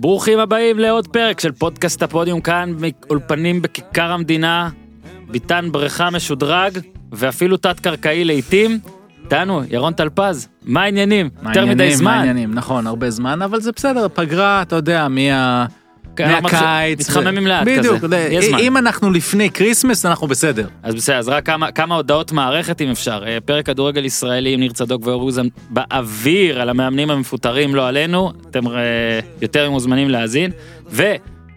[0.00, 4.70] ברוכים הבאים לעוד פרק של פודקאסט הפודיום כאן מאולפנים בכיכר המדינה,
[5.28, 6.78] ביתן בריכה משודרג
[7.12, 8.78] ואפילו תת-קרקעי לעיתים.
[9.24, 11.30] איתנו, ירון טלפז, מה העניינים?
[11.36, 11.88] יותר מדי העניינים?
[11.90, 12.12] מה זמן.
[12.12, 12.54] העניינים?
[12.54, 15.66] נכון, הרבה זמן, אבל זה בסדר, פגרה, אתה יודע, מה...
[16.16, 17.00] כן, מהקיץ.
[17.00, 18.58] מתחממים לאט בדיוק, כזה, זמן.
[18.58, 20.66] אם אנחנו לפני כריסמס, אנחנו בסדר.
[20.82, 23.22] אז בסדר, אז רק כמה, כמה הודעות מערכת אם אפשר.
[23.26, 28.32] אה, פרק כדורגל ישראלי עם ניר צדוק ואור אוזן באוויר על המאמנים המפוטרים, לא עלינו,
[28.50, 30.50] אתם אה, יותר מוזמנים להאזין.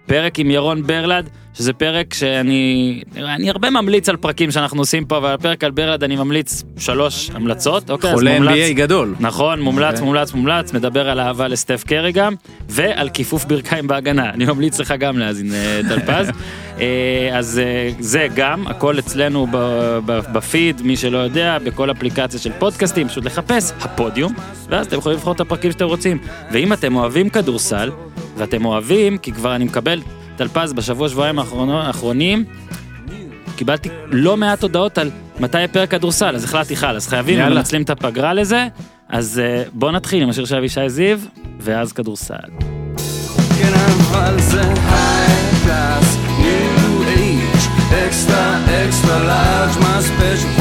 [0.10, 5.18] ופרק עם ירון ברלד, שזה פרק שאני אני הרבה ממליץ על פרקים שאנחנו עושים פה,
[5.18, 7.90] אבל הפרק על ברלד אני ממליץ שלוש המלצות.
[7.90, 9.16] אוקיי, חולה מומלץ- NBA גדול.
[9.20, 10.06] נכון, מומלץ, אוקיי.
[10.06, 12.34] מומלץ, מומלץ, מדבר על אהבה לסטף קרי גם,
[12.70, 14.30] ועל כיפוף ברכיים בהגנה.
[14.30, 16.30] אני ממליץ לך גם להאזין, אה, טלפז.
[16.82, 19.48] אה, אז אה, זה גם, הכל אצלנו
[20.06, 24.34] בפיד, מי שלא יודע, בכל אפליקציה של פודקאסטים, פשוט לחפש הפודיום,
[24.70, 26.18] ואז אתם יכולים לבחור את הפרקים שאתם רוצים.
[26.52, 27.90] ואם אתם אוהבים כדורסל,
[28.40, 30.02] ואתם אוהבים, כי כבר אני מקבל,
[30.36, 32.46] טלפז, בשבוע שבועיים האחרונים,
[33.56, 37.56] קיבלתי לא מעט הודעות על מתי יהיה פרק כדורסל, אז החלטתי חל, אז חייבים, יאללה.
[37.56, 38.68] מנצלים את הפגרה לזה,
[39.10, 41.20] אז אה, בוא נתחיל עם השיר של אבישי זיו,
[41.60, 42.36] ואז כדורסל.
[43.60, 44.62] כן אבל זה
[47.92, 48.44] extra
[48.86, 50.59] extra large, my special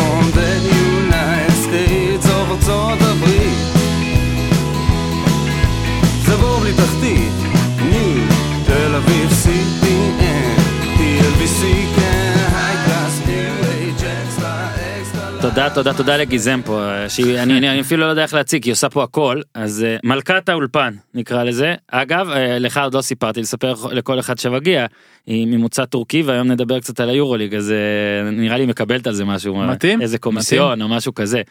[15.59, 19.03] תודה, תודה, תודה לגיזם פה, אה, אני, אפילו לא יודע איך להציג, היא עושה פה
[19.03, 21.75] הכל, אז אה, מלכת האולפן נקרא לזה.
[21.89, 24.87] אגב, אה, לך עוד לא סיפרתי, לספר לכל אחד שמגיע,
[25.27, 29.25] היא ממוצא טורקי, והיום נדבר קצת על היורוליג, אז אה, נראה לי מקבלת על זה
[29.25, 31.43] משהו, מתאים, איזה קומיסיון או משהו כזה.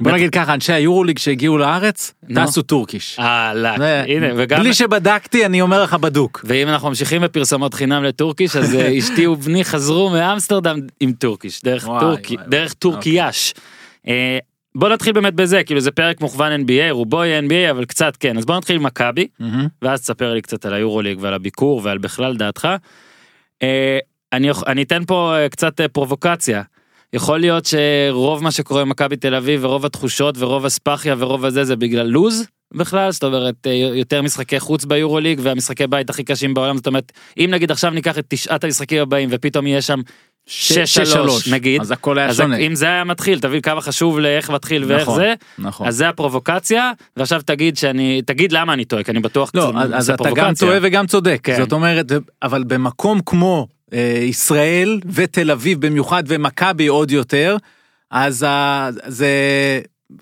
[0.00, 2.14] בוא נגיד ככה, אנשי היורוליג שהגיעו לארץ.
[2.34, 3.16] טסו טורקיש.
[4.08, 6.44] הנה, וגם, בלי שבדקתי, אני אומר לך בדוק.
[6.44, 11.62] ואם אנחנו ממשיכים בפרסומות חינם לטורקיש, אז אה, אשתי ובני חזרו מאמסטרדם עם טורקיש,
[12.48, 13.54] דרך טורקיאש.
[14.08, 14.38] אה,
[14.74, 18.38] בוא נתחיל באמת בזה, כאילו זה פרק מוכוון NBA, רובו יהיה NBA, אבל קצת כן.
[18.38, 19.26] אז בוא נתחיל עם מכבי.
[19.82, 22.68] ואז תספר לי קצת על היורוליג ועל הביקור ועל בכלל דעתך.
[23.62, 23.98] אה,
[24.32, 26.62] אני, אתן פה קצת פרובוקציה.
[27.16, 31.76] יכול להיות שרוב מה שקורה במכבי תל אביב ורוב התחושות ורוב הספאחיה ורוב הזה זה
[31.76, 36.76] בגלל לוז בכלל זאת אומרת אה, יותר משחקי חוץ ביורוליג והמשחקי בית הכי קשים בעולם
[36.76, 40.00] זאת אומרת אם נגיד עכשיו ניקח את תשעת המשחקים הבאים ופתאום יהיה שם
[40.48, 40.50] 6-3
[41.52, 42.56] נגיד אז הכל היה אז שונה.
[42.56, 45.86] אם זה היה מתחיל תבין כמה חשוב לאיך מתחיל ואיך נכון, זה נכון.
[45.86, 49.90] אז זה הפרובוקציה ועכשיו תגיד שאני תגיד למה אני טועה כי אני בטוח לא, אז-
[49.94, 50.54] אז אתה גם.
[50.54, 51.40] טועה וגם צודק.
[51.42, 51.56] כן.
[51.58, 52.12] זאת אומרת,
[52.42, 53.66] אבל במקום כמו
[54.22, 57.56] ישראל ותל אביב במיוחד ומכבי עוד יותר,
[58.10, 58.46] אז
[59.06, 59.30] זה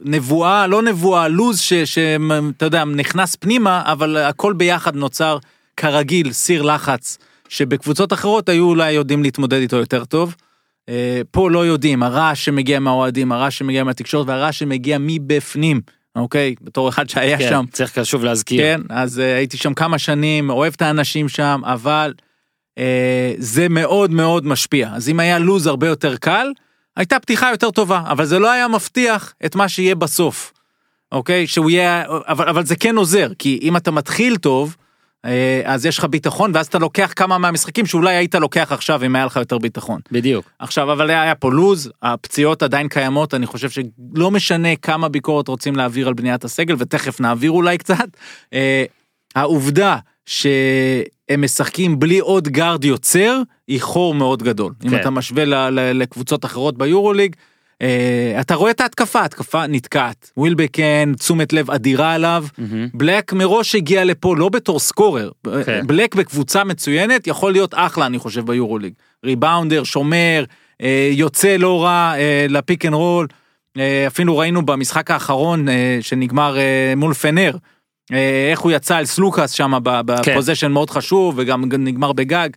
[0.00, 5.38] נבואה, לא נבואה, לוז שאתה יודע, נכנס פנימה, אבל הכל ביחד נוצר
[5.76, 10.34] כרגיל סיר לחץ, שבקבוצות אחרות היו אולי יודעים להתמודד איתו יותר טוב.
[10.88, 15.80] אה, פה לא יודעים, הרעש שמגיע מהאוהדים, הרעש שמגיע מהתקשורת והרעש שמגיע מבפנים,
[16.16, 16.54] אוקיי?
[16.62, 17.64] בתור אחד שהיה כן, שם.
[17.72, 18.60] צריך שוב להזכיר.
[18.60, 22.14] כן, אז uh, הייתי שם כמה שנים, אוהב את האנשים שם, אבל
[23.38, 24.90] זה מאוד מאוד משפיע.
[24.94, 26.52] אז אם היה לוז הרבה יותר קל,
[26.96, 30.52] הייתה פתיחה יותר טובה, אבל זה לא היה מבטיח את מה שיהיה בסוף.
[31.12, 31.46] אוקיי?
[31.46, 34.76] שהוא יהיה, אבל, אבל זה כן עוזר, כי אם אתה מתחיל טוב,
[35.26, 35.28] uh,
[35.64, 39.26] אז יש לך ביטחון, ואז אתה לוקח כמה מהמשחקים שאולי היית לוקח עכשיו אם היה
[39.26, 40.00] לך יותר ביטחון.
[40.12, 40.50] בדיוק.
[40.58, 45.76] עכשיו, אבל היה פה לוז, הפציעות עדיין קיימות, אני חושב שלא משנה כמה ביקורת רוצים
[45.76, 48.08] להעביר על בניית הסגל, ותכף נעביר אולי קצת.
[48.52, 48.84] אה,
[49.34, 49.96] העובדה
[50.26, 54.72] שהם משחקים בלי עוד גארד יוצר, היא חור מאוד גדול.
[54.84, 54.96] אם כן.
[55.00, 57.36] אתה משווה ל- ל- לקבוצות אחרות ביורוליג,
[57.82, 60.30] אה, אתה רואה את ההתקפה, ההתקפה נתקעת.
[60.36, 62.44] ווילבקין, תשומת לב אדירה עליו.
[62.58, 62.88] מהמם.
[62.94, 65.30] בלאק מראש הגיע לפה לא בתור scorer,
[65.66, 65.86] כן.
[65.86, 68.92] בלאק בקבוצה מצוינת יכול להיות אחלה אני חושב ביורוליג.
[69.24, 70.44] rebounder, שומר,
[70.82, 73.26] אה, יוצא לא רע אה, ל pick and roll.
[73.78, 77.50] אה, אפילו ראינו במשחק האחרון אה, שנגמר אה, מול פנאר,
[78.50, 82.48] איך הוא יצא על סלוקאס שם ב position מאוד חשוב וגם נגמר בגג.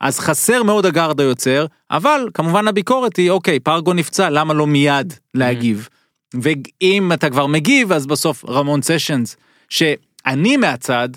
[0.00, 5.14] אז חסר מאוד הגארד היוצר, אבל כמובן הביקורת היא אוקיי, פרגו נפצע, למה לא מיד
[5.34, 5.88] להגיב?
[6.34, 9.36] ואם אתה כבר מגיב, אז בסוף רמון סשנס,
[9.68, 11.08] שאני מהצד,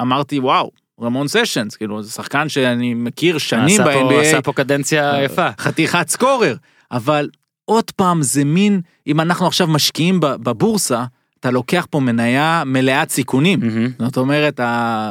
[0.00, 0.70] אמרתי וואו,
[1.02, 5.48] רמון סשנס, כאילו זה שחקן שאני מכיר שנים ב-NBA, עשה פה קדנציה יפה.
[5.58, 6.56] חתיכת סקורר,
[6.92, 7.28] אבל
[7.64, 11.04] עוד פעם זה מין, אם אנחנו עכשיו משקיעים בבורסה,
[11.42, 13.60] אתה לוקח פה מניה מלאת סיכונים.
[13.62, 13.88] מהמם.
[13.98, 14.64] זאת אומרת, ה-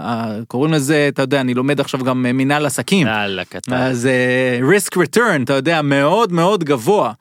[0.04, 3.08] ה- קוראים לזה, אתה יודע, אני לומד עכשיו גם אה, מנהל עסקים.
[3.08, 3.74] יאללה קטן.
[3.74, 7.12] אז אה, risk return, אתה יודע, מאוד מאוד גבוה.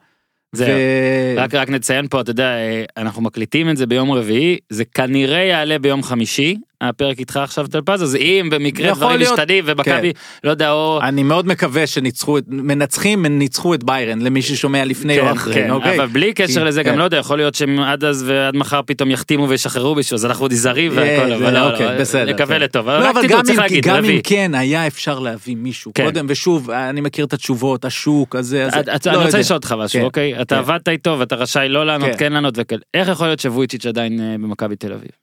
[0.55, 0.67] זהו.
[0.67, 4.85] ו- רק רק נציין פה אתה יודע אה, אנחנו מקליטים את זה ביום רביעי זה
[4.85, 9.33] כנראה יעלה ביום חמישי הפרק איתך עכשיו טלפז, אז אם במקרה דברים להיות.
[9.39, 10.11] משתנים ומכבי,
[10.43, 10.99] לא יודע, או...
[11.03, 15.69] אני מאוד מקווה שניצחו את מנצחים ניצחו את ביירן למי ששומע לפני או אחרי כן,
[15.71, 15.95] אוקיי.
[15.97, 16.99] אבל בלי קשר כי- לזה, גם כן.
[16.99, 20.47] לא יודע, יכול להיות שהם עד אז ועד מחר פתאום יחתימו וישחררו מישהו, אז אנחנו
[20.47, 22.57] נזהרים והכל, אה, אבל לא, אוקיי, לא, בסדר, נקווה בסדר.
[22.63, 24.19] לטוב, לא, אבל גם אם- להגיד, גם אם.
[24.23, 26.05] כן היה אפשר להביא מישהו כן.
[26.05, 28.67] קודם ושוב אני מכיר את התשובות השוק הזה
[29.05, 29.39] לא אני רוצה.
[29.39, 30.41] לשאול אותך משהו, כן, אוקיי?
[30.41, 30.59] אתה כן.
[30.59, 32.17] עבדת איתו ואתה רשאי לא לענות, כן.
[32.17, 32.81] כן לענות וכאלה.
[32.93, 35.20] איך יכול להיות שוויצ'יץ' עדיין אה, במכבי תל אביב?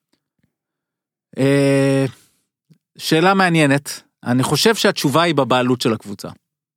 [1.38, 2.04] אה,
[2.98, 6.28] שאלה מעניינת אני חושב שהתשובה היא בבעלות של הקבוצה.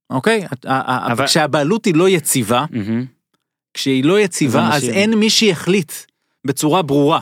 [0.10, 0.48] אוקיי?
[0.66, 2.66] אבל- כשהבעלות היא לא יציבה.
[3.74, 5.92] כשהיא לא יציבה אז אז אין מי שיחליט
[6.48, 7.22] בצורה ברורה.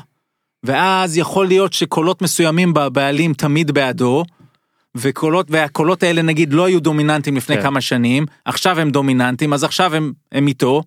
[0.63, 4.23] ואז יכול להיות שקולות מסוימים בבעלים תמיד בעדו.
[4.97, 7.61] וקולות והקולות האלה נגיד לא היו דומיננטיים לפני כן.
[7.61, 10.83] כמה שנים עכשיו הם דומיננטיים אז עכשיו הם, הם איתו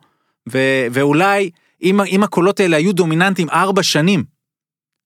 [0.52, 0.58] ו,
[0.92, 1.50] ואולי
[1.82, 4.24] אם, אם הקולות האלה היו דומיננטיים ארבע שנים.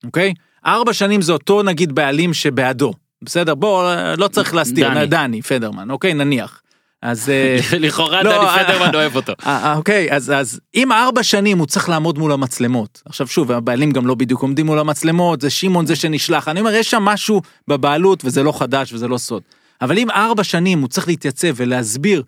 [0.04, 0.34] אוקיי
[0.66, 2.92] ארבע שנים זה אותו נגיד בעלים שבעדו
[3.22, 5.06] בסדר בוא לא צריך להסתיר דני.
[5.06, 6.62] דני פדרמן אוקיי נניח.
[7.02, 9.32] אז אה, לכאורה לא, דני אה, פדרמן אוהב אותו.
[9.46, 13.52] אה, אה, אוקיי, אז, אז אם ארבע שנים הוא צריך לעמוד מול המצלמות, עכשיו שוב,
[13.52, 17.02] הבעלים גם לא בדיוק עומדים מול המצלמות, זה שמעון זה שנשלח, אני אומר, יש שם
[17.02, 19.42] משהו בבעלות וזה לא חדש וזה לא סוד.
[19.80, 22.22] אבל אם ארבע שנים הוא צריך להתייצב ולהסביר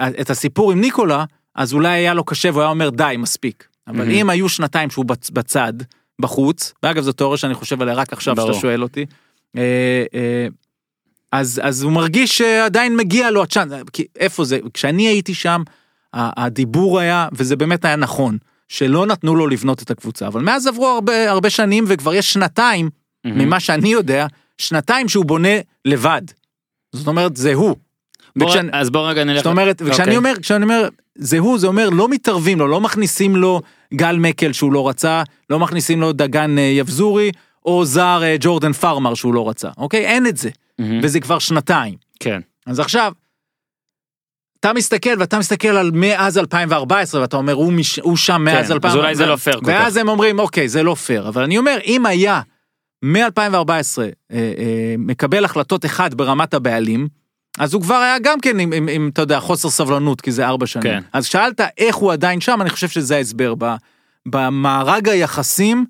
[0.00, 1.24] אה, את הסיפור עם ניקולה,
[1.54, 3.64] אז אולי היה לו קשה והוא היה אומר די, מספיק.
[3.88, 4.10] אבל.
[4.10, 5.72] אם היו שנתיים שהוא בצ- בצד,
[6.20, 8.36] בחוץ, ואגב זו תיאוריה שאני חושב עליה רק עכשיו.
[8.36, 9.06] שאתה שואל אותי,
[9.56, 10.46] אה, אה,
[11.32, 15.62] אז, אז הוא מרגיש שעדיין מגיע לו הצ'אנס, כי איפה זה, כשאני הייתי שם,
[16.14, 18.38] הדיבור היה, וזה באמת היה נכון,
[18.68, 22.90] שלא נתנו לו לבנות את הקבוצה, אבל מאז עברו הרבה, הרבה שנים וכבר יש שנתיים,
[23.24, 23.38] מהמם.
[23.38, 24.26] ממה שאני יודע,
[24.58, 26.22] שנתיים שהוא בונה לבד.
[26.92, 27.76] זאת אומרת, זה הוא.
[28.38, 29.46] בוא- וכשאני- אז בוא רגע נלך.
[29.46, 30.16] אומרת, וכשאני אוקיי.
[30.16, 33.60] אומר, כשאני אומר, זה הוא, זה אומר, לא מתערבים לו, לא מכניסים לו
[33.94, 37.30] גל מקל שהוא לא רצה, לא מכניסים לו דגן אה, יבזורי,
[37.66, 40.06] או זר אה, ג'ורדן פארמר שהוא לא רצה, אוקיי?
[40.06, 41.00] אין את זה, מהמם.
[41.02, 41.94] וזה כבר שנתיים.
[42.20, 42.40] כן.
[42.66, 43.12] אז עכשיו,
[44.60, 48.72] אתה מסתכל ואתה מסתכל על מאז 2014 ואתה אומר הוא, מש, הוא שם מאז כן,
[48.72, 48.90] 2014.
[48.90, 49.68] אז אולי זה לא פייר כל כך.
[49.68, 52.40] ואז הם אומרים אוקיי זה לא פייר אבל אני אומר אם היה
[53.04, 57.08] מ-2014 אה, אה, מקבל החלטות אחד ברמת הבעלים
[57.58, 60.46] אז הוא כבר היה גם כן עם, עם, עם אתה יודע חוסר סבלנות כי זה
[60.46, 60.82] ארבע שנים.
[60.82, 61.02] כן.
[61.12, 63.74] אז שאלת איך הוא עדיין שם אני חושב שזה ההסבר ב,
[64.26, 65.84] במארג היחסים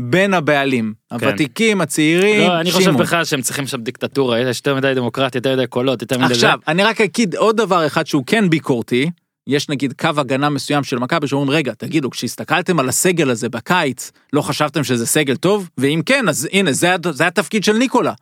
[0.00, 2.48] בין הבעלים הוותיקים הצעירים.
[2.48, 3.02] לא, אני חושב שמעון.
[3.02, 6.28] בכלל שהם צריכים שם דיקטטורה, יש יותר מדי דמוקרטיה, יותר מדי קולות, יותר מדי...
[6.28, 6.34] זה.
[6.34, 9.10] עכשיו, אני רק אגיד עוד דבר אחד שהוא כן ביקורתי,
[9.46, 14.12] יש נגיד קו הגנה מסוים של מכבי שאומרים רגע תגידו כשהסתכלתם על הסגל הזה בקיץ
[14.32, 18.12] לא חשבתם שזה סגל טוב ואם כן אז הנה זה, זה התפקיד של ניקולה.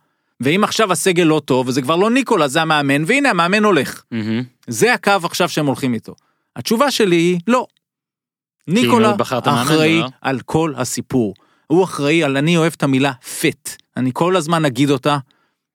[0.41, 4.03] ואם עכשיו הסגל לא טוב וזה כבר לא ניקולה זה המאמן והנה המאמן הולך.
[4.11, 4.43] מהמם.
[4.67, 6.15] זה הקו עכשיו שהם הולכים איתו.
[6.55, 7.65] התשובה שלי היא לא.
[8.67, 10.07] ניקולה לא מאמן, אחראי לא?
[10.21, 11.33] על כל הסיפור.
[11.67, 13.69] הוא אחראי על, אני אוהב את המילה fit.
[13.97, 15.17] אני כל הזמן אגיד אותה.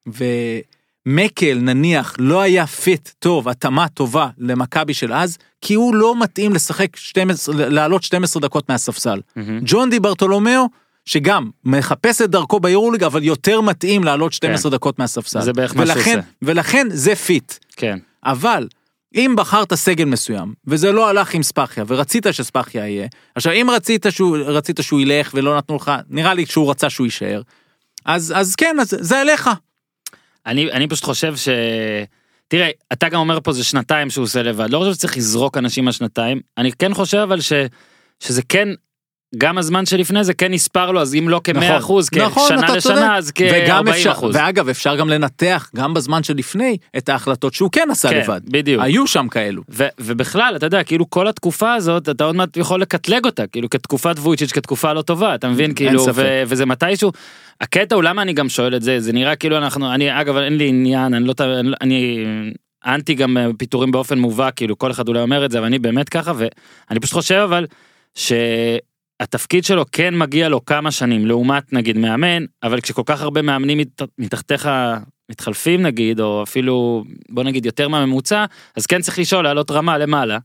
[0.07, 6.53] ומקל נניח לא היה fit טוב, התאמה טובה למכבי של אז, כי הוא לא מתאים
[6.53, 9.21] לשחק 12, לעלות 12 דקות מהספסל.
[9.37, 9.61] מהמם.
[9.65, 10.69] ג'ון די ברטולומיאו,
[11.07, 15.39] שגם מחפש את דרכו ביורוליג, אבל יותר מתאים לעלות 12 דקות מהספסל.
[15.39, 15.45] כן.
[15.45, 16.29] זה בערך מה שהוא ולכן- עושה.
[16.43, 17.53] ולכן זה fit.
[17.77, 17.99] כן.
[18.25, 18.69] אבל
[19.15, 24.07] אם בחרת סגל מסוים וזה לא הלך עם קטש ורצית שספאחיה יהיה עכשיו אם רצית
[24.11, 27.43] שהוא רצית שהוא ילך ולא נתנו לך נראה לי שהוא רצה שהוא יישאר
[28.05, 29.51] אז אז כן אז זה אליך
[30.47, 31.49] אני, אני פשוט חושב ש...
[32.49, 35.87] תראה, אתה גם אומר פה זה שנתיים שהוא עושה לבד, לא חושב שצריך לזרוק אנשים
[35.87, 37.53] על שנתיים, אני כן חושב אבל ש...
[38.21, 38.69] שזה כן,
[39.39, 42.81] גם הזמן שלפני זה כן נספר לו, אז אם לא כ-100 אחוז, נכון, כשנה לשנה,
[42.81, 43.03] צודק.
[43.11, 44.37] אז וגם כ-40 אפשר, אחוז.
[44.37, 48.83] ואגב אפשר גם לנתח גם בזמן שלפני את ההחלטות שהוא כן עשה כן, לבד בדיוק.
[48.83, 52.81] היו שם כאלו ו- ובכלל, אתה יודע, כאילו כל התקופה הזאת, אתה עוד מעט יכול
[52.81, 55.75] לקטלג אותה, כאילו כתקופת וויצ'יץ' כתקופה לא טובה, אתה מבין?
[55.75, 56.07] כאילו.
[56.15, 57.13] ו- וזה מתישהו,
[57.61, 60.57] הקטע הוא למה אני גם שואל את זה, זה נראה כאילו אנחנו, אני, אגב, אין
[60.57, 62.25] לי עניין, אני לא, אני, אני
[62.87, 66.09] אנטי גם פיטורים באופן מובהק, כאילו כל אחד אולי אומר את זה, אבל אני באמת
[66.09, 67.67] ככה, ואני פשוט חושב אבל,
[69.23, 73.79] שהתפקיד שלו כן מגיע לו כמה שנים, לעומת נגיד מאמן, אבל כשכל כך הרבה מאמנים
[73.79, 74.69] מת, מתחתיך
[75.31, 78.45] מתחלפים נגיד, או אפילו, בוא נגיד יותר מהממוצע,
[78.77, 80.39] אז כן צריך לשאול, לעלות רמה למעלה.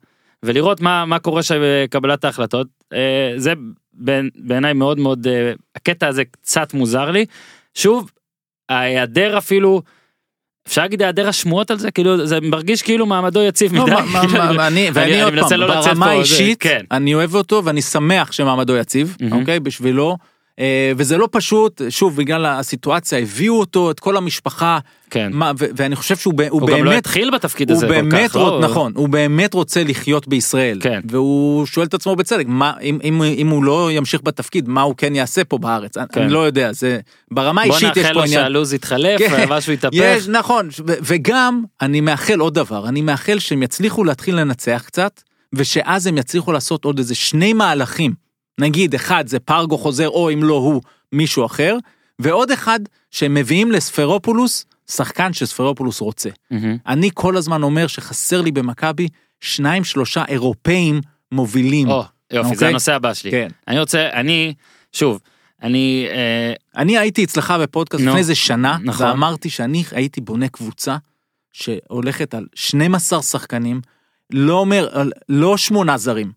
[0.46, 3.54] ולראות מה מה קורה שם בקבלת ההחלטות אה, זה
[3.94, 7.26] בעיני- בעיניי מאוד מאוד אה, הקטע הזה קצת מוזר לי
[7.74, 8.12] שוב
[8.70, 9.82] ההיעדר אפילו
[10.68, 13.94] אפשר להגיד היעדר השמועות על זה כאילו זה מרגיש כאילו מעמדו יציב לא, מדי.
[14.58, 16.82] ואני אני עוד פעם לא ברמה האישית כן.
[16.92, 19.18] אני אוהב אותו ואני שמח שמעמדו יציב.
[19.32, 20.18] אוקיי בשבילו
[20.98, 25.30] וזה לא פשוט, שוב, בגלל הסיטואציה, הביאו אותו, את כל המשפחה, כן.
[25.34, 27.88] מה, ו- ואני חושב שהוא ב- הוא הוא גם לא באמת, התחיל בתפקיד הוא הזה
[27.88, 28.60] כל באמת, כך, לא?
[28.60, 30.78] רוצ- נכון, הוא באמת רוצה לחיות בישראל.
[30.82, 31.00] כן.
[31.10, 34.96] והוא שואל את עצמו בצדק, מה, אם, אם, אם הוא לא ימשיך בתפקיד, מה הוא
[34.98, 35.98] כן יעשה פה בארץ?
[35.98, 36.22] כן.
[36.22, 37.00] אני לא יודע, זה,
[37.32, 38.42] ברמה בוא האישית יש נאחל פה לו עניין.
[38.42, 39.96] שהלו"ז יתחלף, כן, משהו יתהפך.
[40.02, 45.22] יש, נכון, ו- וגם אני מאחל עוד דבר, אני מאחל שהם יצליחו להתחיל לנצח קצת,
[45.54, 48.31] ושאז הם יצליחו לעשות עוד איזה שני מהלכים.
[48.62, 51.78] נגיד, אחד זה פרגו חוזר, או אם לא הוא, מישהו אחר,
[52.20, 52.80] ועוד אחד
[53.12, 56.30] שהם מביאים לספרופולוס, שחקן שספרופולוס רוצה.
[56.52, 56.78] מהמם.
[56.88, 59.08] אני כל הזמן אומר שחסר לי במכבי
[59.42, 61.02] שניים שלושה אירופאים
[61.32, 61.90] מובילים.
[61.90, 62.68] או, יופי, זה אוקיי?
[62.68, 63.32] הנושא הבא שלי.
[63.32, 63.48] כן.
[63.68, 64.54] אני רוצה, אני,
[64.94, 65.20] שוב,
[65.64, 69.08] אני, אה, אני הייתי אצלך בפודקאסט נו, לפני איזה שנה, נכון.
[69.08, 70.98] ואמרתי שאני הייתי בונה קבוצה
[71.52, 73.82] שהולכת על 12 שחקנים,
[74.34, 74.90] לא אומר,
[75.30, 76.32] לא שמונה זרים,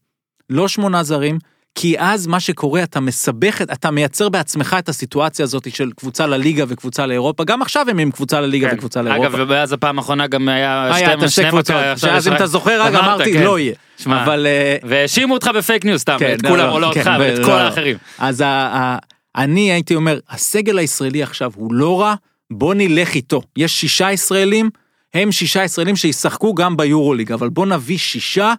[0.50, 1.38] לא שמונה זרים,
[1.74, 6.26] כי אז מה שקורה, אתה מסבך, את- אתה מייצר בעצמך את הסיטואציה הזאת של קבוצה
[6.26, 8.74] לליגה וקבוצה לאירופה, גם עכשיו הם עם קבוצה לליגה כן.
[8.76, 9.28] וקבוצה לאירופה.
[9.28, 12.88] אגב, ומאז הפעם האחרונה גם היה היה שתי- שני קבוצות, שאז אם אתה זוכר, רק
[12.94, 13.42] אמרת, אמרתי, כן.
[13.42, 13.74] לא יהיה.
[13.98, 14.46] שמע, אבל...
[14.46, 17.00] אה, והאשימו אותך ב fake news סתם, כן, את לא, כולם, לא, או לא כן,
[17.00, 17.56] אותך, ואת לא, כל לא.
[17.60, 17.96] האחרים.
[18.18, 18.96] אז ה, ה,
[19.36, 22.14] אני הייתי אומר, הסגל הישראלי עכשיו הוא לא רע,
[22.50, 23.42] בוא נלך איתו.
[23.56, 24.70] יש שישה ישראלים,
[25.14, 28.52] הם שישה ישראלים שישחקו גם ביורוליג, אבל בוא נביא שישה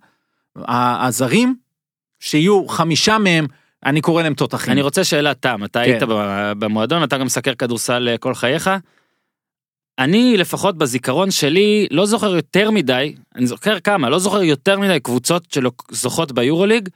[0.68, 1.56] ה- הזרים,
[2.26, 3.48] שיהיו חמישה מהם,
[3.86, 4.74] אני קורא להם תותחים.
[4.74, 5.92] אני רוצה שאלת תם, אתה כן.
[5.92, 6.04] היית
[6.60, 8.70] במועדון, אתה גם מסקר כדורסל אה, כל חייך.
[10.00, 15.00] אני לפחות בזיכרון שלי לא זוכר יותר מדי, אני זוכר כמה, לא זוכר יותר מדי
[15.00, 15.58] קבוצות
[15.92, 16.90] שזוכות ביורוליג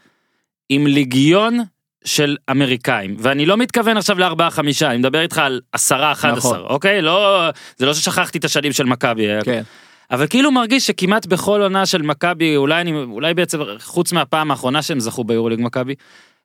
[0.69, 1.59] עם ליגיון
[2.05, 6.37] של אמריקאים ואני לא מתכוון עכשיו לארבעה חמישה אני מדבר איתך על עשרה אחד עשר
[6.37, 6.59] נכון.
[6.59, 9.61] אוקיי לא זה לא ששכחתי את השנים של מכבי כן.
[10.11, 14.81] אבל כאילו מרגיש שכמעט בכל עונה של מכבי אולי אני אולי בעצם חוץ מהפעם האחרונה
[14.81, 15.95] שהם זכו ביורוליג מכבי.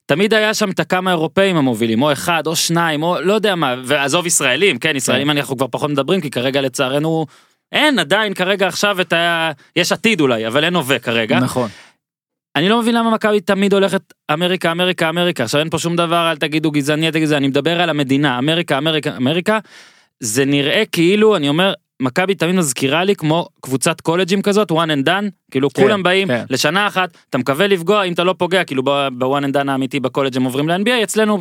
[0.07, 3.75] תמיד היה שם את הכמה אירופאים המובילים או אחד או שניים או לא יודע מה
[3.85, 7.27] ועזוב ישראלים כן ישראלים אנחנו כבר פחות מדברים כי כרגע לצערנו
[7.73, 9.51] אין עדיין כרגע עכשיו את ה...
[9.77, 11.69] יש עתיד אולי אבל אין הווה כרגע נכון.
[12.57, 14.03] אני לא מבין למה מכבי תמיד הולכת
[14.33, 17.81] אמריקה אמריקה אמריקה עכשיו אין פה שום דבר אל תגידו גזעני אל תגידו אני מדבר
[17.81, 19.59] על המדינה אמריקה אמריקה אמריקה
[20.21, 25.07] זה נראה כאילו אני אומר מכבי תמיד מזכירה לי כמו קבוצת קולג'ים כזאת one and
[25.09, 26.45] done כאילו כן, כולם באים כן.
[26.51, 28.83] לשנה אחת אתה מקווה לפגוע אם אתה לא פוגע כאילו
[29.19, 31.39] בוואן and done האמיתי בקולג' הם עוברים ל-NBA אצלנו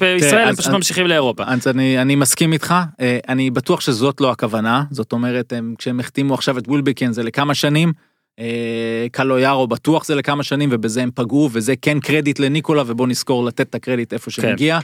[0.00, 1.42] בישראל הם אז- פשוט אז- ממשיכים לאירופה.
[1.46, 6.00] אז אני, אני מסכים איתך, אה, אני בטוח שזאת לא הכוונה, זאת אומרת, הם, כשהם
[6.00, 7.92] החתימו עכשיו את ווילבקין זה לכמה שנים,
[8.38, 13.06] אה, קלו יארו בטוח זה לכמה שנים, ובזה הם פגעו, וזה כן קרדיט לניקולה, ובוא
[13.06, 14.42] נזכור לתת את הקרדיט איפה כן.
[14.42, 14.78] שמגיע.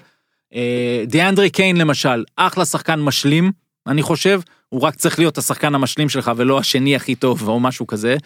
[0.55, 3.53] אה, דיאנדרי קיין למשל, אחלה שחקן משלים,
[3.89, 7.87] אני חושב, הוא רק צריך להיות השחקן המשלים שלך, ולא השני הכי טוב, או משהו
[7.87, 8.17] כזה.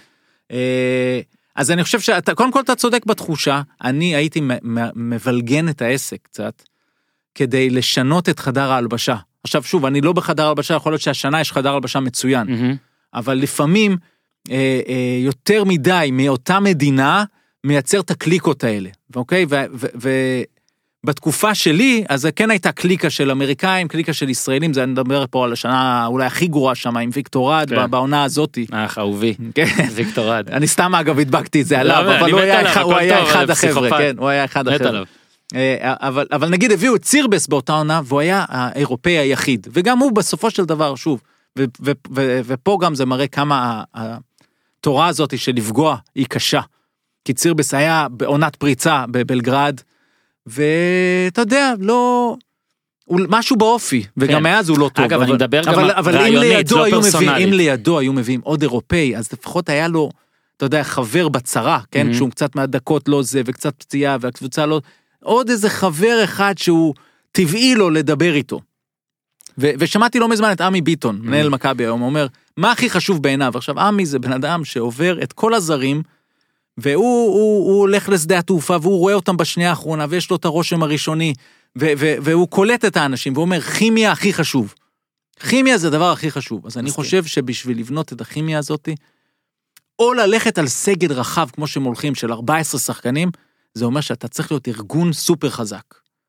[0.53, 1.21] אה,
[1.57, 4.41] אז אני חושב שאתה, קודם כל אתה צודק בתחושה, אני הייתי
[4.95, 6.63] מבלגן את העסק קצת,
[7.35, 9.17] כדי לשנות את חדר ההלבשה.
[9.45, 12.77] עכשיו שוב, אני לא בחדר ההלבשה, יכול להיות שהשנה יש חדר הלבשה מצוין, מהמם.
[13.15, 13.97] אבל לפעמים
[14.51, 17.25] אה, אה, יותר מדי מאותה מדינה
[17.65, 19.47] מייצר את הקליקות האלה, אוקיי?
[21.07, 25.25] ובתקופה שלי, אז זה כן הייתה קליקה של אמריקאים, קליקה של ישראלים, זה אני מדבר
[25.31, 27.91] פה על השנה אולי הכי גרועה שם עם ויקטור רד, כן.
[27.91, 28.67] בעונה הזאתי.
[28.71, 29.65] אח אהובי כן.
[29.95, 30.49] ויקטור רד.
[30.49, 33.99] אני סתם אגב הדבקתי את זה לא, עליו, אבל הוא היה אחד- החבר'ה.
[33.99, 35.03] כן, הוא היה אחד החבר'ה.
[35.55, 40.13] אה, אבל, אבל נגיד הביאו את סירבס באותה עונה והוא היה האירופאי היחיד וגם הוא
[40.13, 41.21] בסופו של דבר שוב
[41.59, 46.61] ו, ו, ו, ופה גם זה מראה כמה התורה הזאת של לפגוע היא קשה.
[47.25, 49.81] כי סירבס היה בעונת פריצה בבלגרד
[50.47, 52.37] ואתה יודע לא.
[53.05, 54.43] הוא משהו באופי וגם כן.
[54.43, 56.85] מאז הוא לא טוב אגב, אני אבל, מדבר גם אבל, אבל אם רעיונית, לידו לא
[56.85, 57.47] היו מביאים פרסונלית.
[57.49, 60.11] אם לידו היו מביאים עוד אירופאי אז לפחות היה לו
[60.57, 62.15] אתה יודע חבר בצרה כן Mhm.
[62.15, 64.81] שהוא קצת מהדקות לא זה וקצת פציעה והקבוצה לא
[65.23, 66.95] עוד איזה חבר אחד שהוא
[67.33, 68.61] טבעי לו לדבר איתו.
[69.59, 73.53] ו- ושמעתי לא מזמן את עמי ביטון, מנהל מכבי היום, אומר, מה הכי חשוב בעיניו?
[73.57, 76.03] עכשיו, עמי זה בן אדם שעובר את כל הזרים,
[76.79, 80.83] והוא הוא, הוא הולך לשדה התעופה, והוא רואה אותם בשנייה האחרונה, ויש לו את הרושם
[80.83, 81.35] הראשוני,
[81.79, 84.75] ו- ו- והוא קולט את האנשים, ואומר, כימיה הכי חשוב.
[85.49, 86.67] כימיה זה הדבר הכי חשוב.
[86.67, 87.05] אז אני מסכים.
[87.05, 88.89] חושב שבשביל לבנות את הכימיה הזאת,
[89.99, 93.31] או ללכת על סגל רחב, כמו שהם הולכים, של 14 שחקנים,
[93.75, 95.83] זה אומר שאתה צריך להיות ארגון סופר חזק.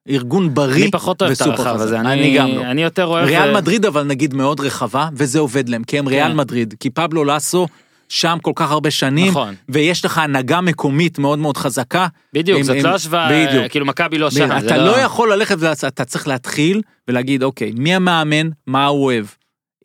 [0.10, 1.86] ארגון בריא אני פחות אוהב את וסופר הרחב חזק.
[1.86, 2.62] הזה, אני אני גם לא.
[2.62, 3.26] אני יותר אוהב...
[3.26, 6.38] ריאל אה, מדריד אבל נגיד מאוד רחבה, וזה עובד להם, כי הם ריאל כן.
[6.38, 7.68] מדריד, כי פבלו לאסו
[8.10, 9.56] שם כל כך הרבה שנים, נכון.
[9.70, 12.08] ויש לך הנהגה מקומית מאוד מאוד חזקה.
[12.34, 13.72] בדיוק, הם- זאת הם- לא השוואה, בדיוק.
[13.72, 14.50] כאילו מכבי לא שם.
[14.58, 15.58] אתה לא יכול ללכת,
[15.88, 19.26] אתה צריך להתחיל ולהגיד, אוקיי, מי המאמן, מה הוא אוהב.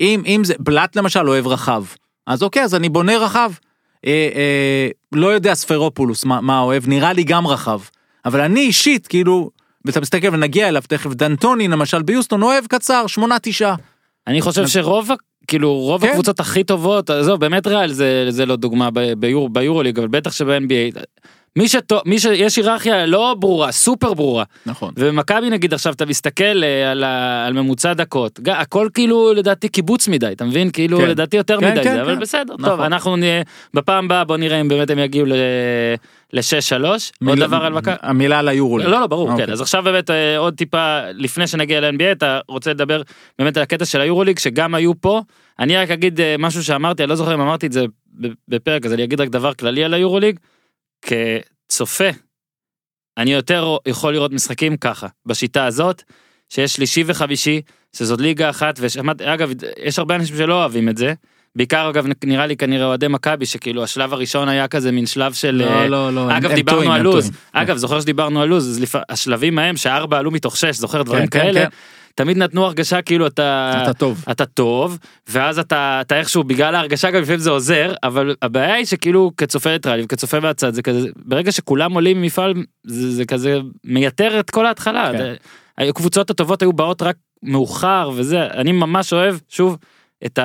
[0.01, 1.85] אם, אם זה, בלאט למשל אוהב רחב,
[2.27, 3.53] אז אוקיי, אז אני בונה רחב.
[4.07, 7.81] אה, אה, לא יודע ספרופולוס מה, מה אוהב, נראה לי גם רחב.
[8.25, 9.51] אבל אני אישית, כאילו,
[9.85, 13.75] ואתה מסתכל ונגיע אליו תכף, דנטוני למשל ביוסטון אוהב קצר, שמונה תשעה.
[14.27, 15.11] אני חושב שרוב,
[15.49, 16.09] כאילו, רוב כן.
[16.09, 20.33] הקבוצות הכי טובות, עזוב, באמת ריאל זה, זה לא דוגמה ב- ביור, ביורוליג, אבל בטח
[20.33, 21.01] שב-NBA.
[21.59, 24.45] מי שטוב, מי שיש היררכיה לא ברורה, סופר ברורה.
[24.67, 24.93] נכון.
[24.97, 30.09] ובמכבי נגיד עכשיו אתה מסתכל אה, על, ה, על ממוצע דקות, הכל כאילו לדעתי קיבוץ
[30.09, 30.71] מדי, אתה מבין?
[30.71, 31.09] כאילו כן.
[31.09, 32.21] לדעתי יותר כן, מדי כן, זה, אבל כן.
[32.21, 32.71] בסדר, נכון.
[32.71, 33.43] טוב, אנחנו נהיה,
[33.75, 37.95] בפעם הבאה בוא נראה אם באמת הם יגיעו ל-6-3, עוד מילה- דבר על מכבי.
[38.03, 38.79] המילה על היורו.
[38.79, 39.47] לא, לא, ברור, אוקיי.
[39.47, 39.53] כן.
[39.53, 43.03] אז עכשיו באמת אה, עוד טיפה, לפני שנגיע ל-NBA, אתה רוצה לדבר
[43.39, 45.23] באמת על הקטע של היורוליג, שגם היו פה.
[45.59, 47.85] אני רק אגיד אה, משהו שאמרתי, אני לא זוכר אם אמרתי את זה
[48.49, 50.39] בפרק, אז אני אגיד רק דבר כללי על היורוליג.
[51.03, 52.09] כצופה,
[53.19, 56.03] אני יותר יכול לראות משחקים ככה, בשיטה הזאת,
[56.49, 57.63] שיש שלישי וחמישי,
[57.97, 61.15] שזאת ליגה אחת, ושמעתי, אגב, יש הרבה אנשים שלא אוהבים את זה.
[61.59, 65.63] בעיקר אגב נראה לי כנראה אוהדי מכבי שכאילו השלב הראשון היה כזה מין שלב של
[65.67, 66.37] אה, לא, לא, לא.
[66.37, 67.41] אגב הם דיברנו טועים, על הם לוז, טועים.
[67.53, 68.95] אגב זוכר שדיברנו על לוז, אז לפ...
[69.09, 71.69] השלבים ההם שארבע עלו מתוך שש, זוכר דברים כן, כאלה, כן.
[72.15, 74.25] תמיד נתנו הרגשה כאילו אתה, אתה טוב.
[74.31, 74.99] אתה טוב,
[75.29, 79.71] ואז אתה, אתה איכשהו בגלל ההרגשה גם לפעמים זה עוזר, אבל הבעיה היא שכאילו כצופה
[79.71, 82.55] ניטרלי וכצופה מהצד זה כזה, ברגע שכולם עולים ממפעל
[82.87, 85.13] זה, זה כזה מייתר את כל ההתחלה.
[85.13, 85.35] כן.
[85.79, 89.77] הקבוצות הטובות היו באות רק מאוחר וזה, אני ממש אוהב, שוב,
[90.27, 90.39] את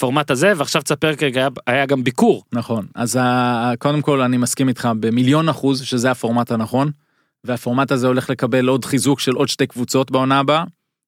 [0.00, 2.44] הפורמט הזה, ועכשיו תספר כרגע היה, גם ביקור.
[2.52, 2.86] נכון.
[2.94, 3.18] אז
[3.78, 6.90] קודם כל אני מסכים איתך במיליון אחוז שזה הפורמט הנכון.
[7.44, 10.64] והפורמט הזה הולך לקבל עוד חיזוק של עוד שתי קבוצות בעונה הבאה.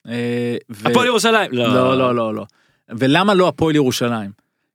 [0.08, 1.52] אה, ו- הפועל ירושלים.
[1.52, 2.44] לא, לא, לא, לא.
[2.90, 4.30] ולמה לא הפועל ירושלים?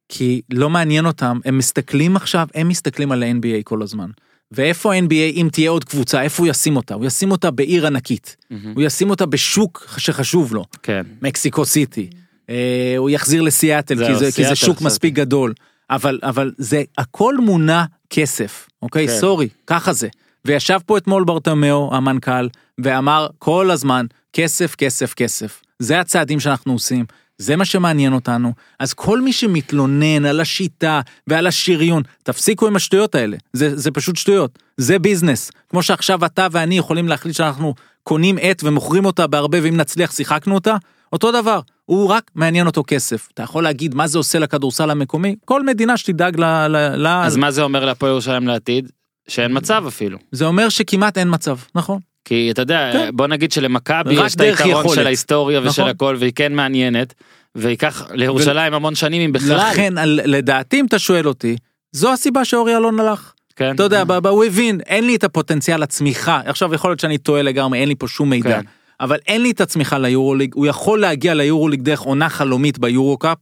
[0.09, 4.09] כי לא מעניין אותם, הם מסתכלים עכשיו, הם מסתכלים על ה-NBA כל הזמן.
[4.51, 6.93] ואיפה ה-NBA, אם תהיה עוד קבוצה, איפה הוא ישים אותה?
[6.93, 8.35] הוא ישים אותה בעיר ענקית.
[8.49, 8.73] מהמם.
[8.75, 10.65] הוא ישים אותה בשוק שחשוב לו.
[10.83, 11.03] כן.
[11.21, 12.09] מקסיקו סיטי.
[12.49, 14.87] אה, הוא יחזיר לסיאטל, כי זה, כי סיאטל זה שוק עכשיו.
[14.87, 15.53] מספיק גדול.
[15.89, 19.07] אבל, אבל זה הכל מונע כסף, אוקיי?
[19.07, 19.19] כן.
[19.19, 20.07] סורי, ככה זה.
[20.45, 25.61] וישב פה אתמול ברטמיאו, המנכ"ל, ואמר כל הזמן, כסף, כסף, כסף.
[25.79, 27.05] זה הצעדים שאנחנו עושים,
[27.37, 28.53] זה מה שמעניין אותנו.
[28.79, 33.37] אז כל מי שמתלונן על השיטה ועל השריון, תפסיקו עם השטויות האלה.
[33.53, 34.59] זה, זה פשוט שטויות.
[34.77, 35.51] זה ביזנס.
[35.69, 37.73] כמו שעכשיו אתה ואני יכולים להחליט שאנחנו
[38.03, 40.75] קונים עט ומוכרים אותה בהרבה, ואם נצליח שיחקנו אותה,
[41.13, 41.59] אותו דבר.
[41.89, 43.27] הוא רק מעניין אותו כסף.
[43.33, 45.35] אתה יכול להגיד מה זה עושה לכדורסל המקומי?
[45.45, 46.43] כל מדינה שתדאג ל...
[46.67, 48.89] ל, ל אז מה זה אומר להפועל ירושלים לעתיד?
[49.27, 50.17] שאין מצב אפילו.
[50.31, 51.99] זה אומר שכמעט אין מצב, נכון?
[52.25, 53.09] כי אתה יודע, כן.
[53.13, 54.95] בוא נגיד שלמכבי יש את היתרון יכולת.
[54.95, 55.87] של ההיסטוריה ושל נכון.
[55.87, 57.13] הכל, והיא כן מעניינת,
[57.55, 59.57] וייקח לירושלים המון שנים אם בכלל.
[59.71, 61.55] לכן, על- לדעתי, אם אתה שואל אותי,
[61.91, 63.33] זו הסיבה שאורי אלון הלך.
[63.55, 63.75] כן.
[63.75, 66.41] אתה יודע, ב- הוא הבין, אין לי את הפוטנציאל הצמיחה.
[66.45, 68.49] עכשיו, יכול להיות שאני טועה לגמרי, אין לי פה שום מידע.
[68.61, 68.65] כן.
[69.01, 73.37] אבל אין לי את הצמיחה ליורוליג, הוא יכול להגיע ליורוליג דרך עונה חלומית ביורו-קאפ,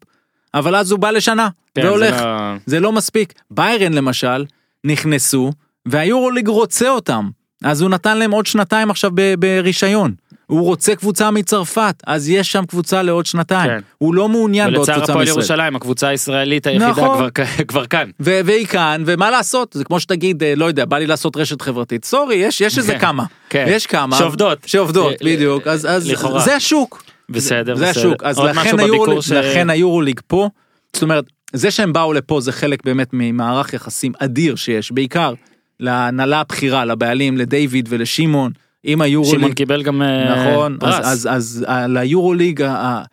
[0.53, 2.21] אבל אז הוא בא לשנה, כן, זה והולך.
[2.21, 3.33] לא- זה לא מספיק.
[3.51, 4.45] ביירן למשל,
[4.83, 5.51] נכנסו,
[5.85, 7.29] והיורוליג רוצה אותם.
[7.63, 10.13] אז הוא נתן להם עוד שנתיים עכשיו ברישיון.
[10.47, 13.69] הוא רוצה קבוצה מצרפת, אז יש שם קבוצה לעוד שנתיים.
[13.69, 13.79] כן.
[13.97, 15.39] הוא לא מעוניין בעוד ולצער קבוצה הפועל מישראל.
[15.39, 17.17] ירושלים, הקבוצה הישראלית היחידה נכון.
[17.17, 17.29] כבר
[17.67, 18.09] כבר כאן.
[18.19, 19.71] ו- והיא כאן, ומה לעשות?
[19.73, 22.05] זה כמו שתגיד, אה, לא יודע, בא לי לעשות רשת חברתית.
[22.05, 23.23] סורי, יש, יש איזה כן, כמה.
[23.49, 23.65] כן.
[23.69, 24.17] יש כמה.
[24.17, 24.57] שעובדות.
[24.65, 25.67] שעובדות, ל- בדיוק.
[25.67, 26.39] אז, אז לכאורה.
[26.39, 27.03] זה השוק.
[27.29, 27.99] בסדר, זה בסדר.
[28.09, 28.23] השוק.
[28.23, 30.49] אז לכן בביקור ש- לכן היורוליג פה,
[30.93, 35.33] זאת אומרת, זה שהם באו לפה זה חלק באמת ממערך יחסים אדיר שיש, בעיקר
[35.79, 38.51] להנהלה הבכירה, לבעלים, לדיוויד ולשמעון,
[38.85, 39.35] עם היורוליג.
[39.37, 40.95] שמעון קיבל גם אה, נכון, פרס.
[40.95, 43.03] אז, אז, אז ה- ליורוליג, ה- ה-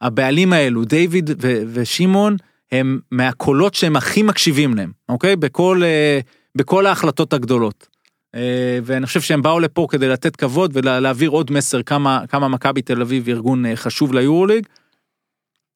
[0.00, 2.36] הבעלים האלו, דיוויד ו- ושמעון,
[2.72, 5.36] הם מהקולות שהם הכי מקשיבים להם, אוקיי?
[5.36, 6.20] בכל, אה,
[6.54, 7.88] בכל ההחלטות הגדולות.
[8.34, 8.40] אה,
[8.84, 13.00] ואני חושב שהם באו לפה כדי לתת כבוד ולהעביר עוד מסר כמה, כמה מכבי תל
[13.00, 14.66] אביב ארגון אה, חשוב ליורוליג.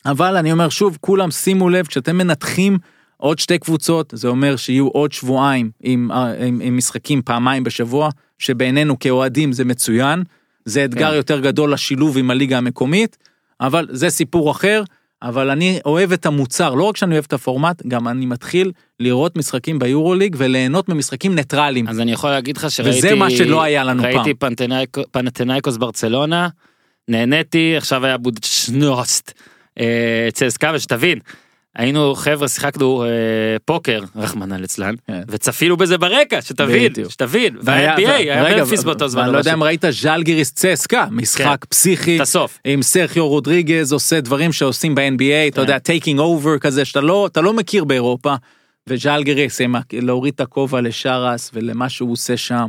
[0.06, 2.78] אבל אני אומר שוב, כולם שימו לב, כשאתם מנתחים
[3.16, 8.98] עוד שתי קבוצות, זה אומר שיהיו עוד שבועיים עם, עם, עם משחקים פעמיים בשבוע, שבעינינו
[8.98, 10.22] כאוהדים זה מצוין.
[10.64, 11.16] זה אתגר כן.
[11.16, 13.16] יותר גדול לשילוב עם הליגה המקומית,
[13.60, 14.82] אבל זה סיפור אחר.
[15.22, 19.36] אבל אני אוהב את המוצר, לא רק שאני אוהב את הפורמט, גם אני מתחיל לראות
[19.36, 21.88] משחקים ביורוליג וליהנות ממשחקים ניטרליים.
[21.88, 22.98] אז אני יכול להגיד לך שראיתי...
[22.98, 24.12] וזה מה שלא היה לנו פעם.
[24.16, 26.48] ראיתי פנתנייקו- פנתנייקוס ברצלונה,
[27.08, 29.32] נהניתי, עכשיו היה בודוצ'נוסט
[29.80, 31.18] אה, צסקה, ושתבין,
[31.76, 33.08] היינו חבר'ה, שיחקנו אה,
[33.64, 35.20] פוקר, רחמנא ליצלן, כן.
[35.28, 37.10] וצפינו בזה ברקע, שתבין, בדיוק.
[37.10, 39.20] שתבין, והיה- וה-NBA היה רגע, ממפיס באותו זמן.
[39.22, 42.16] ואני לא יודע אם ראית ז'לגיריס צסקה, משחק פסיכי.
[42.16, 42.58] את הסוף.
[42.64, 47.40] עם סרחיו רודריגז עושה דברים שעושים ב-NBA, אתה יודע, taking over כזה, שאתה לא, אתה
[47.40, 48.34] לא מכיר באירופה.
[49.74, 52.66] ה- להוריד את הכובע לשאראס ולמה שהוא עושה שם.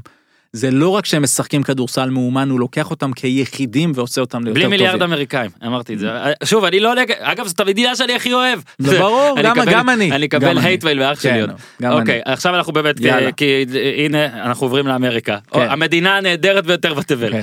[0.54, 4.64] זה לא רק שהם משחקים כדורסל מאומן, הוא לוקח אותם כיחידים ועושה אותם ליותר בלי
[4.64, 4.80] טובים.
[4.80, 6.10] מיליארד אמריקאים, אמרתי את זה.
[6.44, 8.60] שוב, אני לא נגד, אגב זאת המדינה שאני הכי אוהב.
[8.78, 10.12] זה ברור, אני גם- אני.
[10.12, 10.68] אני אקבל אני.
[10.68, 11.50] הייטוויל מאח שלי כן,
[11.90, 12.00] עוד.
[12.00, 12.22] אוקיי.
[12.26, 13.32] עכשיו אנחנו באמת, יאללה.
[13.32, 13.66] כי
[14.06, 15.38] הנה אנחנו עוברים לאמריקה.
[15.52, 15.60] כן.
[15.70, 17.32] המדינה הנהדרת ביותר בתבל.
[17.32, 17.42] כן.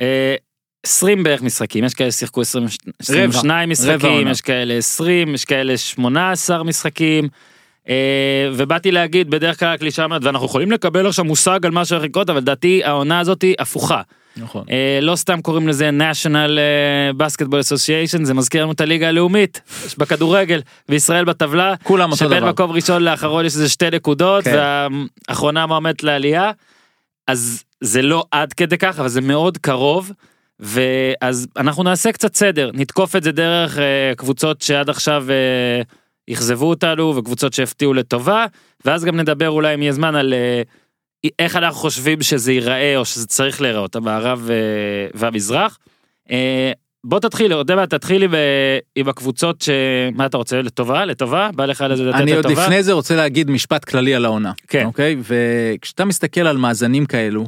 [0.00, 0.34] אה,
[0.86, 2.66] 20 בערך משחקים, יש כאלה שיחקו 20
[3.00, 4.28] 22 רבע משחקים.
[4.28, 7.28] יש כאלה 20, יש כאלה 18 משחקים.
[7.88, 12.04] אה, ובאתי להגיד בדרך כלל הקלישה אומרת ואנחנו יכולים לקבל עכשיו מושג על מה שהולך
[12.04, 14.02] לקרות אבל לדעתי העונה הזאת היא הפוכה.
[14.36, 14.64] נכון.
[14.70, 19.60] אה, לא סתם קוראים לזה national אה, basketball association זה מזכיר לנו את הליגה הלאומית
[19.98, 22.48] בכדורגל וישראל בטבלה כולם אותו שבין דבר.
[22.48, 24.88] מקום ראשון לאחרון יש איזה שתי נקודות כן.
[25.28, 26.50] והאחרונה מועמדת לעלייה.
[27.26, 30.12] אז זה לא עד כדי כך אבל זה מאוד קרוב.
[30.60, 35.82] ואז אנחנו נעשה קצת סדר נתקוף את זה דרך אה, קבוצות שעד עכשיו אה,
[36.32, 38.46] אכזבו אותנו וקבוצות שהפתיעו לטובה
[38.84, 40.62] ואז גם נדבר אולי אם יהיה זמן על אה,
[41.38, 44.56] איך אנחנו חושבים שזה ייראה או שזה צריך להיראות המערב אה,
[45.14, 45.78] והמזרח.
[46.30, 46.72] אה,
[47.04, 51.66] בוא תתחיל, אתה יודע מה, תתחילי ב- עם הקבוצות שמה אתה רוצה לטובה לטובה בא
[51.66, 52.62] לך לתת אני עוד לטובה.
[52.62, 54.52] לפני זה רוצה להגיד משפט כללי על העונה.
[54.68, 54.84] כן.
[54.84, 55.16] אוקיי?
[55.22, 57.46] וכשאתה מסתכל על מאזנים כאלו,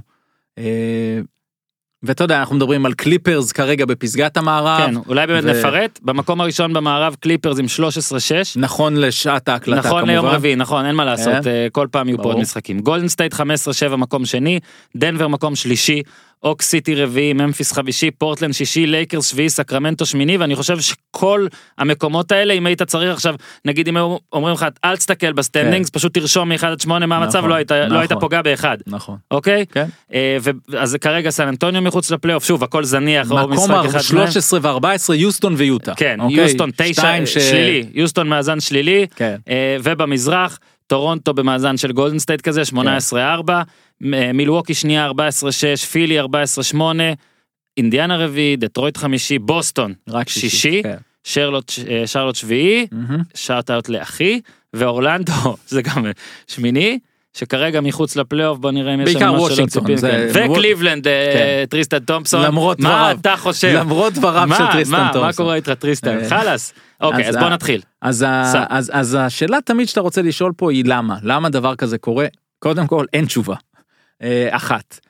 [2.03, 4.79] ואתה יודע, אנחנו מדברים על קליפרס כרגע בפסגת המערב.
[4.87, 7.81] כן, אולי באמת ו- נפרט במקום הראשון במערב קליפרס עם 13-6.
[8.57, 10.09] נכון לשעת ההקלטה נכון כמובן.
[10.13, 11.51] ליום רביעי נכון אין מה לעשות כן.
[11.51, 12.23] אה, כל פעם יהיו פה.
[12.25, 13.39] עוד משחקים גולדן סטייט 15-7
[13.97, 14.61] מקום שני
[14.97, 16.03] דנבר מקום שלישי
[16.43, 21.47] אוק סיטי רביעי ממפיס חמישי פורטלנד שישי לייקרס שביעי סקרמנטו שמיני ואני חושב שכל
[21.79, 25.91] המקומות האלה אם היית צריך עכשיו נגיד אם היו אומרים לך אל תסתכל ב standings
[25.91, 28.21] פשוט תרשום מ-1 עד 8 מה המצב נכון, לא היית לא היית נכון.
[28.21, 29.17] פוגע באחד נכון.
[29.31, 29.87] אוקיי כן.
[30.15, 34.15] אה, ו- אז כרגע סן אנטוניו מחוץ לפלייאוף שוב הכל זניח או מקום משחק אחד
[34.15, 34.31] מהם.
[34.31, 35.95] 13 ו-14 יוסטון ויוטה.
[35.95, 36.37] כן, אוקיי?
[36.37, 39.37] יוסטון תשע, שתיים ש- שלילי, יוסטון מאזן שלילי, כן.
[39.49, 40.59] אה, ובמזרח,
[40.93, 42.75] טורונטו במאזן של גולדן סטייט כזה, 18-4,
[44.01, 45.13] מ- מילווקי שנייה 14-6,
[45.93, 46.77] פילי 14-8,
[47.77, 50.97] אינדיאנה רביעי, דטרויט חמישי, בוסטון רק שישי, כן.
[51.25, 53.23] שרלוט, אה, שרלוט שביעי, מהמם.
[53.35, 54.41] shout out לאחי,
[54.75, 55.33] ואורלנדו,
[55.69, 56.11] זה גם אה,
[56.47, 56.99] שמיני.
[57.39, 59.99] שכרגע מחוץ לפלייאוף בוא נראה אם יש לנו משהו שלא ציפינו.
[60.35, 61.65] וקליבלנד אה, כן.
[61.69, 63.17] טריסטן תומפסון למרות מה דבריו.
[63.21, 65.45] אתה חושב למרות דבריו מה, של טריסטן מה, מה תומפסון.
[65.45, 70.53] קורה איתך טריסטן אה, חלאס אוקיי אז בוא נתחיל אז, השאלה תמיד שאתה רוצה לשאול
[70.57, 72.27] פה היא למה למה דבר כזה קורה
[72.59, 73.55] קודם כל אין תשובה.
[74.23, 75.01] אה, אחת.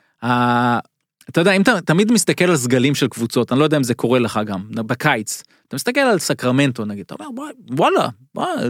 [1.30, 3.94] אתה יודע אם אתה תמיד מסתכל על סגלים של קבוצות אני לא יודע אם זה
[3.94, 8.08] קורה לך גם בקיץ אתה מסתכל על סקרמנטו נגיד אתה אומר "בוא, וואלה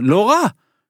[0.01, 0.47] לא רע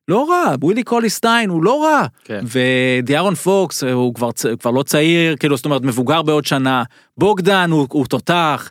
[0.10, 2.44] לא רע ווילי קוליסטיין הוא לא רע כן.
[2.44, 6.84] ודיארון פוקס אה, הוא כבר, כבר לא צעיר כאילו זאת אומרת מבוגר בעוד שנה
[7.18, 8.70] בוגדן הוא, הוא תותח.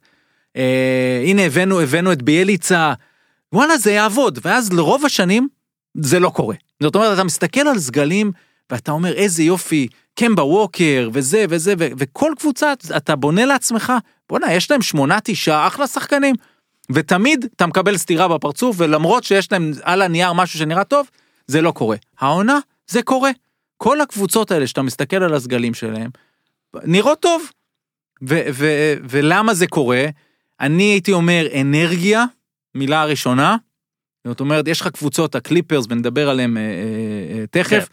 [0.57, 2.93] אה, הנה הבאנו הבאנו את ביאליצה
[3.53, 5.49] וואלה זה יעבוד ואז לרוב השנים
[6.01, 6.55] זה לא קורה.
[6.83, 8.33] זאת אומרת אתה מסתכל על סגלים
[8.71, 13.93] ואתה אומר איזה יופי קמבה ווקר וזה וזה ו- וכל קבוצה אתה בונה לעצמך
[14.29, 16.35] בואנה יש להם שמונה תשעה אחלה שחקנים.
[16.93, 21.11] ותמיד אתה מקבל סטירה בפרצוף ולמרות שיש להם על הנייר משהו שנראה טוב
[21.49, 21.97] זה לא קורה.
[22.19, 22.59] העונה
[22.89, 23.31] זה קורה.
[23.77, 26.11] כל הקבוצות האלה שאתה מסתכל על הסגלים שלהם
[26.75, 27.51] נראות טוב.
[28.29, 30.05] ו- ו- ולמה זה קורה?
[30.61, 32.25] אני הייתי אומר אנרגיה,
[32.75, 33.57] מילה הראשונה.
[34.27, 37.89] זאת אומרת, יש לך קבוצות, הקליפרס, ונדבר עליהם אה, אה, אה, תכף.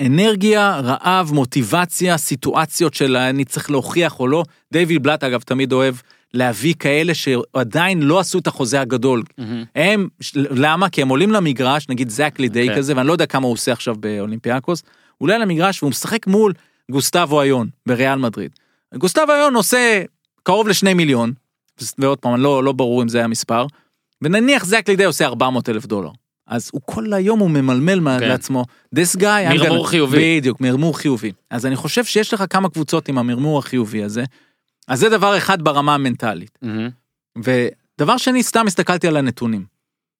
[0.00, 4.44] אנרגיה, רעב, מוטיבציה, סיטואציות של אני צריך להוכיח או לא.
[4.72, 5.94] דיוויד בלאט, אגב, תמיד אוהב
[6.34, 9.22] להביא כאלה שעדיין לא עשו את החוזה הגדול.
[9.38, 9.64] מהמם.
[9.74, 10.88] הם, למה?
[10.88, 12.76] כי הם עולים למגרש, נגיד זק לידי כן.
[12.76, 14.82] כזה, ואני לא יודע כמה הוא עושה עכשיו באולימפיאקוס,
[15.18, 16.52] הוא עולה למגרש והוא משחק מול
[16.90, 18.50] גוסטבו איון בריאל מדריד.
[18.94, 20.02] גוסטבו איון עושה
[20.42, 21.32] קרוב לשני מיליון,
[21.98, 23.66] ועוד פעם, לא, לא ברור אם זה היה מספר,
[24.22, 26.10] ונניח זק לידי עושה 400 אלף דולר.
[26.46, 28.20] אז הוא כל היום הוא ממלמל כן.
[28.20, 28.28] כן.
[28.28, 28.64] לעצמו,
[28.96, 30.40] this guy, מרמור gonna-" חיובי.
[30.40, 31.32] בדיוק, מרמור חיובי.
[31.50, 34.24] אז אני חושב שיש לך כמה קבוצות עם המרמור החיובי הזה,
[34.88, 36.58] אז זה דבר אחד ברמה המנטלית.
[36.62, 36.88] מהמם.
[37.38, 39.64] ודבר שני, סתם הסתכלתי על הנתונים.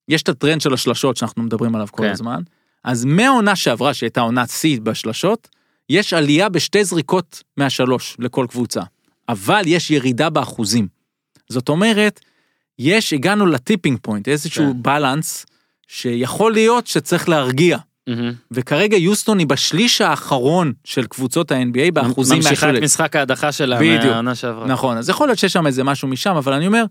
[0.08, 2.10] יש את הטרנד של השלשות שאנחנו מדברים עליו כל כן.
[2.10, 2.42] הזמן,
[2.84, 5.48] אז מהעונה שעברה, שהייתה עונת שיא בשלשות,
[5.90, 8.82] יש עלייה בשתי זריקות מהשלוש לכל קבוצה,
[9.28, 10.88] אבל יש ירידה באחוזים.
[11.48, 12.20] זאת אומרת,
[12.78, 14.82] יש, הגענו ל tipping point, איזשהו כן.
[14.82, 15.46] balance,
[15.88, 17.78] שיכול להיות שצריך להרגיע.
[18.50, 22.82] וכרגע יוסטון היא בשליש האחרון של קבוצות ה-NBA באחוזים ממשיכה את.
[22.82, 23.78] משחק ההדחה שלה.
[23.80, 24.66] מהעונה שעברה.
[24.66, 26.84] נכון, אז יכול להיות שיש שם איזה משהו משם, אבל אני אומר,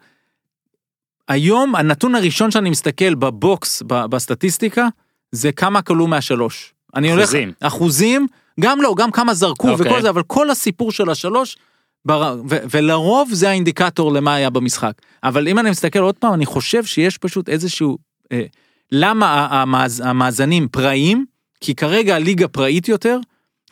[1.27, 4.87] היום הנתון הראשון שאני מסתכל בבוקס, בסטטיסטיקה,
[5.31, 6.73] זה כמה כלו מהשלוש.
[6.95, 7.51] אני הולך, אחוזים.
[7.59, 8.27] אחוזים,
[8.59, 9.87] גם לא, גם כמה זרקו אוקיי.
[9.87, 11.57] וכל זה, אבל כל הסיפור של השלוש,
[12.05, 12.41] בר...
[12.49, 14.93] ו- ולרוב זה האינדיקטור למה היה במשחק.
[15.23, 17.97] אבל אם אני מסתכל עוד פעם, אני חושב שיש פשוט איזשהו,
[18.31, 18.43] אה,
[18.91, 20.03] למה המאז...
[20.05, 21.25] המאזנים פראיים?
[21.59, 23.19] כי כרגע הליגה פראית יותר,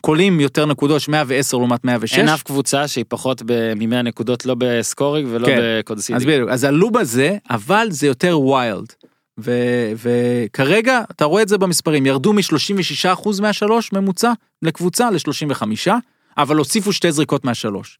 [0.00, 2.18] קולים יותר נקודות, יש 110 לעומת 106.
[2.18, 3.42] אין אף קבוצה שהיא פחות
[3.76, 5.58] מ-100 נקודות, לא ב scoring ולא כן.
[5.62, 6.16] בקווד סיטי.
[6.16, 8.92] אז בדיוק, אז עלו בזה, אבל זה יותר wild.
[9.38, 15.90] ו- וכרגע אתה רואה את זה במספרים ירדו מ-36% מהשלוש ממוצע לקבוצה ל-35
[16.38, 17.98] אבל הוסיפו שתי זריקות מהשלוש.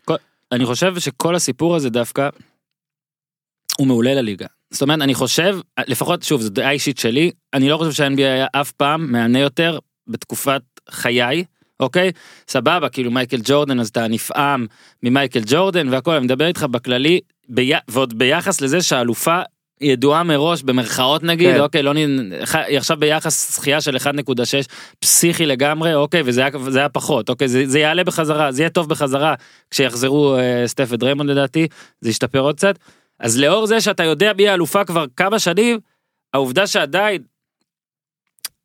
[0.53, 2.29] אני חושב שכל הסיפור הזה דווקא
[3.79, 4.47] הוא מעולה לליגה.
[4.73, 8.47] זאת אומרת, אני חושב, לפחות, שוב, זו דעה אישית שלי, אני לא חושב שה-NBA היה
[8.53, 11.45] אף פעם מהנה יותר בתקופת חיי,
[11.81, 12.13] אוקיי?
[12.49, 14.67] סבבה, כאילו מייקל ג'ורדן, אז אתה נפעם
[15.03, 17.73] ממייקל ג'ורדן והכל, אני מדבר איתך בכללי, בי...
[17.89, 19.41] ועוד ביחס לזה שהאלופה
[19.83, 21.61] ידועה מראש במרכאות נגיד כן.
[21.61, 21.97] אוקיי לא נ...
[22.55, 24.03] היא עכשיו ביחס זכייה של 1.6
[24.99, 28.71] פסיכי לגמרי אוקיי וזה היה, זה היה פחות אוקיי זה, זה יעלה בחזרה זה יהיה
[28.71, 29.35] טוב בחזרה
[29.71, 31.67] כשיחזרו אה, סטף ודריימונד לדעתי
[32.01, 32.79] זה ישתפר עוד קצת
[33.23, 35.79] אז לאור זה שאתה יודע מי האלופה כבר כמה שנים
[36.35, 37.23] העובדה שעדיין.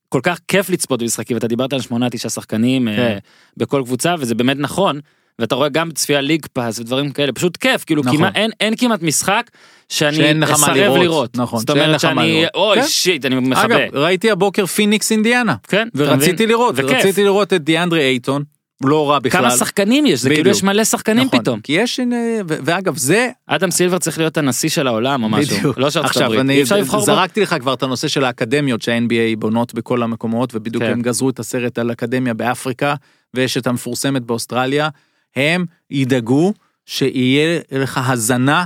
[0.09, 2.99] כל כך כיף לצפות במשחקים ואתה דיברת על שמונה תשעה שחקנים כן.
[2.99, 3.17] אה,
[3.57, 4.99] בכל קבוצה וזה באמת נכון
[5.39, 8.17] ואתה רואה גם צפייה League Pass ודברים כאלה פשוט כיף כאילו נכון.
[8.17, 9.51] כמעט אין אין כמעט משחק
[9.89, 10.99] שאני אסרב לראות.
[10.99, 12.45] לראות נכון, זאת אומרת שאני.
[12.55, 12.87] אוי כן.
[12.87, 16.47] shit אני מכבה אגב ראיתי הבוקר פיניקס אינדיאנה כן ורציתי?
[16.47, 16.91] לראות וכיף.
[16.91, 18.43] רציתי לראות את דיאנדרה אייטון
[18.83, 19.41] לא רע בכלל.
[19.41, 20.57] כמה שחקנים יש זה כאילו בדיוק.
[20.57, 21.99] יש מלא שחקנים נכון, פתאום כי יש
[22.47, 25.77] ו- ואגב זה אדם סילבר צריך להיות הנשיא של העולם או משהו בדיוק.
[25.77, 28.81] לא של ארצות עכשיו הברית אני לבחור בו זרקתי לך כבר את הנושא של האקדמיות
[28.81, 30.91] שה-NBA בונות בכל המקומות ובדיוק כן.
[30.91, 32.95] הם גזרו את הסרט על אקדמיה באפריקה
[33.33, 34.89] ויש את המפורסמת באוסטרליה
[35.35, 36.53] הם ידאגו
[36.85, 38.65] שיהיה לך הזנה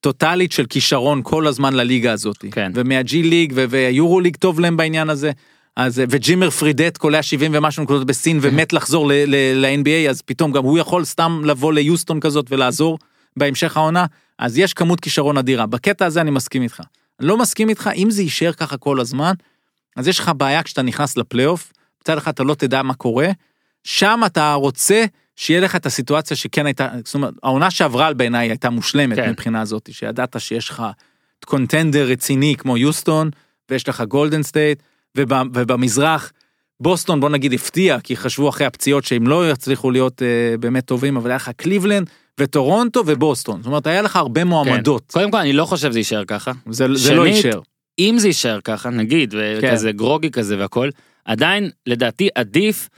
[0.00, 2.72] טוטאלית של כישרון כל הזמן לליגה הזאת כן.
[2.74, 5.30] ומהג'י ליג והיורו ליג טוב להם בעניין הזה.
[5.78, 10.78] אז וג'ימר פרידט קולע 70 ומשהו נקודות בסין ומת לחזור ל-NBA אז פתאום גם הוא
[10.78, 12.98] יכול סתם לבוא ליוסטון כזאת ולעזור
[13.36, 14.06] בהמשך העונה
[14.38, 16.80] אז יש כמות כישרון אדירה בקטע הזה אני מסכים איתך.
[17.20, 19.32] אני לא מסכים איתך אם זה יישאר ככה כל הזמן
[19.96, 23.28] אז יש לך בעיה כשאתה נכנס לפלייאוף מצד אחד אתה לא תדע מה קורה
[23.84, 25.04] שם אתה רוצה
[25.36, 29.30] שיהיה לך את הסיטואציה שכן הייתה זאת אומרת העונה שעברה בעיניי הייתה מושלמת כן.
[29.30, 30.82] מבחינה הזאת שידעת שיש לך
[31.44, 33.30] contender רציני כמו יוסטון
[33.70, 34.82] ויש לך גולדן סטייט
[35.16, 36.32] ובמזרח
[36.80, 41.16] בוסטון בוא נגיד הפתיע כי חשבו אחרי הפציעות שהם לא יצליחו להיות אה, באמת טובים
[41.16, 44.46] אבל היה לך קליבלנד וטורונטו ובוסטון זאת אומרת היה לך הרבה כן.
[44.46, 47.60] מועמדות קודם כל אני לא חושב זה יישאר ככה זה, זה לא שנית, יישאר
[47.98, 49.58] אם זה יישאר ככה נגיד כן.
[49.58, 50.88] וכזה גרוגי כזה והכל
[51.24, 52.88] עדיין לדעתי עדיף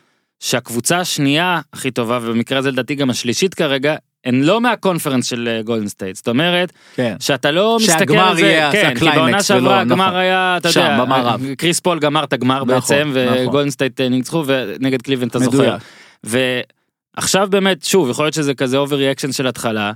[0.40, 5.88] שהקבוצה השנייה הכי טובה ובמקרה הזה לדעתי גם השלישית כרגע הן לא מהקונפרנס של גולדן
[5.88, 9.80] סטייט זאת אומרת כן שאתה לא מסתכל שהגמר על זה יהיה כן כי בעונה שעברה
[9.80, 10.16] הגמר נכון.
[10.16, 11.40] היה אתה שם, יודע במערב.
[11.58, 13.46] קריס פול גמר את הגמר נכון, בעצם נכון.
[13.46, 15.76] וגולדן סטייט אה, ניצחו ונגד קליבלנד אתה זוכר.
[16.24, 19.92] ועכשיו באמת שוב יכול להיות שזה כזה over reaction של התחלה.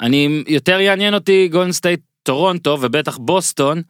[0.00, 3.82] אני יותר יעניין אותי גולדן סטייט טורונטו ובטח בוסטון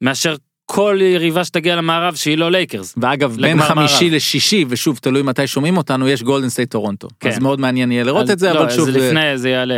[0.00, 0.36] מאשר
[0.74, 2.94] כל יריבה שתגיע למערב שהיא לא לייקרס.
[2.96, 4.14] ואגב בין חמישי מערב.
[4.16, 7.28] לשישי ושוב תלוי מתי שומעים אותנו יש גולדן סטייט טורונטו כן.
[7.28, 9.74] אז מאוד מעניין יהיה לראות אז את זה לא, אבל שוב זה לפני זה יעלה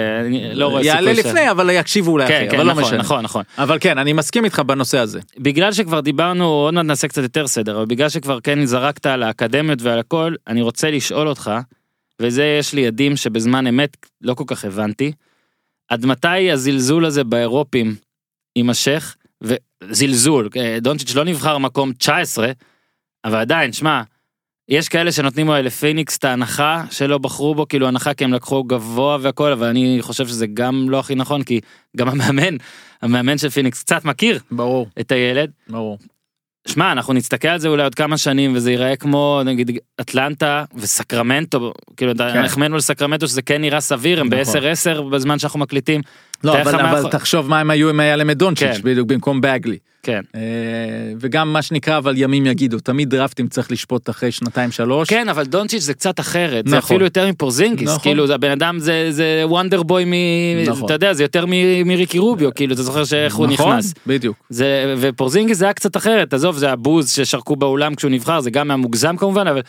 [0.55, 2.85] לא רואה יעלה סיכוי ש- לפני אבל יקשיבו אולי כן אחרי כן אבל לא נכון
[2.85, 6.85] משנה נכון נכון אבל כן אני מסכים איתך בנושא הזה בגלל שכבר דיברנו עוד מעט
[6.85, 10.91] נעשה קצת יותר סדר אבל בגלל שכבר כן זרקת על האקדמיות ועל הכל אני רוצה
[10.91, 11.51] לשאול אותך
[12.21, 15.13] וזה יש לי עדים שבזמן אמת לא כל כך הבנתי
[15.89, 17.95] עד מתי הזלזול הזה באירופים
[18.57, 19.17] יימשך
[20.57, 22.53] אה, דונצ'יץ' לא נבחר מקום 19
[23.25, 24.03] אבל עדיין שמע.
[24.69, 28.65] יש כאלה שנותנים לו לפיניקס את ההנחה שלא בחרו בו כאילו הנחה כי הם לקחו
[28.65, 31.61] גבוה והכל אבל אני חושב שזה גם לא הכי נכון כי
[31.97, 32.57] גם המאמן
[33.03, 35.99] המאמן של פיניקס קצת מכיר ברור את הילד ברור
[36.69, 41.73] שמע אנחנו נסתכל על זה אולי עוד כמה שנים וזה ייראה כמו נגיד אטלנטה וסקרמנטו
[41.97, 42.45] כאילו כן.
[42.45, 44.61] החמאנו לסקרמנטו שזה כן נראה סביר הם נכון.
[44.61, 46.01] ב-10 10 בזמן שאנחנו מקליטים.
[46.45, 48.83] לא אבל, אבל יכול- תחשוב מה הם היו אם היה להם את דונצ'יץ' כן.
[48.85, 50.21] בדיוק במקום באגלי כן.
[50.35, 50.41] אה,
[51.21, 55.45] וגם מה שנקרא אבל ימים יגידו תמיד דראפטים צריך לשפוט אחרי שנתיים שלוש כן אבל
[55.45, 56.79] דונצ'יץ' זה קצת אחרת זה נכון.
[56.95, 58.03] אפילו יותר מפורזינגיס נכון.
[58.03, 60.13] כאילו זה הבן אדם זה זה וונדר בוי מ...
[60.67, 60.85] נכון.
[60.85, 63.95] אתה יודע זה יותר מ- מריקי רוביו כאילו אתה זוכר שאיך הוא נכון, נכנס.
[64.07, 68.51] בדיוק זה ופורזינגיס זה היה קצת אחרת עזוב זה הבוז ששרקו באולם כשהוא נבחר זה
[68.51, 69.61] גם היה מוגזם כמובן אבל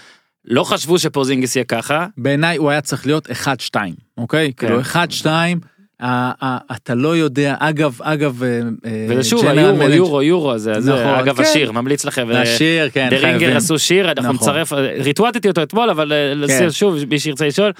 [0.45, 3.27] לא חשבו שפורזינגיס יהיה ככה בעיניי הוא היה צריך להיות
[3.73, 3.75] 1-2
[4.17, 4.67] אוקיי כן.
[4.67, 5.53] כאילו 1-2 ה- ה-
[6.01, 10.93] אתה לא יודע אגב אגב אה, אה, וזה שוב General היורו יורו יורו זה זה
[10.93, 11.43] נכון, אגב כן.
[11.43, 12.27] השיר ממליץ לכם.
[12.33, 13.57] השיר כן דרינגר.
[13.57, 14.35] עשו שיר אנחנו נכון.
[14.35, 16.71] נצרף ריטואטתי אותו אתמול אבל אה, כן.
[16.71, 17.71] שוב מי שירצה לשאול.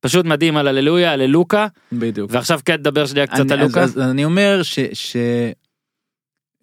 [0.00, 3.82] פשוט מדהים על הללויה על לוקה בדיוק ועכשיו כן תדבר שנייה קצת על לוקה.
[3.82, 4.78] אז אני אומר ש...
[4.92, 5.16] ש...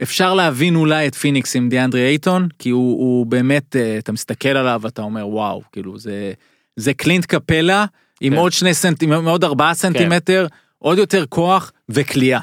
[0.04, 4.50] אפשר להבין אולי את פיניקס עם דיאנדרי אייטון כי הוא, הוא באמת אה, אתה מסתכל
[4.50, 6.34] עליו ואתה אומר וואו כאילו זה
[6.76, 7.86] זה קלינט קפלה
[8.22, 8.40] עם כן.
[8.40, 10.48] עוד שני סנטימטר עם עוד ארבעה סנטימטר
[10.80, 12.40] עוד יותר כוח וכליאה.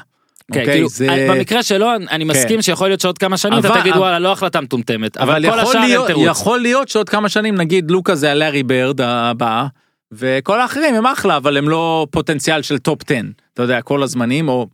[0.53, 0.73] כן, אוקיי?
[0.73, 4.01] כאילו, זה- במקרה שלו אני מסכים שיכול להיות שעוד כמה שנים אתה אבל- תגיד אבל-
[4.01, 6.27] וואלה לא החלטה מטומטמת, אבל אבל כל יכול השאר אין תירוץ.
[6.27, 9.65] יכול להיות שעוד כמה שנים נגיד לוקה זה הלארי ברד הבא
[10.11, 13.15] וכל האחרים הם אחלה אבל הם לא פוטנציאל של top 10
[13.53, 14.67] אתה יודע כל הזמנים או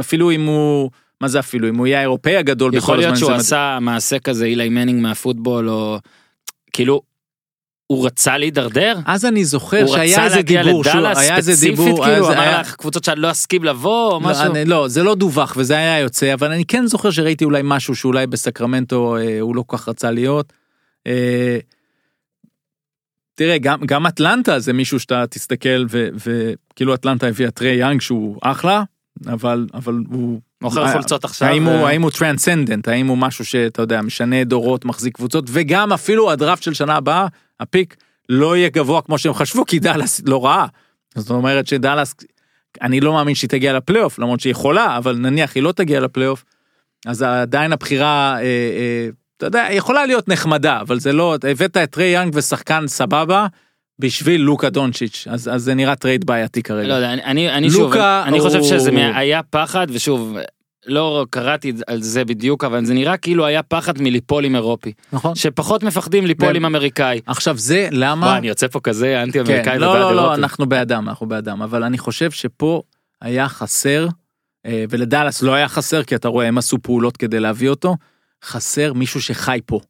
[0.00, 3.16] אפילו אם הוא מה זה אפילו אם הוא יהיה האירופאי הגדול יכול להיות.
[3.16, 3.32] שהוא.
[3.32, 5.98] עשה מעשה כזה אילי מנינג מהפוטבול או
[6.72, 7.02] כאילו
[7.88, 8.98] הוא רצה להידרדר.
[9.06, 12.40] אז אני זוכר הוא שהיה איזה דיבור שהוא לדאלאס היה איזה דיבור כאילו אז אמר
[12.40, 14.44] היה- לך קבוצות שאני לא אסכים לבוא או לא, משהו.
[14.44, 17.96] אני- לא זה לא דווח וזה היה יוצא אבל אני כן זוכר שראיתי אולי משהו
[17.96, 20.52] שאולי בסקרמנטו אה, הוא לא כל כך רצה להיות.
[21.06, 21.58] אה,
[23.34, 28.82] תראה גם גם אטלנטה זה מישהו שאתה תסתכל וכאילו אטלנטה הביאה טרי יאנג שהוא אחלה
[29.26, 31.48] אבל אבל הוא מוכר חולצות עכשיו.
[31.48, 35.44] האם הוא אה, האם הוא transcendent האם הוא משהו שאתה יודע משנה דורות מחזיק קבוצות
[35.48, 37.26] וגם אפילו הדראפט של שנה הבאה
[37.60, 37.96] ה pick
[38.28, 40.66] לא יהיה גבוה כמו שהם חשבו כי דאלאס לא רעה.
[41.14, 42.14] זאת אומרת שדאלאס
[42.82, 46.44] אני לא מאמין שהיא תגיע לפלייאוף למרות שהיא יכולה אבל נניח היא לא תגיע לפלייאוף.
[47.06, 51.90] אז עדיין הבחירה אה, אה, אתה יודע יכולה להיות נחמדה אבל זה לא הבאת את
[51.90, 53.46] טרי יאנג ושחקן סבבה
[53.98, 56.88] בשביל לוקה דונצ'יץ' אז אז זה נראה trade בעייתי כרגע.
[56.88, 60.36] לא יודע, אני, אני, אני שוב, לוקה אני חושב הוא- שזה היה פחד, ושוב,
[60.86, 64.92] לא קראתי על זה בדיוק, אבל זה נראה כאילו היה פחד מליפול עם אירופי.
[65.12, 65.34] נכון.
[65.34, 67.20] שפחות מפחדים ליפול ו- עם אמריקאי.
[67.26, 70.20] עכשיו זה למה וואי, אני יוצא פה כזה אנטי כן, אמריקאי לא ובעד לא לא
[70.20, 70.40] אירופי.
[70.40, 72.82] אנחנו באדם אנחנו באדם אבל אני חושב שפה
[73.22, 74.08] היה חסר
[74.66, 77.96] אה, ולדאלאס לא היה חסר כי אתה רואה הם עשו פעולות כדי להביא אותו
[78.44, 79.80] חסר מישהו שחי פה.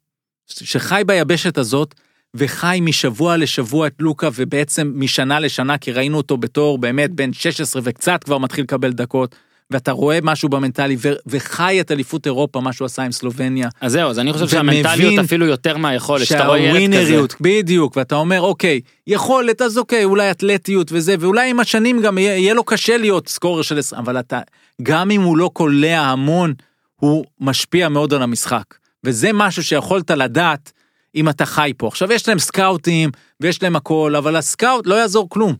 [0.47, 1.95] שחי ביבשת הזאת
[2.33, 7.81] וחי משבוע לשבוע את לוקה ובעצם משנה לשנה כי ראינו אותו בתור באמת בן 16
[7.85, 9.35] וקצת כבר מתחיל לקבל דקות
[9.71, 13.69] ואתה רואה משהו במנטלי ו- וחי את אליפות אירופה מה שהוא עשה עם סלובניה.
[13.81, 16.81] אז זהו, אז אני חושב שהמנטליות אפילו יותר מהיכולת, שאתה רואה ילד כזה.
[16.81, 22.17] שהווינריות, בדיוק, ואתה אומר אוקיי, יכולת אז אוקיי, אולי אתלטיות וזה, ואולי עם השנים גם
[22.17, 24.39] יהיה, יהיה לו קשה להיות scorer של 20, אבל אתה,
[24.83, 26.53] גם אם הוא לא קולע המון,
[26.95, 28.63] הוא משפיע מאוד על המשחק.
[29.03, 30.71] וזה משהו שיכולת לדעת
[31.15, 31.87] אם אתה חי פה.
[31.87, 35.55] עכשיו יש להם סקאוטים ויש להם הכל, אבל הסקאוט לא יעזור כלום.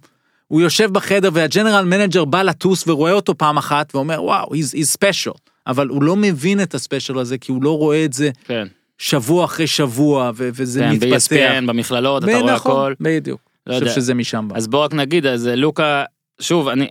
[0.49, 4.75] הוא יושב בחדר וה general manager בא לטוס ורואה אותו פעם אחת ואומר וואו, he's,
[4.75, 5.37] he's special.
[5.67, 8.67] אבל הוא לא מבין את ה special הזה כי הוא לא רואה את זה כן,
[8.97, 11.33] שבוע אחרי שבוע ו- וזה כן, מתפתח.
[11.33, 12.93] ב-ESPN, במכללות, אתה רואה נכון, הכל.
[12.99, 13.41] בדיוק.
[13.67, 13.89] לא אני יודע.
[13.89, 14.57] חושב שזה משם בא.
[14.57, 16.03] אז בוא רק נגיד, אז לוקה,
[16.41, 16.87] שוב, אני,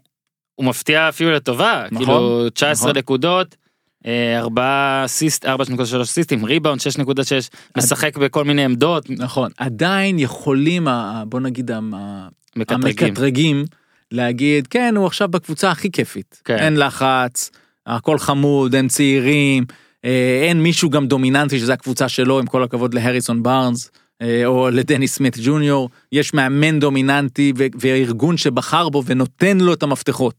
[0.54, 2.98] הוא מפתיע אפילו לטובה, נכון, כאילו 19 נכון.
[2.98, 3.56] נקודות,
[4.06, 7.22] אה, ארבעה סיסט, 4.3 סיסטים, ריבאונד 6.6,
[7.76, 9.50] משחק בכל מיני עמדות, נכון.
[9.56, 10.88] עדיין יכולים,
[11.26, 11.70] בוא נגיד,
[12.56, 13.08] מקטרגים.
[13.08, 13.64] המקטרגים,
[14.12, 16.42] להגיד, כן, הוא עכשיו בקבוצה הכי כיפית.
[16.44, 16.56] כן.
[16.56, 17.50] אין לחץ,
[17.86, 19.64] הכל חמוד, אין צעירים,
[20.04, 23.90] אה, אין מישהו גם דומיננטי שזה הקבוצה שלו, עם כל הכבוד להריסון בארנס.
[24.22, 30.34] אה, או לדני סמית ג'וניור, יש מאמן דומיננטי וארגון שבחר בו ונותן לו את המפתחות.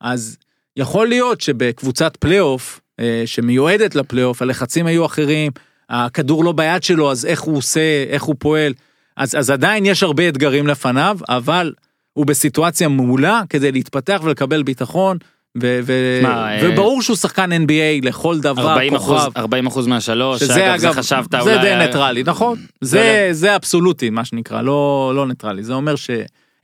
[0.00, 0.36] אז
[0.76, 5.52] יכול להיות שבקבוצת פלייאוף, אה, שמיועדת לפלייאוף, הלחצים היו אחרים,
[5.90, 8.72] הכדור לא ביד שלו, אז איך הוא עושה, איך הוא פועל.
[9.20, 11.72] אז, אז עדיין יש הרבה אתגרים לפניו, אבל
[12.12, 15.18] הוא בסיטואציה מעולה כדי להתפתח ולקבל ביטחון,
[15.62, 19.38] ו- ו- שמע, אה, וברור שהוא שחקן NBA לכל דבר, 40 אחוז, כוכב.
[19.38, 21.58] 40 אחוז מהשלוש, שזה שאגב, זה אגב, חשבת זה אולי...
[21.58, 22.58] די ניטרלי, נכון?
[22.80, 25.62] זה, זה אבסולוטי, מה שנקרא, לא, לא ניטרלי.
[25.62, 25.94] זה אומר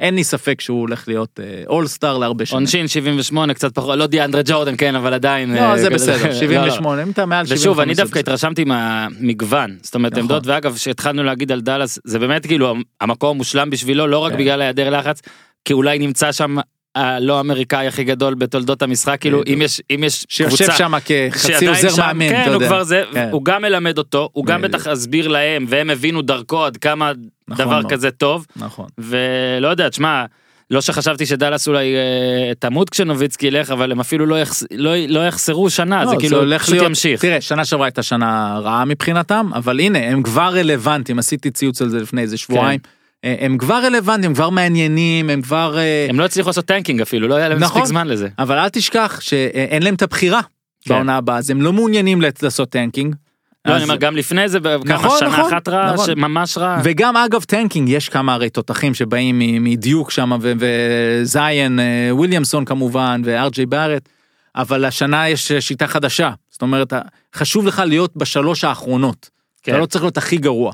[0.01, 2.59] שאין לי ספק שהוא הולך להיות אולסטאר להרבה שנים.
[2.59, 6.29] עונשין 78 קצת פחות לא דיאנדרה ג'ורדן כן אבל עדיין לא, אה, זה בסדר, לא,
[6.29, 6.35] לא.
[6.35, 7.61] 78, אם אתה מעל 75.
[7.61, 8.19] ושוב אני דווקא.
[8.19, 10.23] התרשמתי מהמגוון זאת אומרת נכון.
[10.23, 14.39] עמדות ואגב שהתחלנו להגיד על דאלאס זה באמת כאילו המקום המושלם בשבילו לא רק כן.
[14.39, 15.23] בגלל היעדר לחץ
[15.65, 16.57] כי אולי נמצא שם
[16.97, 22.03] הלא אמריקאי הכי גדול בתולדות המשחק כאילו אם יש אם יש שיושב שם כחצי עוזר
[22.03, 22.63] מאמן, כן, הוא.
[22.63, 23.29] כבר זה, כן.
[23.33, 24.63] הוא גם מלמד אותו, הוא גם.
[24.63, 27.13] בטח הסביר להם, והם הבינו דרכו עד כמה
[27.49, 27.93] נכון דבר מאוד.
[27.93, 28.87] כזה טוב, נכון.
[28.99, 30.25] ולא יודע, תשמע,
[30.71, 35.27] לא שחשבתי שדאלאס אולי אה, תמות כשנוביצקי ילך, אבל הם אפילו לא, יחס, לא, לא
[35.27, 37.21] יחסרו שנה, לא, זה כאילו הולך פשוט להיות- ימשיך.
[37.21, 41.89] תראה, שנה שעברה הייתה שנה רעה מבחינתם, אבל הנה, הם כבר רלוונטיים, עשיתי ציוץ על
[41.89, 42.81] זה לפני איזה שבועיים.
[43.25, 45.79] אה, הם כבר רלוונטיים, הם כבר מעניינים, הם כבר...
[45.79, 47.83] אה, הם לא הצליחו לעשות tanking אפילו, לא היה להם נכון.
[47.83, 48.29] מספיק זמן לזה.
[48.39, 50.41] אבל אל תשכח שאין להם את הבחירה
[50.85, 50.95] כן.
[50.95, 53.15] בעונה הבאה, אז הם לא מעוניינים לעשות tanking.
[53.67, 56.07] לא, אני אומר, גם לפני זה, כמה נכון, שנה נכון, אחת רע, נכון.
[56.07, 56.81] שממש רע.
[56.85, 63.67] וגם אגב tanking יש כמה הרי תותחים שבאים מדיוק שם וזיין אה, וויליאמסון כמובן וארג'יי
[63.67, 64.09] בארט
[64.57, 66.93] אבל השנה יש שיטה חדשה זאת אומרת
[67.35, 69.31] חשוב לך להיות בשלוש האחרונות
[69.63, 69.73] כן.
[69.73, 70.73] אתה לא צריך להיות הכי גרוע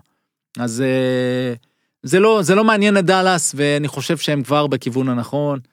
[0.59, 1.55] אז אה,
[2.03, 5.72] זה לא זה לא מעניין את דאלאס ואני חושב שהם כבר בכיוון הנכון אה,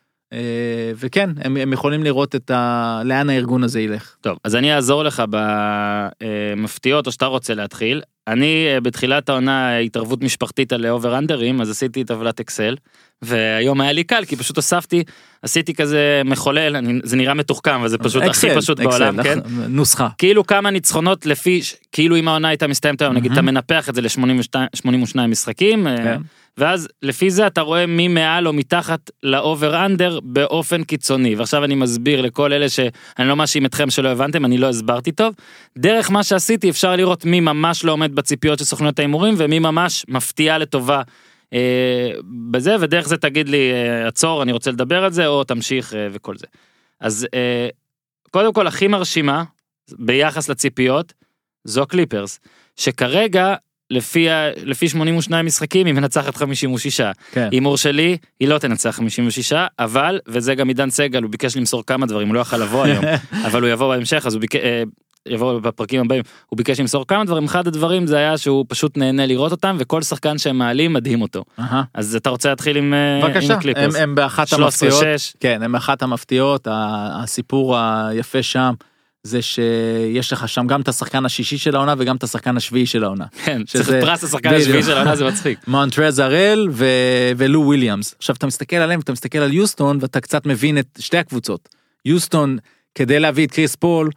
[0.96, 3.02] וכן הם, הם יכולים לראות את ה...
[3.06, 4.15] לאן הארגון הזה ילך.
[4.22, 8.02] טוב, אז אני אעזור לך במפתיעות, או שאתה רוצה להתחיל.
[8.30, 12.76] אני אה, בתחילת העונה התערבות משפחתית על over under ים, אז עשיתי טבלת אקסל,
[13.22, 15.03] והיום היה לי קל כי פשוט הוספתי
[15.41, 19.24] עשיתי כזה מחולל אני, זה נראה מתוחכם אבל זה פשוט הכי אקסל, פשוט אקסל, בעולם
[19.24, 19.39] כן
[19.70, 20.08] נוסחה.
[20.18, 24.01] כאילו כמה ניצחונות לפי כאילו אם העונה הייתה מסתיימת היום נגיד אתה מנפח את זה
[24.01, 26.22] ל-82 משחקים אה, כן.
[26.58, 31.76] ואז לפי זה אתה רואה מי מעל או מתחת לאובר אנדר באופן קיצוני ועכשיו אני
[31.76, 35.34] מסביר לכל אלה שאני לא מאשים אתכם שלא הבנתם אני לא הסברתי טוב
[35.78, 40.06] דרך מה שעשיתי אפשר לראות מי ממש לא עומד בציפיות של סוכנויות ההימורים ומי ממש
[40.08, 41.02] מפתיע לטובה.
[41.54, 42.12] אה,
[42.52, 46.08] בזה ודרך זה תגיד לי אה, עצור אני רוצה לדבר על זה או תמשיך אה,
[46.12, 46.47] וכל זה.
[47.00, 47.70] אז אה,
[48.32, 49.43] קודם כל הכי מרשימה
[50.00, 51.14] ביחס לציפיות
[51.64, 52.39] זו קליפרס
[52.76, 53.56] שכרגע
[53.92, 57.02] לפי, ה- לפי 82 משחקים היא מנצחת 56.
[57.32, 57.48] כן.
[57.52, 62.06] הימור שלי היא לא תנצח 56 אבל וזה גם עידן סגל הוא ביקש למסור כמה
[62.06, 63.06] דברים הוא לא יכל לבוא היום
[63.48, 64.60] אבל הוא יבוא בהמשך אז הוא ביקש.
[65.28, 69.26] יבוא בפרקים הבאים הוא ביקש למסור כמה דברים אחד הדברים זה היה שהוא פשוט נהנה
[69.26, 71.84] לראות אותם וכל שחקן שהם מעלים מדהים אותו אהה.
[71.94, 73.96] אז אתה רוצה להתחיל עם אה, בבקשה, עם הם, הקליפרס.
[73.96, 74.56] הם באחת 13-6.
[74.62, 75.04] המפתיעות,
[75.40, 78.74] כן, הם באחת המפתיעות, הסיפור היפה שם
[79.24, 83.03] זה שיש לך שם גם את השחקן השישי של העונה וגם את השחקן השביעי של
[83.03, 83.26] העונה.
[83.45, 84.53] כן, צריך שזה- פרס השחקן.
[84.53, 85.59] השביעי של העונה זה מצחיק.
[85.67, 88.15] מונטרז הראל ו- ולו וויליאמס.
[88.17, 91.70] עכשיו אתה מסתכל עליהם, אתה מסתכל על יוסטון ואתה קצת מבין את שתי הקבוצות.
[92.05, 92.57] יוסטון
[92.95, 94.09] כדי להביא את קריס פול,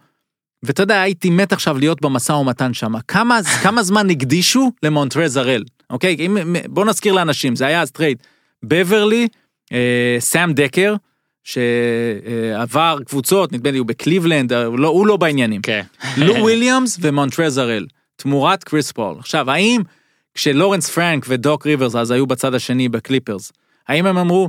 [0.63, 2.93] ואתה יודע הייתי מת עכשיו להיות במשא ומתן שם.
[3.07, 6.15] כמה, כמה זמן הקדישו למונטרז הראל, אוקיי?
[6.19, 6.37] אם,
[6.69, 8.17] בוא נזכיר לאנשים, זה היה אז טרייד.
[8.63, 9.27] בברלי,
[9.73, 10.95] אה, סאם דקר,
[11.43, 15.61] שעבר קבוצות, נדמה לי הוא בקליבלנד, הוא לא, הוא לא בעניינים.
[15.61, 15.81] כן.
[16.17, 17.85] לו וויליאמס ומונטרז הראל,
[18.15, 19.15] תמורת קריס פול.
[19.19, 19.81] עכשיו, האם
[20.33, 23.51] כשלורנס פרנק ודוק ריברס אז היו בצד השני בקליפרס,
[23.87, 24.47] האם הם אמרו,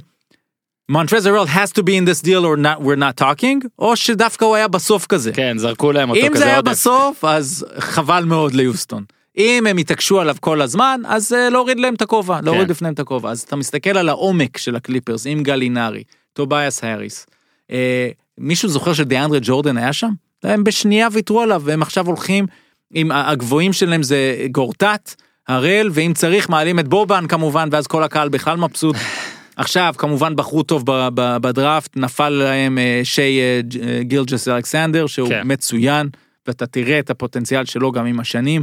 [0.88, 4.44] מונטרז הרל has to be in this deal or not, we're not talking, או שדווקא
[4.44, 5.32] הוא היה בסוף כזה?
[5.32, 6.70] כן זרקו להם אותו אם כזה זה היה עודף.
[6.70, 9.04] בסוף, אז חבל מאוד ליוסטון.
[9.38, 12.70] אם הם התעקשו עליו כל הזמן, אז אה, להוריד להם את הכובע, להוריד כן.
[12.70, 13.30] לפניהם את הכובע.
[13.30, 16.02] אז אתה מסתכל על העומק של הקליפרס עם גלינרי,
[16.34, 17.26] טובייס האריס.
[17.70, 18.08] אה,
[18.38, 20.10] מישהו זוכר שדיאנדרה ג'ורדן היה שם?
[20.42, 22.46] הם בשנייה ויתרו עליו, והם עכשיו הולכים
[22.94, 25.14] עם הגבוהים שלהם זה גורטט,
[25.48, 28.96] הראל, ואם צריך מעלים את בובן כמובן, ואז כל הקהל בכלל מבסוט.
[29.56, 30.82] עכשיו כמובן בחרו טוב
[31.14, 35.42] בדראפט, נפל להם אה, שי אה, אה, גילג'ס אלכסנדר, שהוא כן.
[35.44, 36.08] מצוין,
[36.46, 38.62] ואתה תראה את הפוטנציאל שלו גם עם השנים.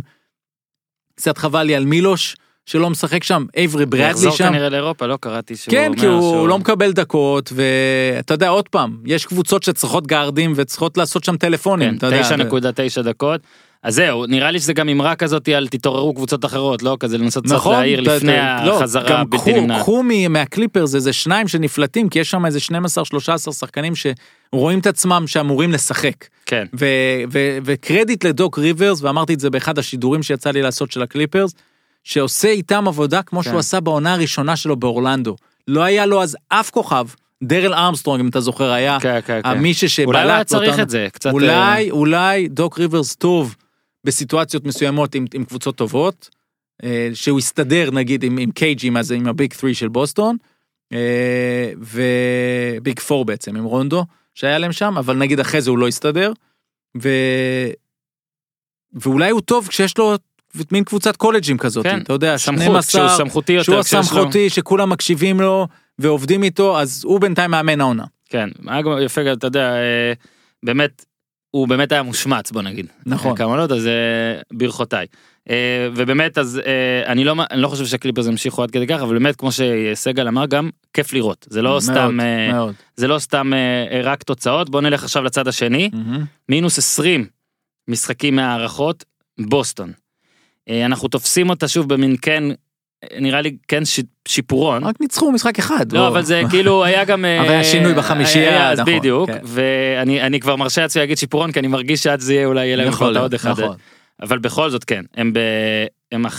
[1.16, 2.36] קצת חבל לי על מילוש,
[2.66, 4.48] שלא משחק שם, אייברי ברדלי יחזור שם.
[4.50, 8.70] כנראה לאירופה לא קראתי שהוא כן, כי הוא שהוא- לא מקבל דקות, ואתה יודע, עוד
[8.70, 12.22] פעם, יש קבוצות שצריכות גארדים וצריכות לעשות שם טלפונים, כן, אתה יודע.
[12.22, 13.42] 9.9 דקות.
[13.84, 16.98] אז זהו, נראה לי שזה גם אמרה כזאת על תתעוררו קבוצות אחרות, לא?
[17.00, 19.82] כזה לנסות קצת נכון, להעיר לפני אתה- לא, החזרה גם הבלתי קחו- נמנעת.
[19.82, 25.24] קחו מ- מהקליפרס איזה שניים שנפלטים, כי יש שם איזה 12-13 שחקנים שרואים את עצמם
[25.28, 26.16] שאמורים לשחק.
[26.46, 26.66] כן,
[27.64, 31.54] וקרדיט לדוק ריברס, ואמרתי את זה באחד השידורים שיצא לי לעשות של הקליפרס,
[32.04, 33.60] שעושה איתם עבודה כמו שהוא כן.
[33.60, 35.36] עשה בעונה הראשונה שלו באורלנדו.
[35.68, 37.08] לא היה לו אז אף כוכב,
[37.44, 39.60] דרל ארמסטרונג אם אתה זוכר היה, כן, כן, כן.
[39.60, 40.08] מישהו שבלט.
[40.08, 40.84] אולי הוא היה צריך עונה.
[40.84, 41.26] את זה, קצת...
[41.26, 43.56] אה, אולי, אולי דוק ריברס טוב
[44.04, 46.30] בסיטואציות מסוימות עם, עם קבוצות טובות,
[46.84, 50.38] אה, שהוא יסתדר נגיד עם, עם קיי.ג'ים, אז עם הביג 3 של בוסטון,
[50.94, 55.88] אה, וביג 4 בעצם, עם רונדו, שהיה להם שם, אבל נגיד אחרי זה הוא לא
[55.88, 56.34] יסתדר,
[57.02, 57.10] ו...
[58.94, 60.16] ואולי הוא טוב כשיש לו
[60.72, 63.64] מין קבוצת קולג'ים כזאת, כן, אתה יודע, סמכות, 12, שהוא סמכותי יותר.
[63.64, 65.68] שהוא כשיש לו- הסמכותי, שכולם מקשיבים לו
[66.00, 68.04] ועובדים איתו, אז הוא בינתיים מאמן העונה.
[68.30, 70.14] כן, היה גם יפה, אתה יודע, אה,
[70.66, 71.06] באמת,
[71.52, 72.86] הוא באמת היה מושמץ, בוא נגיד.
[73.06, 73.36] נכון.
[73.36, 73.92] כמה לא, אז אה,
[74.54, 75.06] ברכותיי.
[75.50, 75.56] אה,
[75.96, 76.62] ובאמת, אז
[77.06, 80.46] אני לא, אני לא חושב שהקליפרס ימשיכו עד כדי כך, אבל באמת, כמו שסגל אמר,
[80.46, 81.48] גם כיף לראות.
[81.50, 82.20] זה לא מאוד, סתם,
[82.52, 82.74] מאוד.
[82.96, 83.52] זה לא סתם
[84.04, 84.70] רק תוצאות.
[84.70, 85.90] בוא נלך עכשיו לצד השני.
[85.94, 86.26] מהמם.
[86.50, 87.26] מינוס 20
[87.88, 89.04] משחקים מהערכות,
[89.40, 89.92] בוסטון.
[90.70, 92.44] אה, אנחנו תופסים אותה שוב במין כן,
[93.04, 94.84] אה, נראה לי כן ש- שיפורון.
[94.84, 95.92] רק ניצחו משחק אחד.
[95.92, 97.26] לא, אבל זה כאילו היה גם...
[97.26, 99.40] אבל היה שינוי בחמישייה, נכון, בדיוק, כן.
[99.44, 102.76] ואני אני כבר מרשה לעצמי להגיד שיפורון, כי אני מרגיש שעד זה יהיה אולי יהיה
[102.76, 103.50] להם יכול כבר להיות, העוד אחד.
[103.50, 103.76] נכון.
[104.22, 105.40] אבל בכל זאת כן, הם ב...
[106.12, 106.30] הם 11-10,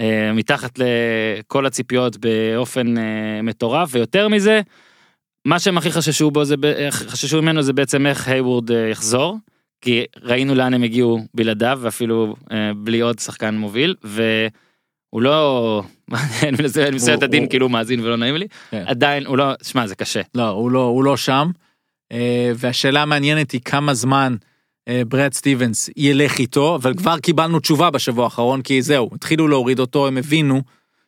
[0.00, 4.60] אה, מתחת לכל הציפיות באופן אה, מטורף, ויותר מזה,
[5.44, 6.54] מה שהם הכי חששו בו זה,
[6.90, 9.36] חששו ממנו זה בעצם איך הייוורד אה, יחזור,
[9.80, 15.82] כי ראינו לאן הם הגיעו בלעדיו, ואפילו אה, בלי עוד שחקן מוביל, והוא לא,
[16.42, 16.56] אני
[16.92, 18.84] מנסה את הדין הוא- כאילו מאזין ולא נעים לי, כן.
[18.86, 20.20] עדיין הוא לא, שמע זה קשה.
[20.34, 21.50] לא, הוא לא, הוא לא שם.
[22.12, 24.36] אה, והשאלה המעניינת היא כמה זמן
[24.88, 29.78] אה, ברד סטיבנס ילך איתו, אבל כבר קיבלנו תשובה בשבוע האחרון, כי זהו, התחילו להוריד
[29.78, 30.62] אותו, הם הבינו.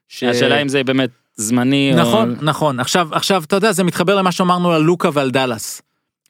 [0.09, 0.23] ש...
[0.23, 2.45] השאלה אם זה באמת זמני נכון, או...
[2.45, 2.81] נכון.
[2.81, 5.83] עכשיו, עכשיו, אתה יודע, זה מתחבר למה שאמרנו על לוקה ועל דאלאס.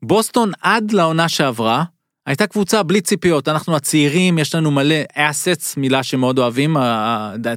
[0.03, 1.85] בוסטון עד לעונה שעברה,
[2.31, 6.77] הייתה קבוצה בלי ציפיות, אנחנו הצעירים, יש לנו מלא assets, מילה שמאוד אוהבים,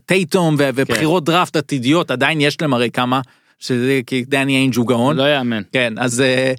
[0.06, 3.22] טייטום ובחירות דראפט עתידיות, עדיין יש להם הרי כמה,
[3.60, 5.18] שזה כי דני איינג' הוא גאון.
[5.18, 5.62] לא יאמן.
[5.72, 6.54] כן, אז, אה,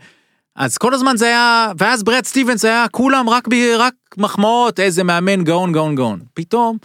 [0.56, 5.04] אז כל הזמן זה היה, ואז ברד סטיבנס היה כולם רק, ב, רק מחמאות, איזה
[5.04, 6.20] מאמן גאון, גאון, גאון.
[6.34, 6.78] פתאום,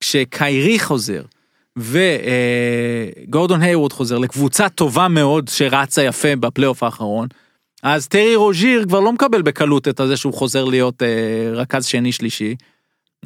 [0.00, 1.22] כשקיירי חוזר,
[1.76, 7.28] וגורדון היוורד חוזר לקבוצה טובה מאוד שרצה יפה בפלייאוף האחרון,
[7.82, 11.08] אז טרי רוז'יר כבר לא מקבל בקלות את זה שהוא חוזר להיות אה,
[11.52, 12.54] רכז שני שלישי.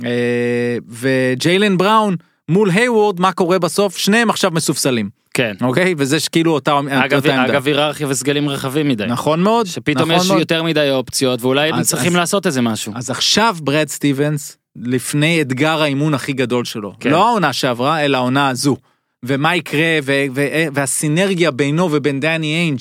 [0.04, 2.16] אה, וג'יילן בראון
[2.48, 3.96] מול היוורד, מה קורה בסוף?
[3.96, 5.52] שניהם עכשיו מסופסלים, כן.
[5.62, 5.94] אוקיי?
[5.98, 7.52] וזה כאילו אותה, אגב, אותה עמדה.
[7.52, 9.06] אגב היררכיה וסגלים רחבים מדי.
[9.06, 10.38] נכון מאוד, שפתאום נכון יש מאוד.
[10.40, 12.92] יותר מדי אופציות ואולי הם אז- צריכים אז- לעשות איזה משהו.
[12.96, 16.92] אז עכשיו ברד סטיבנס, לפני אתגר האימון הכי גדול שלו.
[17.00, 17.10] כן.
[17.10, 18.76] לא העונה שעברה, אלא העונה הזו.
[19.24, 22.80] ומה יקרה, ו- ו- והסינרגיה בינו ובין דני איינג',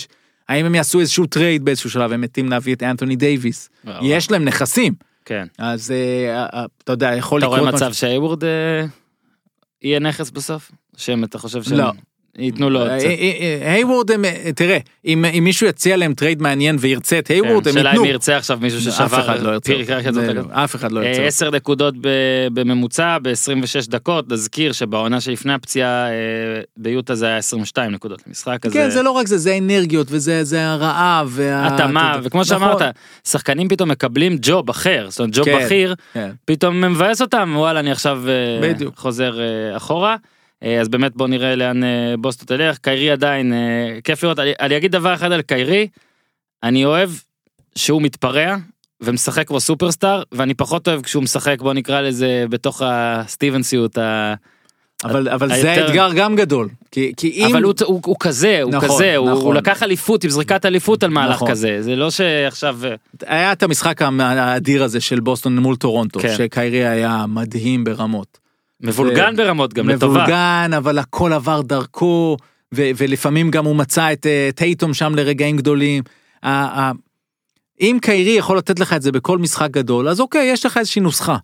[0.50, 3.70] האם הם יעשו איזשהו טרייד באיזשהו שלב, הם מתים להביא את אנתוני דייוויס.
[3.86, 4.06] וואו.
[4.06, 4.94] יש להם נכסים,
[5.26, 5.48] כן.
[5.58, 7.60] אז אה, אה, אתה יודע, יכול אתה לקרות...
[7.60, 8.86] רואה משהו- מצב שהייוורד אה,
[9.82, 10.72] יהיה נכס בסוף?
[10.98, 11.92] שהם, אתה חושב שהם לא.
[12.38, 13.06] ייתנו לו עוד אה, קצת?
[13.06, 17.64] אה, אה, היוורד, הם, אה, תראה, אם מישהו יציע להם טרייד מעניין וירצה את הייוורד,
[17.64, 18.04] כן, הם שאלה ייתנו.
[18.04, 19.74] אם ירצה עכשיו מישהו ששבר, אף אחד לא ירצה.
[20.52, 21.22] אף אחד לא ירצה.
[21.22, 26.08] אה, עשר נקודות ב- בממוצע ב-26 דקות, נזכיר שבעונה שלפני הפציעה
[26.78, 30.68] ביוטה זה היה 22 נקודות למשחק, כן, זה לא רק זה, זה אנרגיות וזה זה
[30.68, 31.40] הרעב.
[31.54, 32.20] התאמה.
[32.24, 32.44] וכמו נכון.
[32.44, 32.82] שאמרת,
[33.28, 35.60] שחקנים פתאום מקבלים ג'וב אחר, זאת אומרת ג'וב כן.
[35.66, 36.30] בכיר, כן.
[36.46, 38.22] פתאום מבאס אותם, וואלה אני עכשיו.
[38.96, 39.40] חוזר
[39.78, 40.16] אחורה.
[40.64, 43.58] אה, אז באמת בוא נראה לאן אה, בוסטון תלך, קיירי עדיין, אה,
[44.04, 45.88] כיף לראות, אני, אני אגיד דבר אחד על קיירי,
[46.64, 47.10] אני אוהב
[47.76, 48.56] שהוא מתפרע
[49.02, 54.34] ומשחק כמו סופרסטאר, ואני פחות אוהב כשהוא משחק, בוא נקרא לזה, בתוך הסטיבנסיות, ה...
[55.04, 56.70] אבל, אבל זה היותר- האתגר גם גדול.
[56.92, 57.46] כי, כי אם...
[57.52, 59.44] אבל הוא, הוא, הוא כזה, הוא נכון, כזה, הוא, נכון.
[59.44, 61.52] הוא לקח אליפות עם זריקת אליפות על מהלך נכון.
[61.52, 62.80] כזה, זה לא שעכשיו...
[63.26, 66.34] היה את המשחק המ- האדיר הזה של בוסטון מול טורונטו, כן.
[66.38, 68.43] שקיירי היה מדהים ברמות.
[68.84, 70.14] מבולגן ברמות גם לטובה.
[70.14, 72.38] מבולגן, אבל הכל עבר דרכו,
[72.76, 76.04] ו- ולפעמים גם הוא מצא את אה, טייטום שם לרגעים גדולים.
[77.82, 81.02] אם קיירי יכול לתת לך את זה בכל משחק גדול, אז אוקיי, יש לך איזושהי
[81.02, 81.38] נוסחה.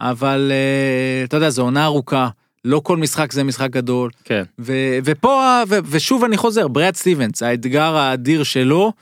[0.00, 2.28] אבל אה, אתה יודע, זו עונה ארוכה,
[2.64, 4.10] לא כל משחק זה משחק גדול.
[4.24, 4.42] כן.
[4.58, 8.92] ו- ופה, ו- ושוב אני חוזר, ברד סטיבנס, האתגר האדיר שלו,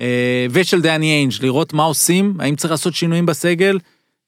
[0.00, 3.78] אה, ושל דני איינג', לראות מה עושים, האם צריך לעשות שינויים בסגל.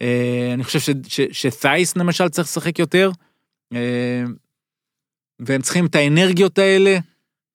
[0.05, 0.93] אה, אני חושב
[1.33, 3.11] שתייס למשל צריך לשחק יותר.
[3.75, 4.23] אה,
[5.41, 6.99] והם צריכים את האנרגיות האלה,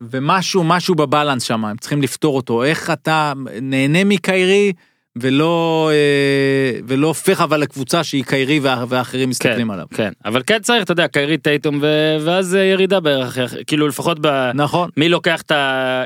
[0.02, 2.64] ומשהו, משהו בבלנס שם, הם צריכים לפתור אותו.
[2.64, 4.74] איך אתה נהנה מקיירי,
[5.18, 9.86] ולא, אה, ולא הופך אבל לקבוצה שהיא קיירי והאחרים מסתכלים עליו.
[9.94, 13.38] כן, אבל כן צריך, אתה יודע, קיירי טייטום ו- ואז אה, ירידה בערך,
[13.68, 14.52] כאילו לפחות ב...
[14.54, 14.90] נכון.
[14.98, 15.42] מי לוקח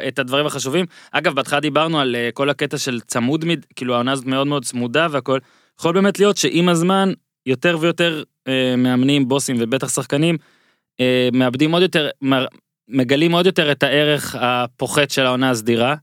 [0.07, 0.85] את הדברים החשובים.
[1.11, 4.65] אגב, בהתחלה דיברנו על אה, כל הקטע של צמוד, מד- כאילו העונה הזאת מאוד מאוד
[4.65, 5.39] צמודה והכל.
[5.79, 7.13] יכול באמת להיות שעם הזמן,
[7.45, 10.37] יותר ויותר אה, מאמנים, בוסים ובטח שחקנים,
[10.99, 12.45] אה, מאבדים עוד יותר, מ-
[12.87, 15.95] מגלים עוד יותר את הערך הפוחת של העונה הסדירה.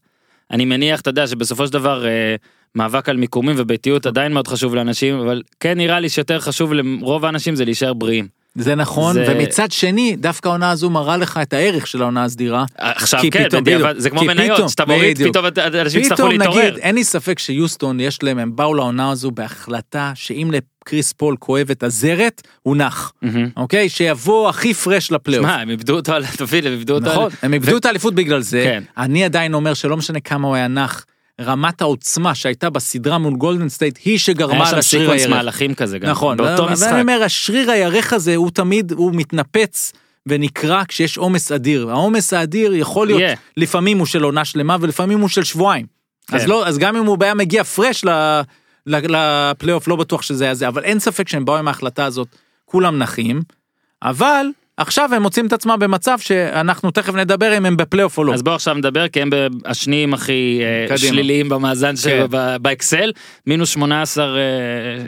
[0.50, 2.36] אני מניח, אתה יודע, שבסופו של דבר אה,
[2.74, 7.24] מאבק על מיקומים וביתיות עדיין מאוד חשוב לאנשים, אבל כן נראה לי שיותר חשוב לרוב
[7.24, 8.39] האנשים זה להישאר בריאים.
[8.54, 12.64] זה נכון, זה- ומצד שני, דווקא העונה הזו מראה לך את הערך של העונה הסדירה.
[12.78, 13.82] עכשיו כן, פתאום, בדיוק.
[13.96, 15.36] זה כמו מניות, פתאום, שאתה מוריד, בדיוק.
[15.36, 15.46] פתאום
[15.80, 16.64] אנשים יצטרכו פתאום להתעורר.
[16.68, 21.36] נגיד, אין לי ספק שיוסטון יש להם, הם באו לעונה הזו בהחלטה שאם לקריס פול
[21.38, 23.48] כואב את הזרת, הוא נח, מהמם.
[23.56, 23.88] אוקיי?
[23.88, 25.46] שיבוא הכי fresh לפלייאוף.
[25.46, 27.12] מה, הם איבדו אותו על, תבין, הם איבדו אותו על...
[27.16, 28.60] נכון, הם איבדו את האליפות בגלל זה.
[28.64, 28.82] כן.
[28.98, 31.04] אני עדיין אומר שלא משנה כמה הוא היה נח,
[31.40, 35.30] רמת העוצמה שהייתה בסדרה מול גולדן סטייט היא היה שגרמה שם לשריר sequence הירך.
[35.30, 36.88] מהלכים כזה גם, נכון, באותו משחק.
[36.92, 39.92] אני אומר, השריר הירך הזה הוא תמיד, הוא מתנפץ
[40.26, 41.90] ונקרע כשיש עומס אדיר.
[41.90, 43.36] העומס האדיר יכול להיות, יהיה.
[43.56, 45.86] לפעמים הוא של עונה שלמה ולפעמים הוא של שבועיים.
[46.32, 46.48] אז כן.
[46.48, 48.04] לא, אז גם אם הוא היה מגיע פרש
[48.86, 52.28] לפלייאוף, לא בטוח שזה היה זה, אבל אין ספק שהם באו עם ההחלטה הזאת,
[52.64, 53.42] כולם נחים,
[54.02, 54.46] אבל
[54.80, 58.34] עכשיו הם מוצאים את עצמם במצב שאנחנו תכף נדבר אם הם בפלייאוף או לא.
[58.34, 59.30] אז בואו עכשיו נדבר, כי הם
[59.64, 60.98] השניים הכי אה, קדימה.
[61.12, 61.96] שליליים במאזן כן.
[61.96, 62.26] שלו
[62.62, 63.12] באקסל,
[63.46, 64.40] מינוס 18 אה,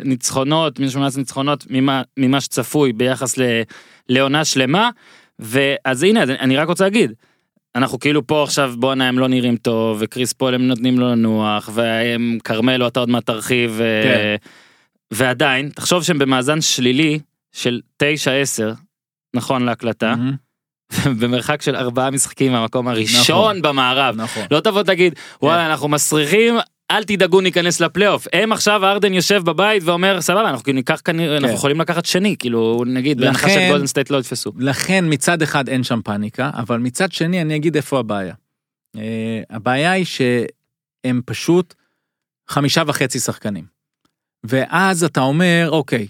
[0.05, 3.63] ניצחונות, מינוס 18 ניצחונות ממה- ממה שצפוי ביחס ל-
[4.09, 4.91] לעונה שלמה,
[5.39, 7.13] ואז הנה, אני רק רוצה להגיד,
[7.75, 11.71] אנחנו כאילו פה עכשיו בואנה הם לא נראים טוב וקריס פול הם נותנים לו לנוח
[11.73, 14.37] והם כרמלו אתה עוד מעט תרחיב אה, כן.
[15.11, 17.19] ועדיין תחשוב שהם במאזן שלילי
[17.53, 18.07] של 9-10
[19.35, 20.15] נכון להקלטה.
[21.21, 24.43] במרחק של ארבעה משחקים מהמקום הראשון במערב נכון.
[24.51, 26.55] לא תבוא תגיד וואלה אנחנו מסריחים
[26.91, 31.37] אל תדאגו ניכנס לפלייאוף הם עכשיו ארדן יושב בבית ואומר סבבה אנחנו כאילו ניקח כנראה
[31.37, 35.69] אנחנו יכולים לקחת שני כאילו נגיד בהנחה לכן- שגולדן סטייט לא יתפסו לכן מצד אחד
[35.69, 38.35] אין שם פאניקה, אבל מצד שני אני אגיד איפה הבעיה.
[38.97, 41.75] אה, הבעיה היא שהם פשוט
[42.51, 43.65] חמישה וחצי שחקנים.
[44.45, 46.07] ואז אתה אומר, אוקיי,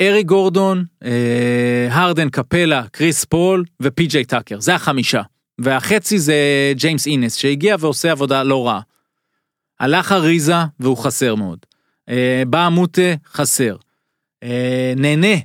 [0.00, 5.22] אריק גורדון, אה, הרדן, קפלה, קריס פול ופי.ג'יי טאקר, זה החמישה.
[5.58, 6.34] והחצי זה
[6.76, 8.80] ג'יימס אניס, שהגיע ועושה עבודה לא רעה.
[9.80, 11.58] הלך אריזה והוא חסר מאוד.
[12.08, 13.76] אה, בא מוטה, חסר.
[14.42, 15.36] אה, נהנה,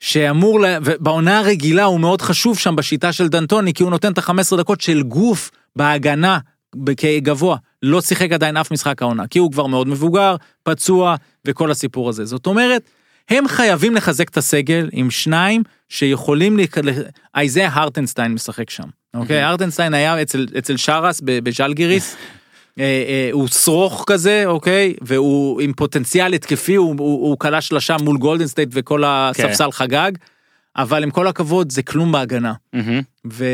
[0.00, 0.80] שאמור, לה...
[0.80, 4.80] בעונה הרגילה הוא מאוד חשוב שם בשיטה של דנטוני, כי הוא נותן את ה-15 דקות
[4.80, 6.38] של גוף בהגנה
[6.96, 7.56] כגבוה.
[7.82, 12.24] לא שיחק עדיין אף משחק העונה, כי הוא כבר מאוד מבוגר, פצוע וכל הסיפור הזה.
[12.24, 12.90] זאת אומרת,
[13.28, 16.78] הם חייבים לחזק את הסגל עם שניים שיכולים, להיכ-
[17.34, 18.82] אייזיה הרטנסטיין משחק שם,
[19.14, 19.42] אוקיי?
[19.42, 22.16] הרטנסטיין היה אצל, אצל שרס בז'לגיריס.
[22.78, 24.94] אה, אה, הוא שרוך כזה, אוקיי?
[25.00, 30.12] והוא עם פוטנציאל התקפי, הוא, הוא, הוא קלע שלושה מול גולדן סטייט וכל הספסל חגג,
[30.76, 32.52] אבל עם כל הכבוד זה כלום בהגנה.
[33.32, 33.44] ו-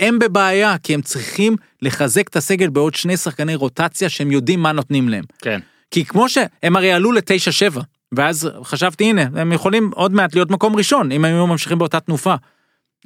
[0.00, 4.72] והם בבעיה, כי הם צריכים לחזק את הסגל בעוד שני שחקני רוטציה שהם יודעים מה
[4.72, 5.24] נותנים להם.
[5.42, 5.60] כן.
[5.90, 7.82] כי כמו שהם הרי עלו לתשע שבע,
[8.14, 12.00] ואז חשבתי הנה, הם יכולים עוד מעט להיות מקום ראשון, אם הם היו ממשיכים באותה
[12.00, 12.34] תנופה.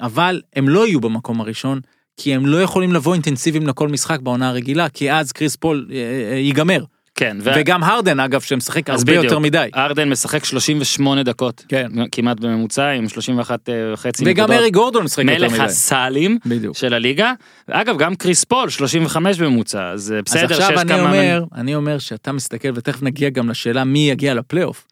[0.00, 1.80] אבל הם לא יהיו במקום הראשון,
[2.16, 5.96] כי הם לא יכולים לבוא אינטנסיביים לכל משחק בעונה הרגילה, כי אז קריס פול אה,
[6.32, 6.84] אה, ייגמר.
[7.14, 7.36] כן.
[7.40, 9.24] ו- וגם הרדן אגב, שמשחק אז הרבה בדיוק.
[9.24, 9.68] יותר מדי.
[9.74, 11.64] הרדן משחק 38 דקות.
[11.68, 11.88] כן.
[12.12, 14.52] כמעט בממוצע עם 31 אה, וחצי וגם.
[14.52, 15.62] אריק גורדון משחק יותר מלך מדי.
[15.62, 16.76] הסלים בדיוק.
[16.76, 17.32] של הליגה.
[17.70, 21.02] אגב, גם קריס פול 35 בממוצע, אז אז בסדר עכשיו שיש אני כמה...
[21.02, 24.86] אומר, אני אומר שאתה מסתכל, ותכף נגיע גם לשאלה מי יגיע לפלייאוף.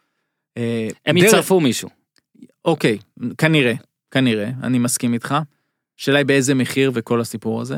[0.61, 1.88] אה, הם דרך- יצרפו מישהו.
[2.64, 2.98] אוקיי,
[3.38, 3.72] כנראה,
[4.11, 5.34] כנראה, אני מסכים איתך.
[6.00, 7.76] השאלה היא באיזה מחיר וכל הסיפור הזה.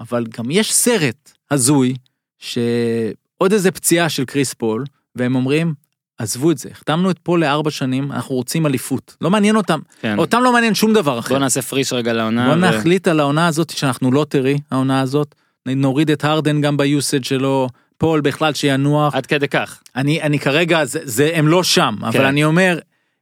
[0.00, 1.94] אבל גם יש סרט הזוי,
[2.38, 4.84] שעוד איזה פציעה של קריס פול,
[5.16, 5.74] והם אומרים,
[6.18, 9.16] עזבו את זה, החתמנו את פול לארבע שנים, אנחנו רוצים אליפות.
[9.20, 10.18] לא מעניין אותם, כן.
[10.18, 11.28] אותם לא מעניין שום דבר אחר.
[11.28, 12.46] בוא נעשה פריש רגע לעונה.
[12.46, 15.34] בוא ו- נחליט על העונה הזאת שאנחנו לא טרי, העונה הזאת.
[15.66, 17.68] נוריד את הרדן גם ביוסד שלו,
[18.00, 19.14] פול בכלל שינוח.
[19.14, 19.80] עד כדי כך.
[19.96, 22.24] אני, אני כרגע, זה, זה, הם לא שם, אבל כן.
[22.24, 22.78] אני אומר,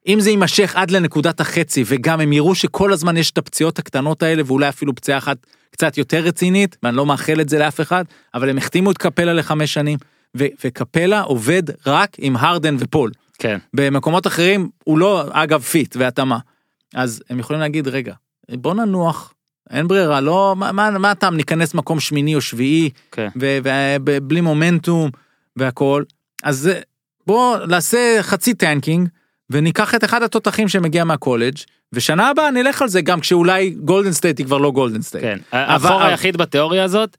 [0.07, 4.23] אם זה יימשך עד לנקודת החצי, וגם הם יראו שכל הזמן יש את הפציעות הקטנות
[4.23, 5.37] האלה, ואולי אפילו פציעה אחת
[5.71, 8.05] קצת יותר רצינית, ואני לא מאחל את זה לאף אחד,
[8.35, 9.99] אבל הם החתימו את קפלה לחמש שנים,
[10.37, 13.11] ו- וקפלה עובד רק עם הרדן ופול.
[13.39, 13.59] כן.
[13.75, 16.39] במקומות אחרים הוא לא, אגב, fit והתאמה.
[16.95, 18.15] אז הם יכולים להגיד, רגע,
[18.51, 19.35] בוא ננוח,
[19.71, 23.29] אין ברירה, לא, מה, מה, מה הטעם ניכנס מקום שמיני או שביעי, כן.
[23.37, 25.11] ובלי מומנטום
[25.57, 26.03] והכל.
[26.43, 26.81] אז זה-
[27.27, 29.09] בוא נעשה חצי tanking,
[29.51, 31.55] וניקח את אחד התותחים שמגיע מהקולג',
[31.93, 35.25] ושנה הבאה נלך על זה גם כשאולי גולדן סטייט היא כבר לא גולדן סטייט.
[35.25, 35.39] כן.
[35.53, 37.17] אבל- החור היחיד בתיאוריה הזאת,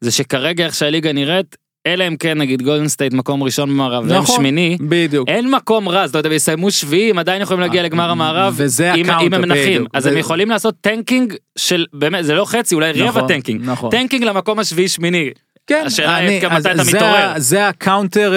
[0.00, 1.56] זה שכרגע איך שהליגה נראית,
[1.92, 5.28] אלא אם כן נגיד גולדן סטייט מקום ראשון במערב, והם נכון, שמיני, בדיוק.
[5.28, 8.94] אין מקום רע, זאת אומרת, הם יסיימו שביעי, הם עדיין יכולים להגיע לגמר המערב, וזה
[8.94, 9.88] אם- אם ה counter, הם נחים, בדיוק.
[9.94, 13.60] אז זה- הם יכולים לעשות tanking של, באמת, זה לא חצי, אולי רבע נכון, tanking,
[13.64, 13.90] נכון.
[13.90, 15.30] tanking למקום השביעי שמיני,
[15.66, 17.32] כן, השאלה אני- היא גם מתי אתה זה מתעורר.
[17.36, 18.32] זה ה counter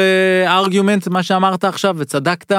[0.47, 2.51] argument מה שאמרת עכשיו וצדקת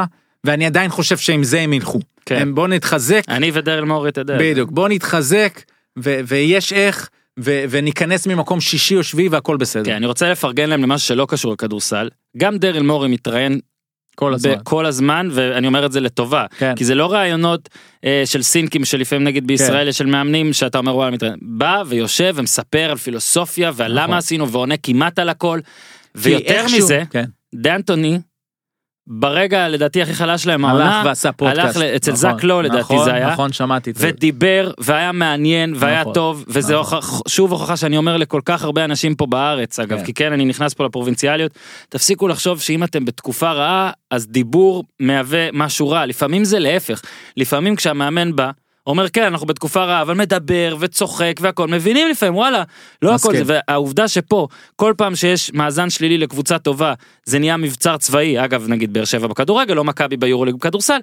[0.45, 2.01] ואני עדיין חושב שעם זה הם ילכו.
[2.27, 2.37] כן.
[2.43, 4.37] הם בוא נתחזק אני ודרל מורי, אתה יודע.
[4.41, 5.61] בדיוק בוא נתחזק
[5.99, 7.09] ו- ויש איך
[7.41, 9.85] ו- וניכנס ממקום שישי או שביעי והכל בסדר.
[9.85, 13.61] כן, אני רוצה לפרגן להם למשהו שלא קשור לכדורסל, גם דרל מורי מתראיין
[14.17, 14.53] כל הזמן.
[14.65, 16.75] כל הזמן, ואני אומר את זה לטובה, כן.
[16.77, 17.69] כי זה לא ראיונות
[18.05, 22.33] אה, של סינקים שלפעמים נגיד בישראל יש של מאמנים שאתה אומר וואלה מתראיין, בא ויושב
[22.37, 24.05] ומספר על פילוסופיה ועל נכון.
[24.05, 25.61] למה עשינו ועונה כמעט על הכל,
[26.15, 27.25] ויותר איכשהו- מזה, כן.
[27.55, 28.19] דאנטוני,
[29.07, 31.77] ברגע לדעתי הכי חלש להם הלך העונה, ועשה פודקאסט.
[31.77, 33.33] הלך אצל נכון, זק לא, לדעתי נכון, זה היה.
[33.33, 34.09] נכון שמעתי את זה.
[34.09, 36.99] ודיבר והיה מעניין והיה נכון, טוב וזה נכון.
[36.99, 40.05] הוכח, שוב הוכחה שאני אומר לכל כך הרבה אנשים פה בארץ אגב כן.
[40.05, 41.53] כי כן אני נכנס פה לפרובינציאליות
[41.89, 47.03] תפסיקו לחשוב שאם אתם בתקופה רעה אז דיבור מהווה משהו רע לפעמים זה להפך
[47.37, 48.51] לפעמים כשהמאמן בא.
[48.87, 51.69] אומר כן אנחנו בתקופה רעה אבל מדבר וצוחק והכל.
[51.69, 52.63] מבינים לפעמים וואלה
[53.03, 53.45] לא הכל מסכים.
[53.45, 53.59] זה.
[53.69, 58.45] והעובדה שפה כל פעם שיש מאזן שלילי לקבוצה טובה זה נהיה מבצר צבאי.
[58.45, 60.99] אגב נגיד באר שבע בכדורגל לא מכבי ביורוליג בכדורסל.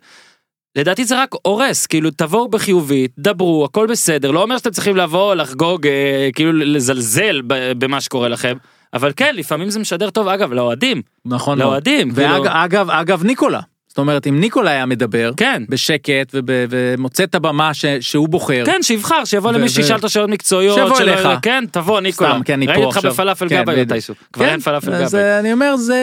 [0.76, 5.36] לדעתי זה רק הורס, כאילו תבואו בחיובית, דברו, הכל בסדר, לא אומר שאתם צריכים לבוא,
[5.36, 7.42] לחגוג, אה, כאילו לזלזל
[7.78, 8.58] במה שקורה לכם,
[8.94, 11.58] אבל כן, לפעמים זה משדר טוב, אגב, לאוהדים, נכון.
[11.58, 13.60] לאוהדים, כאילו, ואגב, אגב, אגב ניקולה.
[14.00, 18.64] זאת אומרת אם ניקולה היה מדבר כן, בשקט ומוצא את הבמה ש- שהוא בוחר.
[18.66, 21.28] כן, שיבחר, שיבוא למי שישאל אותו שאלות מקצועיות, שיבוא אליך.
[21.42, 23.12] כן, תבוא, ניקולה, סתם, כן, אני ראיתי פה אותך עכשיו.
[23.12, 23.92] בפלאפל כן, גבאי בדיוק.
[23.92, 25.98] מתישהו, כבר אין פלאפל גבאי, אה, אני אומר זה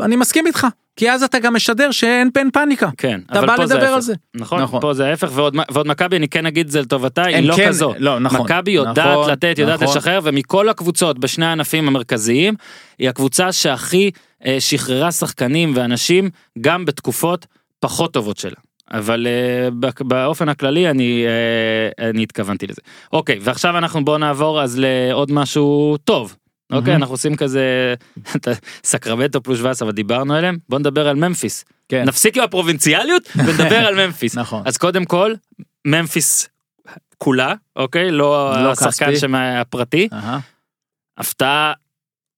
[0.00, 2.88] אני מסכים איתך כי אז אתה גם משדר שאין פן פניקה.
[2.98, 3.86] כן, אתה בא לדבר.
[3.94, 4.14] על זה.
[4.34, 4.80] נכון, נכון.
[4.80, 7.68] פה זה ההפך, ועוד ועוד מכבי, אני כן אגיד את זה לטובתה, היא לא כן-
[7.68, 7.94] כזו.
[7.98, 8.40] לא נכון.
[8.40, 9.96] מכבי יודעת נכון, לתת, יודעת נכון.
[9.96, 12.54] לשחרר, ומכל הקבוצות בשני הענפים המרכזיים,
[12.98, 14.10] היא הקבוצה שהכי
[14.58, 16.30] שחררה שחקנים ואנשים,
[16.60, 17.46] גם בתקופות
[17.80, 18.60] פחות טובות שלה.
[18.90, 19.68] אבל אה,
[20.00, 22.80] באופן הכללי אני, אה, אני התכוונתי לזה.
[23.12, 26.36] אוקיי, ועכשיו אנחנו בואו נעבור אז לעוד משהו טוב.
[26.72, 26.94] אוקיי.
[26.94, 27.94] אנחנו עושים כזה
[28.84, 31.64] סקרמנטו פלוס 17, אבל דיברנו עליהם, בוא נדבר על ממפיס.
[31.88, 32.04] כן.
[32.04, 34.36] נפסיק עם הפרובינציאליות ונדבר על ממפיס.
[34.36, 34.62] נכון.
[34.64, 35.34] אז קודם כל,
[35.86, 36.48] ממפיס
[37.18, 38.10] כולה, אוקיי?
[38.10, 40.08] לא לא השחקן הפרטי.
[41.18, 41.72] הפתעה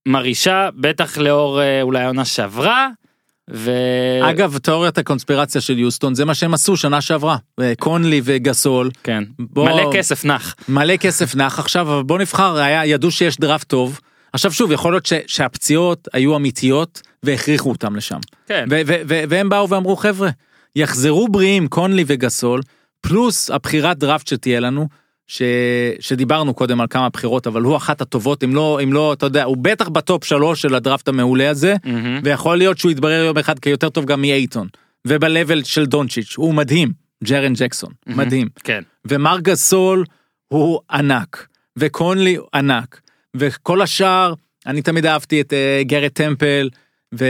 [0.09, 2.89] מרעישה, בטח לאור אה, אולי העונה שעברה.
[3.51, 3.71] ו...
[4.31, 7.37] אגב, תיאוריית הקונספירציה של יוסטון, זה מה שהם עשו שנה שעברה.
[7.61, 10.55] אה, קונלי וגסול, כן, בוא- מלא כסף נח.
[10.69, 14.01] מלא כסף נח עכשיו, אבל בוא נבחר, היה, ידעו שיש דראפט טוב.
[14.33, 18.19] עכשיו שוב, יכול להיות ש, שהפציעות היו אמיתיות והכריחו אותם לשם.
[18.47, 18.67] כן.
[18.71, 20.31] ו- ו- ו- והם באו ואמרו, חבר'ה,
[20.77, 22.61] יחזרו בריאים קונלי וגסול,
[23.01, 24.89] פלוס הבחירת דראפט שתהיה לנו,
[25.27, 25.43] ש...
[26.01, 29.45] שדיברנו קודם על כמה בחירות, אבל הוא אחת הטובות, אם לא, אם לא, אתה יודע,
[29.45, 32.21] הוא בטח בטופ שלוש של הדראפט המעולה הזה, מהמם.
[32.25, 34.69] ויכול להיות שהוא יתברר יום אחד כיותר טוב גם מאייטון.
[35.07, 36.93] וב-level של דונצ'יץ', הוא מדהים,
[37.25, 38.49] ג'רן ג'קסון, מדהים.
[38.65, 38.83] כן.
[39.05, 40.05] ומר גסול
[40.49, 41.47] הוא ענק,
[41.77, 43.01] וקונלי ענק,
[43.37, 44.35] וכל השאר,
[44.67, 46.69] אני תמיד אהבתי את uh, גארט טמפל,
[47.15, 47.25] ו,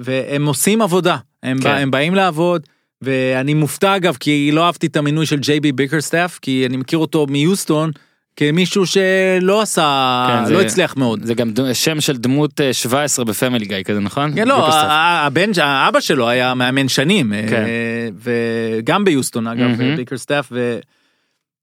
[0.00, 1.64] והם עושים עבודה, הם, כן.
[1.64, 2.66] בא, הם באים לעבוד,
[3.02, 6.98] ואני מופתע אגב, כי לא אהבתי את המינוי של ג'יי בי ביקרסטאף, כי אני מכיר
[6.98, 7.90] אותו מיוסטון,
[8.36, 11.24] כמישהו שלא עשה, כן, לא זה- הצליח מאוד.
[11.24, 14.34] זה גם שם של דמות אה, 17 בפמילי גיא כזה, נכון?
[14.34, 14.86] כן, לא, ביקרסטאף.
[14.90, 17.64] הבן, האבא שלו היה מאמן שנים, כן.
[17.64, 19.96] אה, וגם ביוסטון אגב, מהמם.
[19.96, 20.78] ביקרסטאף, ו...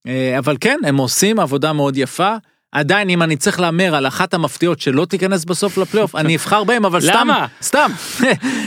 [0.08, 2.36] אה, אבל כן, הם עושים עבודה מאוד יפה.
[2.72, 6.86] עדיין, אם אני צריך להמר על אחת המפתיעות שלא תיכנס בסוף לפלייאוף, אני אבחר בהם,
[6.86, 7.46] אבל סתם, למה?
[7.62, 7.92] סתם,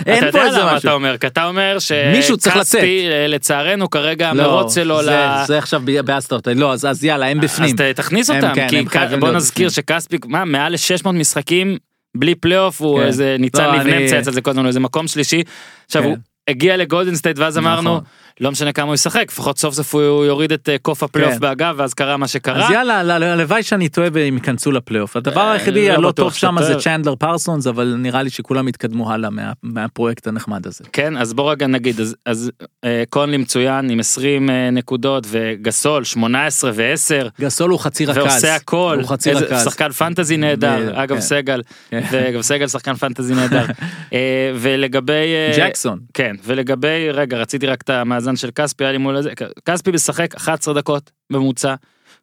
[0.07, 0.79] אין אתה פה יודע איזה למה משהו.
[0.79, 1.77] אתה אומר, כי אתה אומר
[2.13, 2.81] מישהו צריך לצאת.
[2.85, 5.03] אה, לצערנו כרגע לא, המרוץ שלו.
[5.47, 7.75] זה- עכשיו ביאסת אותי, לא, אז יאללה, הם בפנים.
[7.75, 8.85] אז תכניס אותם, כן, כי
[9.21, 9.69] בוא נזכיר.
[9.69, 11.77] שכספי, מה, מעל ל-600 משחקים
[12.17, 13.07] בלי פלייאוף, הוא כן.
[13.07, 15.43] איזה ניצן לא, לבנה אני- מצייץ על זה כל הזמן, איזה מקום שלישי.
[15.87, 16.09] עכשיו כן.
[16.09, 16.17] הוא
[16.49, 18.05] הגיע לגולדן סטייט ואז אמרנו, נכון.
[18.41, 21.41] לא משנה כמה הוא ישחק, לפחות סוף סוף הוא יוריד את אה, קוף הפלייאוף כן.
[21.41, 22.65] באגב, ואז קרה מה שקרה.
[22.65, 25.17] אז יאללה, הלוואי שאני טועה והם ייכנסו לפלייאוף.
[25.17, 26.75] הדבר אה, היחידי לא הלא טוב שם זה.
[26.75, 30.85] צ'נדלר פרסונס, אבל נראה לי שכולם יתקדמו הלאה מה- מהפרויקט הנחמד הזה.
[30.93, 32.51] כן, אז בוא רגע נגיד, אז, אז
[32.85, 37.29] אה, קונלי מצוין עם 20 אה, נקודות וגסול 18 ו-10.
[37.41, 38.19] גסול הוא חצי רכז.
[38.23, 39.65] ועושה הכל, הוא חצי רכז.
[39.65, 41.21] שחקן פנטזי נהדר, אגב כן.
[41.21, 42.01] סגל, כן.
[42.11, 43.65] וגם סגל שחקן פנטזי נהדר.
[44.13, 45.13] אה, ולגבי...
[45.57, 45.99] ג'קסון.
[46.15, 49.31] כן, ולגבי, רגע, רציתי רק את המאזן של כספי, היה לי מול הזה,
[49.65, 51.75] כספי משחק 11 דקות בממוצע,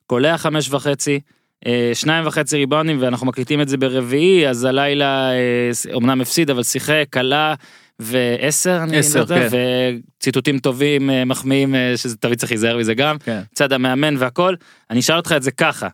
[0.08, 1.20] קולע חמש וחצי,
[1.68, 6.64] אה, שניים וחצי ריבאונדים, ואנחנו מקליטים את זה ברביעי, אז הלילה אה, אומנם הפסיד, אבל
[6.64, 7.54] שיחק, קלה.
[8.02, 9.58] ועשר, אני עשר, לא יודע, כן.
[10.18, 13.18] וציטוטים טובים, אה, מחמיאים, אה, שזה תמיד צריך להיזהר מזה גם.
[13.18, 13.42] כן.
[13.54, 14.56] צד המאמן והכל,
[14.90, 15.88] אני אשאל אותך את זה ככה,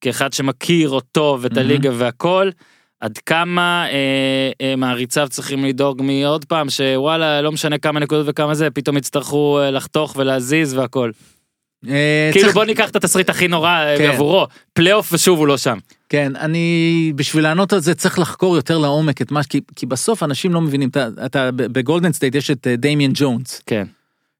[0.00, 1.70] כאחד שמכיר אותו ואת מהמם.
[1.70, 2.50] הליגה והכל,
[3.04, 8.54] עד כמה אה, אה, מעריציו צריכים לדאוג מעוד פעם שוואלה לא משנה כמה נקודות וכמה
[8.54, 11.10] זה פתאום יצטרכו אה, לחתוך ולהזיז והכל.
[11.88, 14.10] אה, כאילו צריך- בוא ניקח את התסריט הכי נורא אה, כן.
[14.10, 15.78] עבורו פלייאוף ושוב הוא לא שם.
[16.08, 20.22] כן, אני, בשביל לענות על זה צריך לחקור יותר לעומק את מה, כי, כי בסוף
[20.22, 23.86] אנשים לא מבינים, אתה, אתה בגולדן סטייט יש את אה, דמיאן ג'ונס, כן.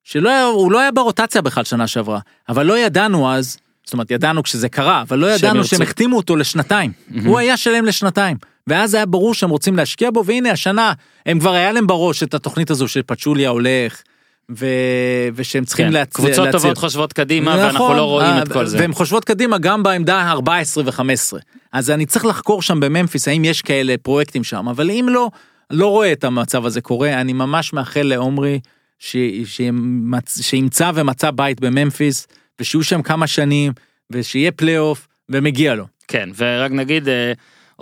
[0.05, 4.11] שלא היה, הוא לא היה ברוטציה בכלל שנה שעברה, אבל לא ידענו אז, זאת אומרת
[4.11, 5.65] ידענו כשזה קרה, אבל לא ידענו.
[5.65, 6.93] שהם החתימו אותו לשנתיים,
[7.25, 8.37] הוא היה שלם לשנתיים,
[8.67, 10.93] ואז היה ברור שהם רוצים להשקיע בו, והנה השנה,
[11.27, 14.03] הם כבר היה להם בראש את התוכנית הזו שפצ'וליה הולך,
[14.51, 14.67] ו...
[15.35, 15.93] ושהם צריכים כן.
[15.93, 16.13] להצ...
[16.13, 16.63] קבוצות להצליח.
[16.63, 18.79] טובות חושבות קדימה ואנחנו נכון, לא רואים אה, את כל זה.
[18.79, 21.39] והן חושבות קדימה גם בעמדה 14 ו-15.
[21.73, 25.29] אז אני צריך לחקור שם בממפיס האם יש כאלה פרויקטים שם, אבל אם לא,
[25.71, 28.61] לא רואה את המצב הזה קורה, אני ממש מאחל לעומרי
[28.99, 32.27] ש- שימצ- שימצא ומצא בית בממפיס,
[32.61, 33.73] ושיהיו שם כמה שנים,
[34.11, 35.87] ושיהיה פלייאוף, ומגיע לו.
[36.09, 37.33] כן ורק נגיד אה,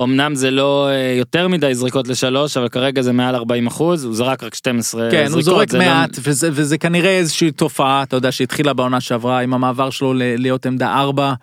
[0.01, 4.15] אמנם זה לא אה, יותר מדי זריקות לשלוש אבל כרגע זה מעל 40 אחוז הוא
[4.15, 5.35] זרק רק 12 כן, זריקות.
[5.35, 9.41] הוא זורק זה לא- מעט, וזה, וזה כנראה איזושהי תופעה, אתה יודע, שהתחילה בעונה שעברה
[9.41, 11.35] עם המעבר שלו ל- להיות עמדה 4.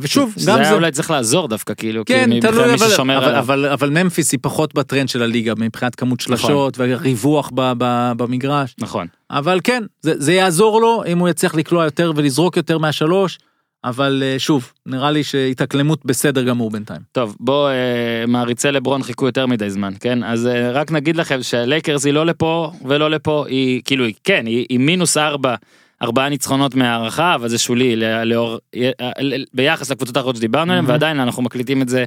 [0.00, 0.74] ושוב, זה גם היה זה...
[0.74, 3.38] אולי צריך לעזור דווקא כאילו כן, מבחינת תלוי, אבל, אבל, עליו.
[3.38, 8.74] אבל, אבל ממפיס היא פחות בטרנד של הליגה מבחינת כמות שלשות וריווח ב, ב, במגרש.
[8.78, 9.06] נכון.
[9.30, 13.38] אבל כן, זה, זה יעזור לו אם הוא יצליח לקלוע יותר ולזרוק יותר מהשלוש,
[13.84, 17.00] אבל אה, שוב, נראה לי שהתאקלמות בסדר גמור בינתיים.
[17.12, 21.42] טוב בוא אה, מעריצי לברון חיכו יותר מדי זמן כן אז אה, רק נגיד לכם
[21.42, 25.54] שהלייקרס היא לא לפה ולא לפה היא כאילו היא כן היא, היא מינוס ארבע.
[26.02, 28.58] ארבעה ניצחונות מהערכה אבל זה שולי לא- לאור
[29.54, 30.92] ביחס לקבוצות האחרות שדיברנו עליהן מהמם.
[30.92, 32.04] ועדיין אנחנו מקליטים את זה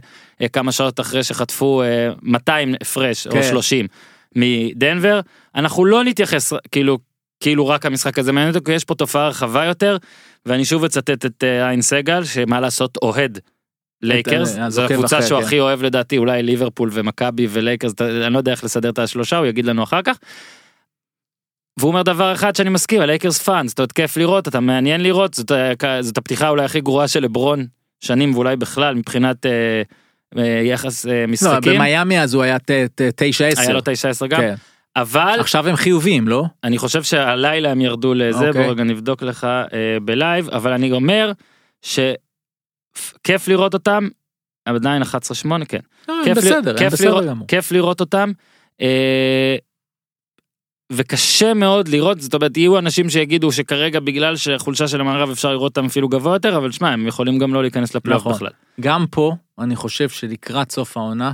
[0.53, 3.43] כמה שעות אחרי שחטפו אה, 200 הפרש או כן.
[3.43, 3.88] 30
[4.36, 5.19] מדנבר
[5.55, 6.97] אנחנו לא נתייחס כאילו
[7.41, 9.97] כאילו רק המשחק הזה מעניין אותי כי יש פה תופעה רחבה יותר
[10.45, 13.39] ואני שוב אצטט את אה, ערן סגל שמה לעשות אוהד
[14.01, 15.45] לייקרס אה, זו הקבוצה שהוא כן.
[15.45, 17.93] הכי אוהב לדעתי אולי ליברפול ומכבי ולייקרס
[18.25, 20.17] אני לא יודע איך לסדר את השלושה הוא יגיד לנו אחר כך.
[21.79, 25.33] והוא אומר דבר אחד שאני מסכים הלייקרס fun זאת אומרת כיף לראות אתה מעניין לראות
[25.33, 27.65] זאת, ה- זאת הפתיחה אולי הכי גרועה של לברון
[27.99, 29.81] שנים ואולי בכלל מבחינת אה,
[30.37, 33.59] אה, יחס אה, לא, משחקים, במיאמי אז הוא היה ת- ת- 9-10.
[33.61, 34.55] היה לו 9-10 גם, כן.
[34.95, 36.43] אבל עכשיו הם חיוביים, לא?
[36.63, 38.63] אני חושב שהלילה הם ירדו לזה, אוקיי.
[38.63, 39.67] בוא רגע נבדוק לך אה,
[40.01, 41.31] בלייב, אבל אני אומר
[41.81, 44.07] שכיף לראות אותם,
[44.65, 45.05] עדיין 11-8,
[45.69, 45.79] כן.
[46.07, 47.47] לא, הם כיף ל- בסדר, הם כיף בסדר לראות- גמור.
[47.47, 48.31] כיף לראות אותם.
[48.81, 49.55] אה,
[50.93, 55.77] וקשה מאוד לראות, זאת אומרת, יהיו אנשים שיגידו שכרגע בגלל שחולשה של המערב אפשר לראות
[55.77, 58.33] אותם אפילו גבוה יותר, אבל שמע, הם יכולים גם לא להיכנס לפלייאוף נכון.
[58.33, 58.49] בכלל.
[58.81, 61.31] גם פה, אני חושב שלקראת סוף העונה,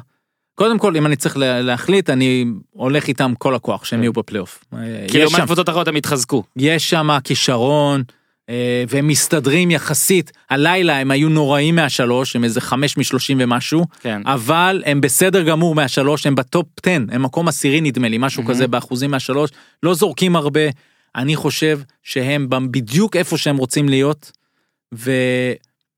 [0.58, 4.04] קודם כל, אם אני צריך לה- להחליט, אני הולך איתם כל הכוח, שהם כן.
[4.04, 4.64] יהיו בפלייאוף.
[4.74, 6.44] אה, כאילו, מה הקבוצות האחרות הם התחזקו.
[6.56, 8.04] יש שם כישרון,
[8.50, 10.32] אה, והם מסתדרים יחסית.
[10.50, 14.22] הלילה הם היו נוראים מהשלוש, הם איזה חמש משלושים ומשהו, כן.
[14.26, 18.54] אבל הם בסדר גמור מהשלוש, הם בטופ 10, הם מקום עשירי נדמה לי, משהו מהמם.
[18.56, 19.50] כזה באחוזים מהשלוש,
[19.84, 20.62] לא זורקים הרבה.
[21.16, 24.32] אני חושב שהם בדיוק איפה שהם רוצים להיות,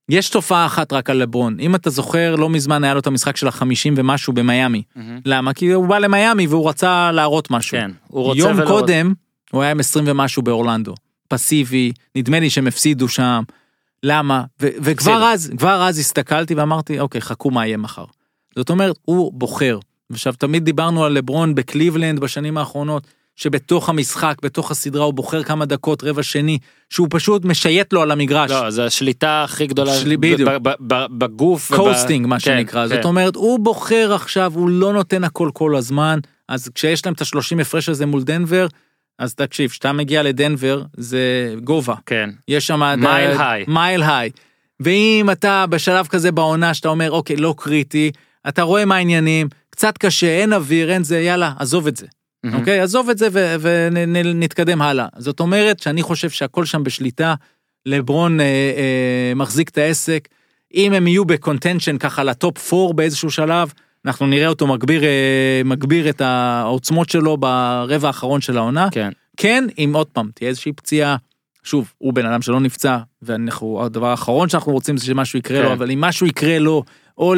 [0.10, 1.60] ויש תופעה אחת רק על לברון.
[1.60, 4.82] אם אתה זוכר, לא מזמן היה לו את המשחק של החמישים ומשהו במיאמי.
[4.96, 5.20] מהמם.
[5.26, 5.54] למה?
[5.54, 7.78] כי הוא בא למיאמי והוא רצה להראות משהו.
[7.78, 9.14] כן, הוא רוצה יום ולא קודם
[9.52, 10.96] הוא היה עם 20 ומשהו באורלנדו.
[11.28, 13.44] פסיבי, נדמה לי שהם הפסידו שם.
[14.04, 14.44] למה?
[14.62, 15.24] ו- וכבר.
[15.24, 18.06] אז, כבר אז הסתכלתי ואמרתי, אוקיי, חכו מה יהיה מחר.
[18.56, 19.80] זאת אומרת, הוא בוחר.
[20.12, 23.08] עכשיו, תמיד דיברנו על לברון בקליבלנד בשנים האחרונות,
[23.40, 26.58] שבתוך המשחק, בתוך הסדרה, הוא בוחר כמה דקות, רבע שני,
[26.90, 28.52] שהוא פשוט משייט לו על המגרש.
[28.52, 30.50] לא, זה השליטה הכי גדולה ב- בדיוק.
[30.50, 31.74] ב- ב- ב- בגוף.
[31.76, 32.96] coasting מה כן, שנקרא, כן.
[32.96, 36.20] זאת אומרת הוא בוחר עכשיו, הוא לא נותן הכל כל הזמן,
[36.50, 38.68] אז כשיש להם את השלושים הפרש הזה מול דנבר,
[39.20, 42.30] אז תקשיב, כשאתה מגיע לדנבר זה גובה, כן.
[42.48, 43.66] יש שם mile high.
[43.68, 44.30] mile high,
[44.80, 48.12] ואם אתה בשלב כזה בעונה שאתה אומר אוקיי לא קריטי,
[48.48, 52.06] אתה רואה מה העניינים, קצת קשה, אין אוויר, אין זה, יאללה, עזוב את זה.
[52.44, 52.60] מהמם.
[52.60, 52.80] אוקיי?
[52.80, 53.28] עזוב את זה
[53.62, 55.08] ונתקדם הלאה.
[55.18, 57.36] זאת אומרת שאני חושב שהכל שם בשליטה,
[57.86, 60.28] לברון אה, אה, מחזיק את העסק.
[60.74, 63.74] אם הם יהיו ב contention ככה לטופ 4 באיזשהו שלב,
[64.06, 68.88] אנחנו נראה אותו מגביר, אה, מגביר את העוצמות שלו ברבע האחרון של העונה.
[68.92, 69.10] כן.
[69.38, 71.16] כן, אם עוד פעם תהיה איזושהי פציעה,
[71.64, 75.66] שוב, הוא בן אדם שלא נפצע, ואנחנו, הדבר האחרון שאנחנו רוצים זה שמשהו יקרה כן.
[75.66, 76.84] לו, אבל אם משהו יקרה לו,
[77.18, 77.36] או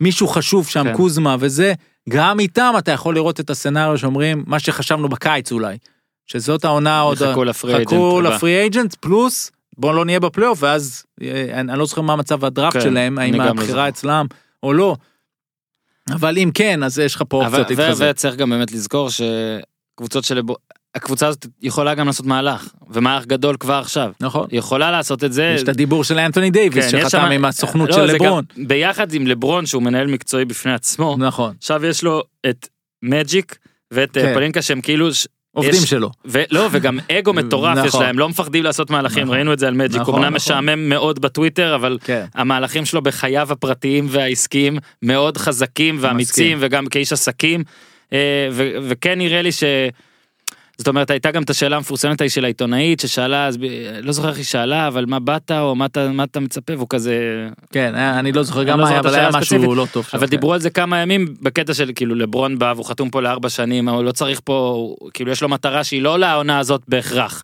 [0.00, 0.96] למישהו חשוב שם, כן.
[0.96, 1.72] קוזמה וזה,
[2.08, 5.78] גם איתם אתה יכול לראות את הסצנריו שאומרים, מה שחשבנו בקיץ אולי,
[6.26, 7.18] שזאת העונה עוד,
[8.18, 8.20] חכו.
[8.20, 12.44] לפרי אייג'נט, פלוס, בואו לא נהיה בפלייאוף, ואז, אה, אני, אני לא זוכר מה מצב
[12.44, 13.88] הדראפט כן, שלהם, האם לא הבחירה זוכר.
[13.88, 14.26] אצלם
[14.62, 14.96] או לא.
[16.10, 18.06] אבל אם כן, אז יש לך פה אופציות להתחזק.
[18.10, 20.40] וצריך גם באמת לזכור שקבוצות של...
[20.94, 24.12] הקבוצה הזאת יכולה גם לעשות מהלך, ומהלך גדול כבר עכשיו.
[24.20, 24.46] נכון.
[24.50, 25.52] היא יכולה לעשות את זה.
[25.56, 28.44] יש את הדיבור של אנטוני דייוויס, כן, יש שחתם שם- עם הסוכנות לא, של לברון.
[28.58, 31.54] גם ביחד עם לברון שהוא מנהל מקצועי בפני עצמו, נכון.
[31.58, 32.68] עכשיו יש לו את
[33.02, 33.58] מג'יק
[33.90, 34.20] ואת כן.
[34.20, 34.34] כן.
[34.34, 35.08] פלינקה שהם כאילו,
[35.52, 36.10] עובדים יש- שלו.
[36.24, 38.02] ולא וגם אגו מטורף יש נכון.
[38.04, 39.36] להם, לא מפחדים לעשות מהלכים, נכון.
[39.36, 40.34] ראינו את זה על מג'יק, נכון, אמנם נכון.
[40.36, 42.24] משעמם מאוד בטוויטר אבל כן.
[42.34, 47.64] המהלכים שלו בחייו הפרטיים והעסקיים מאוד חזקים ואמיצים וגם כאיש עסקים
[48.12, 48.18] אה,
[48.52, 49.64] ו- וכן נראה לי ש...
[50.78, 53.58] זאת אומרת הייתה גם את השאלה המפורסמת ההיא של העיתונאית ששאלה אז
[54.02, 56.86] לא זוכר איך היא שאלה אבל מה באת או מה אתה מה אתה מצפה והוא
[56.90, 59.86] כזה כן, היה- אני לא זוכר גם לא מה היה, אבל היה משהו הספציפית, לא
[59.92, 60.08] טוב.
[60.12, 60.30] אבל כן.
[60.30, 63.88] דיברו על זה כמה ימים בקטע של כאילו לברון בא והוא חתום פה לארבע שנים
[63.88, 67.42] הוא לא צריך פה כאילו יש לו מטרה שהיא לא לעונה הזאת בהכרח.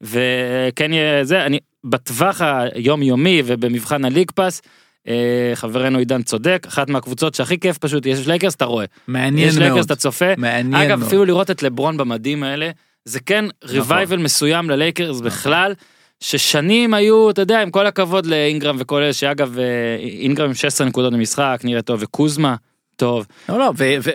[0.00, 0.90] וכן
[1.22, 2.40] זה אני בטווח
[2.74, 4.62] היומיומי ובמבחן ה League Pass.
[5.08, 8.84] אה, חברנו עידן צודק אחת מהקבוצות שהכי כיף פשוט יש לייקרס אתה רואה.
[9.08, 9.66] מעניין יש מאוד.
[9.68, 10.34] לייקרס אתה צופה.
[10.36, 11.08] מעניין אגב מאוד.
[11.08, 12.70] אפילו לראות את לברון במדים האלה
[13.04, 15.74] זה כן revival מסוים ללייקרס בכלל
[16.20, 20.86] ששנים היו אתה יודע עם כל הכבוד לאינגרם וכל אלה שאגב אה, אינגרם עם 16
[20.86, 22.56] נקודות במשחק נראה טוב וקוזמה
[22.96, 23.26] טוב.
[23.48, 23.72] לא, לא,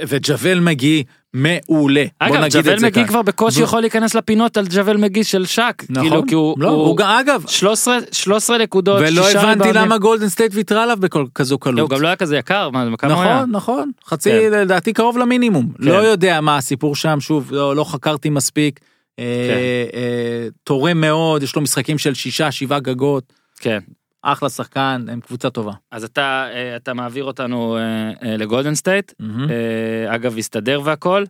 [0.07, 1.03] וג'אבל מגי
[1.35, 2.05] מעולה.
[2.19, 3.05] אגב ג'אבל מגי.
[3.07, 6.55] כבר בקושי ו- יכול להיכנס לפינות על ג'אבל מגי של שק נכון, כאילו כי הוא
[6.59, 9.69] לא, הוא הוא גם, אגב, 13 13 נקודות ולא הבנתי.
[9.73, 11.79] למה גולדן סטייט ויתרה עליו בכל כזו לא, קלות.
[11.79, 13.35] הוא גם לא היה כזה יקר מה כמה הוא היה?
[13.35, 14.51] נכון, נכון, חצי, כן.
[14.51, 15.71] לדעתי קרוב למינימום.
[15.77, 15.83] כן.
[15.83, 18.79] לא יודע מה הסיפור שם, שוב, לא לא חקרתי מספיק.
[19.19, 19.97] אה, כן.
[19.97, 23.33] אה, תורם מאוד, יש לו משחקים של שישה, שבעה גגות.
[23.59, 23.79] כן
[24.25, 25.73] אחלה שחקן, הם קבוצה טובה.
[25.91, 27.81] אז אתה אה, אתה מעביר אותנו אה,
[28.23, 29.13] אה, לגולדן סטייט.
[29.21, 31.23] אה, אגב הסתדר והכל.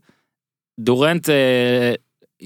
[0.80, 1.30] דורנט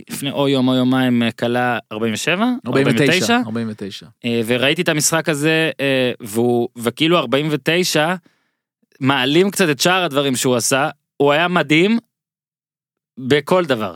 [0.09, 4.05] לפני או יום או יומיים קלע 47 49, 49.
[4.25, 5.71] אה, וראיתי את המשחק הזה
[6.21, 8.15] והוא וכאילו 49
[8.99, 11.99] מעלים קצת את שאר הדברים שהוא עשה הוא היה מדהים
[13.19, 13.93] בכל דבר.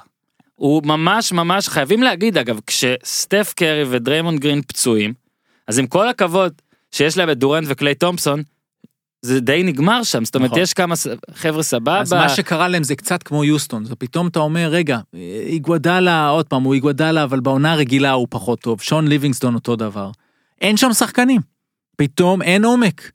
[0.56, 5.22] הוא ממש ממש חייבים להגיד אגב כשסטף קרי ודריימונד גרין פצועים
[5.68, 6.53] אז עם כל הכבוד
[6.91, 8.41] שיש להם את דורנט וקליי תומפסון
[9.22, 10.61] זה די נגמר שם זאת אומרת נכון.
[10.61, 10.95] יש כמה
[11.34, 11.99] חבר'ה סבבה.
[12.01, 14.99] אז מה שקרה להם זה קצת כמו יוסטון, זה פתאום אתה אומר, רגע,
[15.47, 20.11] איגוודלה, עוד פעם, הוא איגוודלה, אבל בעונה הרגילה הוא פחות טוב, שון ליבינגסטון אותו דבר.
[20.61, 21.41] אין שם שחקנים.
[21.97, 23.11] פתאום אין עומק.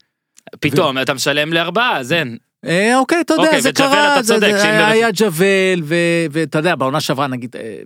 [0.59, 2.37] פתאום אתה משלם לארבעה, אז אין.
[2.65, 5.95] אה, אוקיי, אתה יודע, אוקיי, זה קרה, זה- צודק, זה שאם היה- ג'וול, ו-
[6.31, 7.79] ואתה יודע, בעונה שעברה נגיד, אה,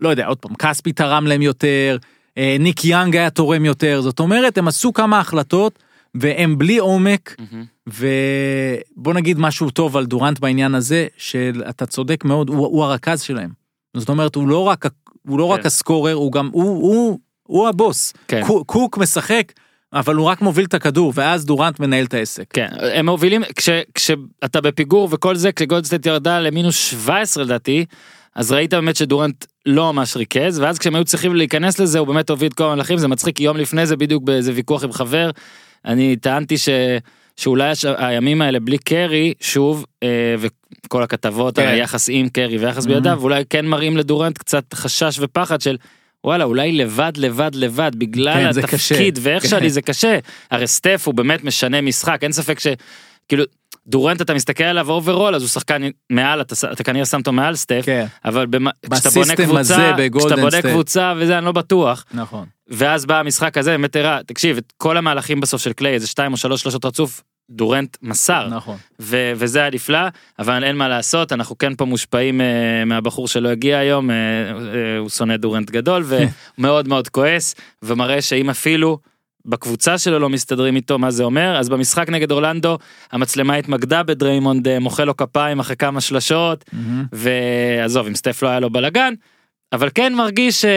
[0.00, 1.96] לא יודע, עוד פעם, כספי תרם להם יותר,
[2.36, 5.78] ניק יאנג היה תורם יותר, זאת אומרת, הם עשו כמה החלטות,
[6.14, 7.36] והם בלי עומק,
[7.86, 13.50] ובוא נגיד משהו טוב על דורנט בעניין הזה, שאתה צודק מאוד, הוא, הוא הרכז שלהם.
[13.96, 14.86] זאת אומרת, הוא לא רק,
[15.28, 15.66] הוא לא רק כן.
[15.66, 18.12] הסקורר, הוא גם, הוא, הוא, הוא הבוס.
[18.28, 18.42] כן.
[18.46, 19.52] קו- קוק משחק,
[19.92, 22.44] אבל הוא רק מוביל את הכדור, ואז דורנט מנהל את העסק.
[22.52, 27.84] כן, הם מובילים, כש, כשאתה בפיגור וכל זה, כשגולדסטייט ירדה למינוס 17 לדעתי,
[28.36, 32.30] אז ראית באמת שדורנט לא ממש ריכז, ואז כשהם היו צריכים להיכנס לזה, הוא באמת
[32.30, 35.30] הוביל את כל המהלכים, זה מצחיק, יום לפני זה בדיוק באיזה ויכוח עם חבר,
[35.84, 36.68] אני טענתי ש...
[37.36, 37.84] שאולי הש...
[37.98, 40.34] הימים האלה בלי קרי, שוב, אה,
[40.84, 41.62] וכל הכתבות כן.
[41.62, 42.88] על היחס עם קרי ויחס Mhm.
[42.88, 45.76] בידיו, אולי כן מראים לדורנט קצת חשש ופחד של
[46.24, 49.18] וואלה, אולי לבד, לבד, לבד, בגלל כן, התפקיד.
[49.22, 49.48] ואיך כן.
[49.48, 50.18] שלי זה קשה.
[50.50, 52.66] הרי סטף הוא באמת משנה משחק, אין ספק ש...
[53.86, 57.56] דורנט אתה מסתכל עליו overall אז הוא שחקן מעל אתה, אתה כנראה שם אותו מעל
[57.56, 58.66] סטף כן, אבל במ...
[58.92, 60.66] כשאתה בונה קבוצה כשאתה בונה סטייט.
[60.66, 62.46] קבוצה וזה אני לא בטוח נכון.
[62.68, 66.32] ואז בא המשחק הזה באמת הראה תקשיב את כל המהלכים בסוף של קליי איזה שתיים
[66.32, 68.76] או שלוש שלושות רצוף דורנט מסר נכון.
[69.00, 69.98] ו- וזה היה נפלא
[70.38, 72.44] אבל אין מה לעשות אנחנו כן פה מושפעים uh,
[72.86, 76.04] מהבחור שלא הגיע היום uh, uh, הוא שונא דורנט גדול
[76.58, 78.98] ומאוד מאוד כועס ומראה שאם אפילו
[79.46, 82.78] בקבוצה שלו לא מסתדרים איתו מה זה אומר אז במשחק נגד אורלנדו
[83.12, 87.04] המצלמה התמקדה בדריימונד uh, מוחא לו כפיים אחרי כמה שלשות מהמם.
[87.12, 89.14] ועזוב אם סטף לא היה לו בלאגן
[89.72, 90.68] אבל כן מרגיש uh,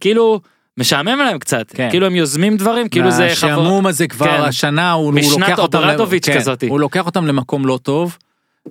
[0.00, 0.40] כאילו
[0.78, 1.90] משעמם להם קצת כן.
[1.90, 3.26] כאילו הם יוזמים דברים כאילו זה.
[3.26, 4.42] השעמום הזה כבר כן.
[4.42, 5.82] השנה הוא, הוא לוקח אותם,
[6.22, 6.66] כן, כזאתי.
[6.66, 8.18] הוא לוקח אותם למקום לא טוב.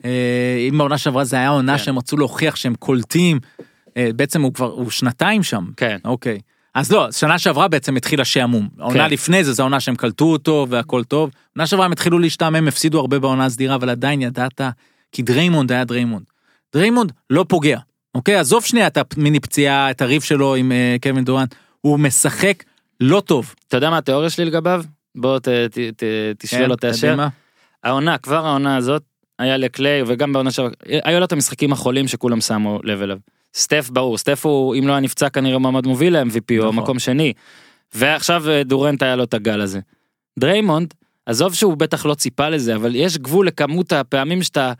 [0.06, 1.84] אה, אם בעונה שעברה זה היה עונה כן.
[1.84, 3.40] שהם רצו להוכיח שהם קולטים,
[3.98, 5.66] אה, בעצם הוא כבר, הוא שנתיים שם.
[5.78, 6.40] כן אוקיי.
[6.78, 8.70] אז לא, שנה שעברה בעצם התחיל השעמום.
[8.80, 9.14] העונה כן.
[9.14, 11.32] לפני זה, זו העונה שהם קלטו אותו והכל טוב.
[11.56, 14.62] עונה שעברה הם התחילו להשתעמם, הפסידו הרבה בעונה הסדירה, אבל עדיין ידעת,
[15.12, 16.26] כי דריימונד היה דריימונד.
[16.74, 17.80] דריימונד לא פצוע,
[18.16, 18.36] אוקיי?
[18.36, 22.64] עזוב שנייה את המיני פציעה, את הריב שלו עם אה, קווין דורנט, הוא משחק
[23.00, 23.54] לא טוב.
[23.68, 24.84] אתה יודע מה התיאוריה שלי לגביו?
[25.16, 26.04] בוא ת, ת, ת,
[26.38, 27.08] תשווה כן, תאשר.
[27.08, 27.28] קדימה.
[27.84, 29.04] העונה, כבר העונה הזאת,
[29.40, 30.72] היה לקליי וגם בעונה שעברה,
[31.04, 33.18] היו לו את המשחקים החולים שכולם שמו לב אליו.
[33.58, 36.76] סטף ברור, סטף הוא, אם לא היה נפצע כנראה מועמד מוביל ל-MVP או נכון.
[36.76, 37.34] מקום שני.
[37.94, 39.80] ועכשיו אה, דורנט היה לו את הגל הזה.
[40.40, 40.94] דריימונד,
[41.26, 44.74] עזוב שהוא בטח לא ציפה לזה, אבל יש גבול לכמות הפעמים שאתה...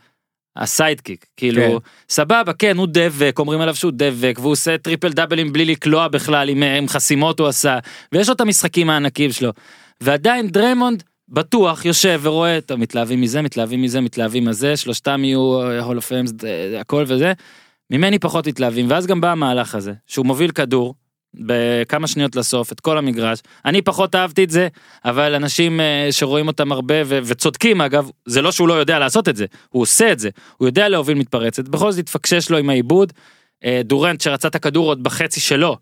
[0.56, 1.88] ה sidekick, כאילו, כן.
[2.08, 6.48] סבבה, כן, הוא דבק, אומרים עליו שהוא דבק, והוא עושה טריפל דאבלים בלי לקלוע בכלל,
[6.48, 7.78] עם, עם חסימות הוא עשה,
[8.12, 9.52] ויש לו את המשחקים הענקים שלו.
[10.00, 15.40] ועדיין דריימונד בטוח יושב ורואה, טוב, מתלהבים מזה, מתלהבים מזה, מתלהבים מזה, שלושתם יהיו
[15.82, 16.32] Hall of Famers,
[16.80, 17.32] הכל וזה.
[17.90, 20.94] ממני פחות מתלהבים, ואז גם בא המהלך הזה, שהוא מוביל כדור,
[21.34, 23.38] בכמה שניות לסוף, את כל המגרש.
[23.64, 24.68] אני פחות אהבתי את זה,
[25.04, 29.28] אבל אנשים אה, שרואים אותם הרבה ו- וצודקים אגב, זה לא שהוא לא יודע לעשות
[29.28, 32.70] את זה, הוא עושה את זה, הוא יודע להוביל מתפרצת, בכל זאת התפקשש לו עם
[32.70, 33.12] האיבוד.
[33.64, 35.76] אה, דורנט שרצה את הכדור עוד בחצי שלו.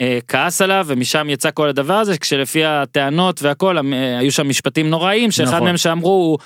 [0.00, 3.76] אה, כעס עליו ומשם יצא כל הדבר הזה כשלפי הטענות והכל
[4.18, 5.64] היו שם משפטים נוראיים שאחד נכון.
[5.64, 6.38] מהם שאמרו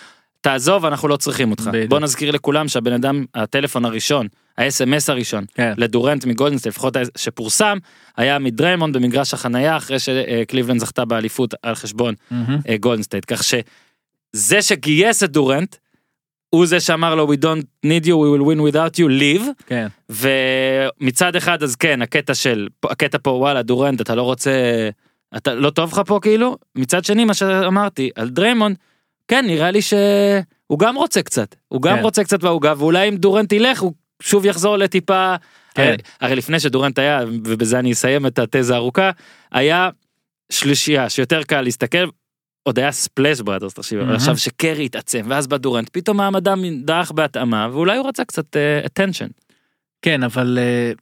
[0.42, 1.90] תעזוב אנחנו לא צריכים אותך בדיוק.
[1.90, 4.26] בוא נזכיר לכולם שהבן אדם הטלפון הראשון
[4.58, 5.72] ה-SMS הראשון כן.
[5.76, 7.78] לדורנט מגולדנסטייט לפחות שפורסם
[8.16, 12.14] היה מדריימונד במגרש החנייה אחרי שקליבלנד זכתה באליפות על חשבון.
[12.68, 15.76] אה, גולדנסטייט כך שזה שגייס את דורנט
[16.48, 19.86] הוא זה שאמר לו we don't need you we will win without you leave כן.
[20.10, 24.50] ומצד אחד אז כן הקטע של הקטע פה וואלה דורנט אתה לא רוצה
[25.36, 28.76] אתה לא טוב לך פה כאילו מצד שני מה שאמרתי על דריימונד
[29.28, 32.02] כן נראה לי שהוא גם רוצה קצת הוא גם כן.
[32.02, 33.92] רוצה קצת בעוגה ואולי אם דורנט ילך הוא
[34.22, 35.34] שוב יחזור לטיפה
[35.74, 35.82] כן.
[35.82, 39.10] הרי, הרי לפני שדורנט היה ובזה אני אסיים את התזה הארוכה
[39.52, 39.90] היה
[40.52, 42.08] שלישייה שיותר קל להסתכל
[42.62, 44.12] עוד היה ספלאש בראדרס תחשיב מהמם.
[44.12, 48.86] עכשיו שקרי התעצם ואז בא דורנט פתאום מעמדם דעך בהתאמה ואולי הוא רצה קצת uh,
[48.86, 49.28] attention.
[50.02, 50.92] כן, אבל אה,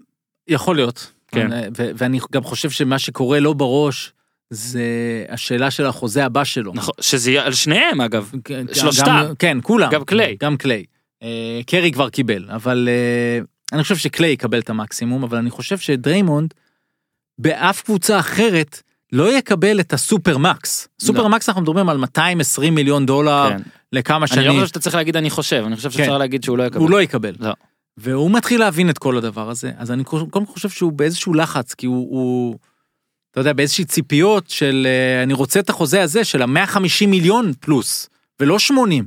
[0.48, 1.12] יכול להיות.
[1.28, 1.52] כן.
[1.52, 4.12] אה, ו- ואני גם חושב שמה שקורה לו בראש,
[4.50, 4.82] זה
[5.28, 6.72] השאלה של החוזה הבא שלו.
[6.74, 9.04] נכון שזה יהיה על שניהם אגב כן, שלושתם.
[9.06, 9.90] גם- כן, כולם.
[9.92, 10.36] גם קליי.
[10.40, 10.84] גם קליי.
[11.22, 13.38] אה, קרי כבר קיבל, אבל אה,
[13.72, 16.54] אני חושב שקליי יקבל את המקסימום, אבל אני חושב שדריימונד,
[17.38, 18.82] באף קבוצה אחרת,
[19.12, 20.88] לא יקבל את הסופר מקס.
[21.00, 23.62] סופר מקס אנחנו מדברים על 220 מיליון דולר כן.
[23.92, 24.52] לכמה אני לא שנים.
[24.52, 26.18] חושב שאתה צריך להגיד אני חושב אני חושב שאפשר כן.
[26.18, 26.80] להגיד שהוא לא יקבל.
[26.80, 27.34] הוא לא יקבל.
[27.40, 27.52] לא.
[27.96, 31.74] והוא מתחיל להבין את כל הדבר הזה, אז אני קודם כל חושב שהוא באיזשהו לחץ,
[31.74, 32.58] כי הוא
[33.30, 38.08] אתה יודע, באיזושהי ציפיות של אה, אני רוצה את החוזה הזה של ה-150 מיליון פלוס,
[38.40, 39.04] ולא 80.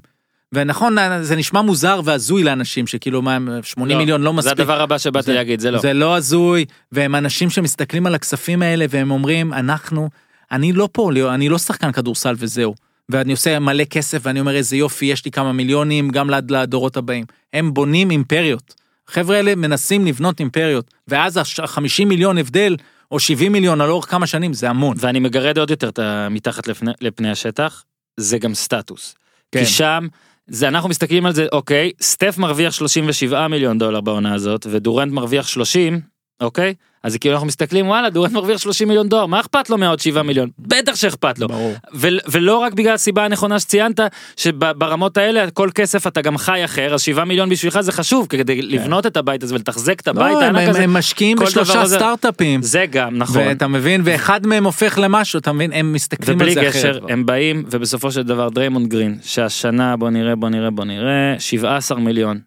[0.56, 4.52] ונכון, זה נשמע מוזר והזוי לאנשים שכאילו מה, 80 לא, מיליון לא זה מספיק.
[4.60, 5.80] הדבר הבא שבאתי זה- להגיד זה לא.
[5.80, 10.10] זה לא הזוי, והם אנשים שמסתכלים על הכספים האלה והם אומרים, אנחנו,
[10.52, 12.74] אני לא פה, אני לא שחקן כדורסל וזהו.
[13.10, 16.98] ואני עושה מלא כסף ואני אומר איזה יופי, יש לי כמה מיליונים גם לד- לדורות
[16.98, 17.26] הבאים.
[17.54, 18.74] הם בונים אימפריות.
[19.10, 22.76] החבר'ה האלה מנסים לבנות אימפריות, ואז ה-50 מיליון הבדל,
[23.14, 24.96] או 70 מיליון על אורך כמה שנים, זה המון.
[25.00, 27.84] ואני מגרד עוד יותר את ה- מתחת לפני, לפני השטח,
[28.18, 29.16] זה גם סטטוס.
[29.52, 29.60] כן.
[29.60, 30.08] כי שם,
[30.48, 35.48] זה אנחנו מסתכלים על זה, אוקיי, סטף מרוויח 37 מיליון דולר בעונה הזאת, ודורנט מרוויח
[35.48, 36.02] 30,
[36.42, 36.74] אוקיי?
[37.04, 40.00] אז זה כאילו אנחנו מסתכלים, וואלה, דורנט מרוויח 30 מיליון דולר, מה אכפת לו מעוד
[40.00, 40.50] 7 מיליון?
[40.60, 41.48] בטח שאכפת לו.
[41.48, 41.74] ברור.
[41.96, 44.00] ו- ולא רק בגלל הסיבה הנכונה שציינת,
[44.38, 48.62] שברמות האלה כל כסף אתה גם חי אחר, אז 7 מיליון בשבילך זה חשוב, כדי
[48.62, 50.84] לבנות את הבית הזה ולתחזק את לא, הבית הם, הענק הם, הזה.
[50.84, 52.62] הם משקיעים בשלושה סטארט-אפים.
[52.62, 53.42] זה גם, נכון.
[53.48, 57.02] ואתה מבין, ואחד מהם הופך למשהו, אתה מבין, הם מסתכלים על זה אחרת.
[57.10, 62.00] הם באים, ובסופו של דבר דריימונד גרין, שהשנה, בוא נראה, בוא נראה, בוא נראה, 17
[62.00, 62.40] מיליון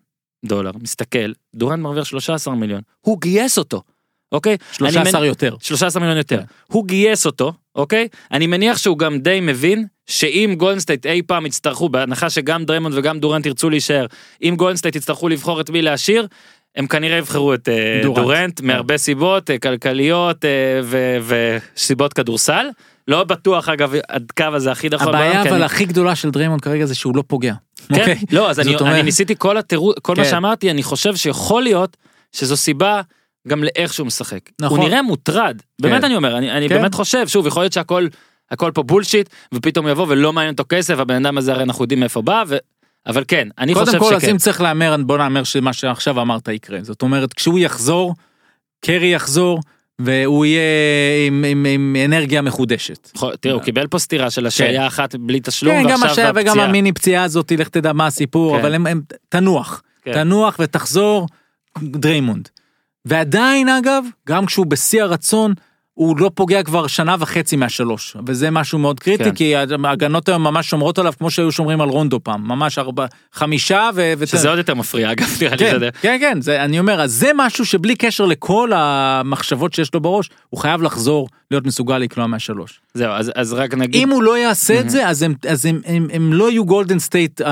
[0.47, 3.82] דולר, מסתכל, דורנט מרוויח 13 מיליון, הוא גייס אותו,
[4.32, 4.53] אוקיי?
[4.53, 5.55] אני 13 מנ- יותר.
[5.61, 6.38] 13 מיליון יותר.
[6.38, 6.44] כן.
[6.66, 8.09] הוא גייס אותו, אוקיי?
[8.32, 13.20] אני מניח שהוא גם די מבין שאם גולדנסטייט אי פעם יצטרכו, בהנחה שגם דריימונד וגם
[13.20, 14.07] דורנט ירצו להישאר,
[14.42, 16.26] אם גולדנסטייט יצטרכו לבחור את מי להשאיר,
[16.76, 18.18] הם כנראה יבחרו את אה, דורנט.
[18.24, 20.80] דורנט, מהרבה סיבות, אה, כלכליות אה,
[21.26, 22.66] וסיבות כדורסל.
[23.09, 25.09] לא בטוח אגב עד כמה זה הכי נכון.
[25.09, 27.55] הבעיה אבל הכי גדולה של דריימונד כרגע זה שהוא לא פוגע.
[27.89, 28.19] כן, אוקיי?
[28.31, 30.31] לא, אז אני, ניסיתי כל התירוץ, כל מה כן.
[30.31, 31.97] שאמרתי, אני חושב שיכול להיות
[32.33, 33.01] שזו סיבה
[33.49, 34.41] גם לאיך שהוא משחק.
[34.61, 34.79] נכון.
[34.79, 36.05] הוא נראה מוטרד, באמת כן.
[36.05, 36.75] אני אומר, אני, כן.
[36.75, 38.07] באמת חושב, שוב, יכול להיות שהכל
[38.51, 42.01] הכל פה בולשיט, ופתאום יבוא ולא מעניין אותו כסף, הבן אדם הזה הרי אנחנו יודעים
[42.01, 42.43] מאיפה בא.
[43.07, 44.31] אבל כן, אני קודם חושב כל, אז שכן.
[44.31, 46.79] אם צריך להמר, בוא נאמר שמה שעכשיו אמרת יקרה.
[46.83, 48.15] זאת אומרת, כשהוא יחזור,
[48.85, 49.61] קרי יחזור,
[50.01, 50.62] והוא יהיה
[51.26, 53.11] עם, עם, עם אנרגיה מחודשת.
[53.14, 56.32] יכול- תראה, הוא קיבל פה סטירה של השעיה אחת בלי תשלום, כן, גם ועכשיו השעיה
[56.34, 56.61] וגם.
[56.61, 58.61] המיני פציעה הזאת, לך תדע מה הסיפור, כן.
[58.61, 60.12] אבל הם, הם תנוח, כן.
[60.12, 61.26] תנוח ותחזור,
[61.82, 62.49] דריימונד.
[63.05, 65.55] ועדיין אגב, גם כשהוא בשיא הרצון,
[65.97, 69.34] הוא לא פוגע כבר שנה וחצי מהשלוש, וזה משהו מאוד קריטי, כן.
[69.34, 73.90] כי ההגנות היום ממש שומרות עליו כמו שהיו שומרים על רונדו פעם, ממש ארבע, חמישה
[73.94, 74.12] ו...
[74.18, 75.88] ו- שזה עוד יותר מפריע, אגב, נראה לי כן, שזה...
[76.01, 80.30] כן, כן, זה, אני אומר, אז זה משהו שבלי קשר לכל המחשבות שיש לו בראש,
[80.51, 82.80] הוא חייב לחזור להיות מסוגל לקלוע מהשלוש.
[82.94, 84.03] זהו, אז, אז רק נגיד...
[84.03, 86.99] אם הוא לא יעשה את זה, אז הם, אז הם, הם, הם לא יהיו גולדן
[86.99, 87.47] סטייט uh,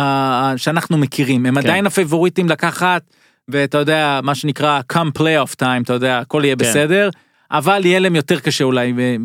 [0.56, 3.02] שאנחנו מכירים, הם עדיין הפייבוריטים לקחת,
[3.48, 6.64] ואתה יודע, מה שנקרא come playoff time, אתה יודע, הכל יהיה כן.
[6.64, 7.10] בסדר,
[7.58, 9.16] אבל יהיה להם יותר קשה אולי, ו-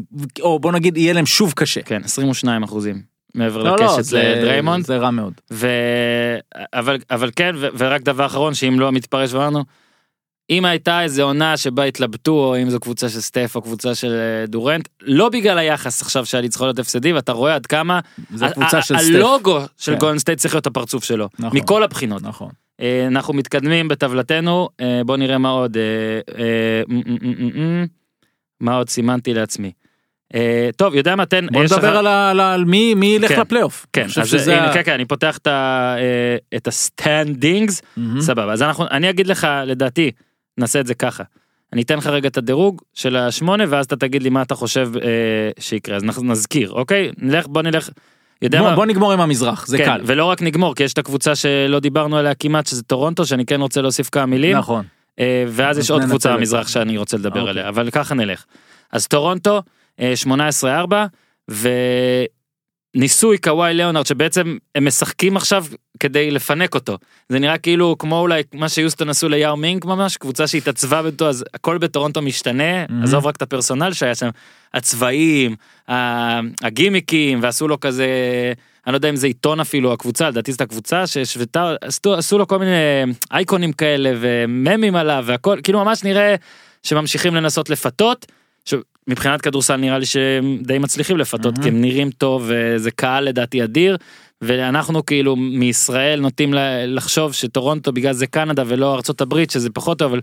[0.41, 1.81] או בוא נגיד, יהיה להם שוב קשה.
[1.81, 3.01] כן, 22 אחוזים
[3.35, 4.85] מעבר לא, לא, לקשת זה, לדריימונד.
[4.85, 5.33] זה רע מאוד.
[5.51, 5.67] ו...
[6.73, 7.67] אבל, אבל כן, ו...
[7.77, 9.63] ורק דבר אחרון, שאם לא התפרש ואמרנו,
[10.49, 14.11] אם הייתה איזה עונה שבה התלבטו, או אם זו קבוצה של סטף או קבוצה של
[14.11, 17.99] אה, דורנט, לא בגלל היחס עכשיו של הניצחונות הפסדים, אתה רואה עד כמה.
[18.95, 19.99] הלוגו של כן.
[19.99, 21.59] גולדן סטייט צריך להיות הפרצוף שלו, נכון.
[21.59, 22.21] מכל הבחינות.
[22.21, 22.49] נכון.
[22.81, 25.77] אה, אנחנו מתקדמים בטבלתנו, אה, בוא נראה מה עוד,
[28.61, 29.71] מה עוד סימנתי לעצמי.
[30.35, 33.29] אה, טוב, יודע מה, תן, בוא נדבר על, ה- על, ה- על מי, מי ילך
[33.31, 33.39] כן.
[33.41, 33.85] לפלייאוף.
[33.93, 38.21] כן, אני אז שזה הנה, כן, כן, אני פותח את ה- אה, את הסטנדינגס, מהמם.
[38.21, 40.11] סבבה, אז אנחנו, אני אגיד לך, לדעתי,
[40.57, 41.23] נעשה את זה ככה.
[41.73, 44.89] אני אתן לך רגע את הדירוג של השמונה, ואז אתה תגיד לי מה אתה חושב
[45.01, 45.09] אה,
[45.59, 47.11] שיקרה, אז נזכיר, אוקיי?
[47.17, 47.89] נלך, בוא נלך,
[48.41, 48.75] יודע בוא, מה?
[48.75, 50.01] בוא נגמור עם המזרח, זה כן, קל.
[50.05, 53.61] ולא רק נגמור, כי יש את הקבוצה שלא דיברנו עליה כמעט, שזה טורונטו, שאני כן
[53.61, 54.57] רוצה להוסיף כמה מילים.
[54.57, 54.85] נכון.
[55.19, 56.37] אה, ואז אז יש עוד קבוצה.
[56.37, 57.49] במזרח שאני רוצה לדבר אוקיי.
[57.49, 58.45] עליה, אבל ככה נלך.
[58.91, 59.61] אז טורונטו,
[59.99, 60.13] אה,
[61.49, 61.53] 18-4,
[62.95, 65.65] וניסוי קוואי ליאונרד שבעצם הם משחקים עכשיו
[65.99, 66.97] כדי לפנק אותו.
[67.29, 71.45] זה נראה כאילו כמו אולי מה שיוסטון עשו ליאו מינג ממש, קבוצה שהתעצבה בתו, אז
[71.53, 72.93] הכל בטורונטו משתנה, Mhm.
[73.03, 74.29] עזוב רק את הפרסונל שהיה שם,
[74.73, 75.55] הצבעים,
[76.63, 78.07] הגימיקים, ועשו לו כזה,
[78.87, 82.47] אני לא יודע אם זה עיתון אפילו, הקבוצה, לדעתי זאת הקבוצה שהשוותה, עשו, עשו לו
[82.47, 82.71] כל מיני
[83.31, 86.35] אייקונים כאלה וממים עליו והכל, כאילו ממש נראה
[86.83, 88.25] שממשיכים לנסות לפתות.
[89.09, 91.61] שמבחינת כדורסל נראה לי שהם די מצליחים לפתות Mhm.
[91.61, 93.97] כי הם נראים טוב וזה קהל לדעתי אדיר
[94.41, 96.53] ואנחנו כאילו מישראל נוטים
[96.87, 100.19] לחשוב שטורונטו בגלל זה קנדה ולא ארצות הברית שזה פחות טוב אבל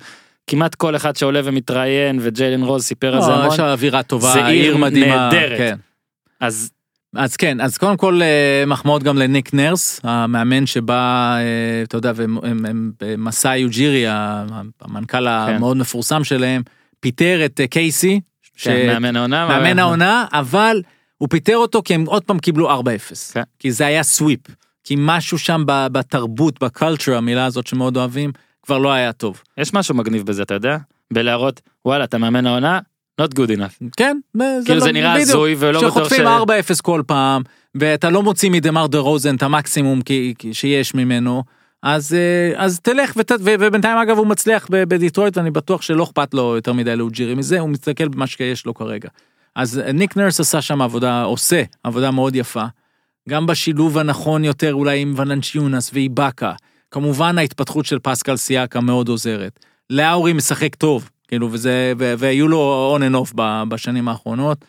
[0.47, 4.32] כמעט כל אחד שעולה ומתראיין וג'יילן רוז סיפר על זה לא, המון יש אווירה טובה,
[4.32, 5.16] זה עיר מדהימה.
[5.16, 5.59] נהדרת.
[5.59, 5.76] כן.
[6.41, 6.70] אז
[7.16, 12.12] אז כן, אז קודם כל אה, מחמאות גם לניק נרס, המאמן שבא, אה, אתה יודע,
[13.01, 16.62] מסאי יוג'ירי, המנכ"ל המאוד מפורסם שלהם,
[17.01, 18.20] פיטר את אה, קייסי, כן,
[18.66, 20.83] מאמן העונה מאמן העונה, אבל
[21.19, 22.83] הוא פיטר אותו כי הם עוד פעם קיבלו 4-0.
[23.33, 23.43] כן.
[23.59, 24.41] כי זה היה סוויפ.
[24.85, 29.43] כי משהו שם בתרבות, ב culture, המילה הזאת שמאוד אוהבים, כבר לא היה טוב.
[29.59, 30.77] יש משהו מגניב בזה אתה יודע
[31.12, 32.78] בלהראות וואלה אתה מאמן העונה
[33.20, 35.12] not good enough כן, זה כאילו לא- זה נראה.
[35.15, 35.97] הזוי ולא בטוח ש...
[36.07, 37.43] שחוטפים 4-0 כל פעם,
[37.74, 41.45] ואתה לא מוציא מדמר דה רוזן את המקסימום כי, כי שיש ממנו,
[41.87, 46.35] אז, אה, אז תלך, ות, ו, ובינתיים אגב הוא מצליח בדיטרויט, ואני בטוח שלא אכפת
[46.35, 49.09] לו יותר מדי לאוג'ירי מזה, הוא מסתכל במה שיש לו כרגע.
[49.55, 52.65] אז ניק נרס עשה שם עבודה, עושה עבודה מאוד יפה,
[53.29, 56.53] גם בשילוב הנכון יותר אולי עם ולנצ'יונס ואיבאקה.
[56.91, 59.61] כמובן ההתפתחות של פסקל סיאקם מאוד עוזרת.
[59.91, 63.32] לאורי משחק טוב, כאילו, וזה, ו- והיו לו on and off
[63.69, 64.65] בשנים האחרונות.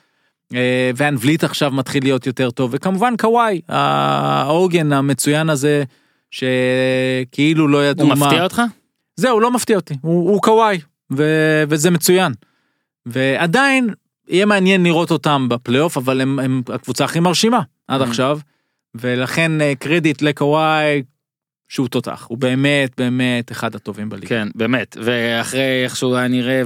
[0.53, 5.84] אה, ואן וליט עכשיו מתחיל להיות יותר טוב, וכמובן קוואי, העוגן המצוין הזה,
[6.31, 8.25] שכאילו לא ידעו הוא מה...
[8.25, 8.61] מפתיע אותך?
[9.15, 10.79] זהו, לא מפתיע אותי, הוא, הוא קוואי,
[11.17, 12.33] ו- וזה מצוין.
[13.05, 13.89] ועדיין,
[14.29, 18.03] יהיה מעניין לראות אותם בפלייאוף, אבל הם, הם הקבוצה הכי מרשימה עד Mhm.
[18.03, 18.39] עכשיו,
[18.95, 21.03] ולכן אה, קרדיט לקוואי,
[21.69, 24.27] שהוא תותח, הוא באמת באמת אחד הטובים בליגה.
[24.27, 26.61] כן, באמת, ואחרי איך שהוא היה נראה,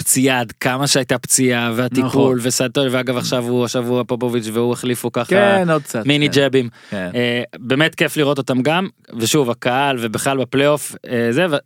[0.00, 1.80] ופציעה, עד כמה שהייתה פציעה, נכון.
[1.80, 6.06] והטיפול, וסטול, ואגב עכשיו הוא, הוא פופוביץ' והוא החליפו ככה כן, עוד קצת.
[6.06, 6.68] מיני כן, ג'בים.
[6.90, 7.10] כן.
[7.14, 11.56] אה, באמת כיף לראות אותם גם, ושוב, הקהל ובכלל בפלייאוף, אה, זה, ו-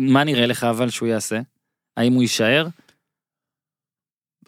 [0.00, 1.40] מה נראה לך אבל שהוא יעשה?
[1.96, 2.66] האם הוא יישאר?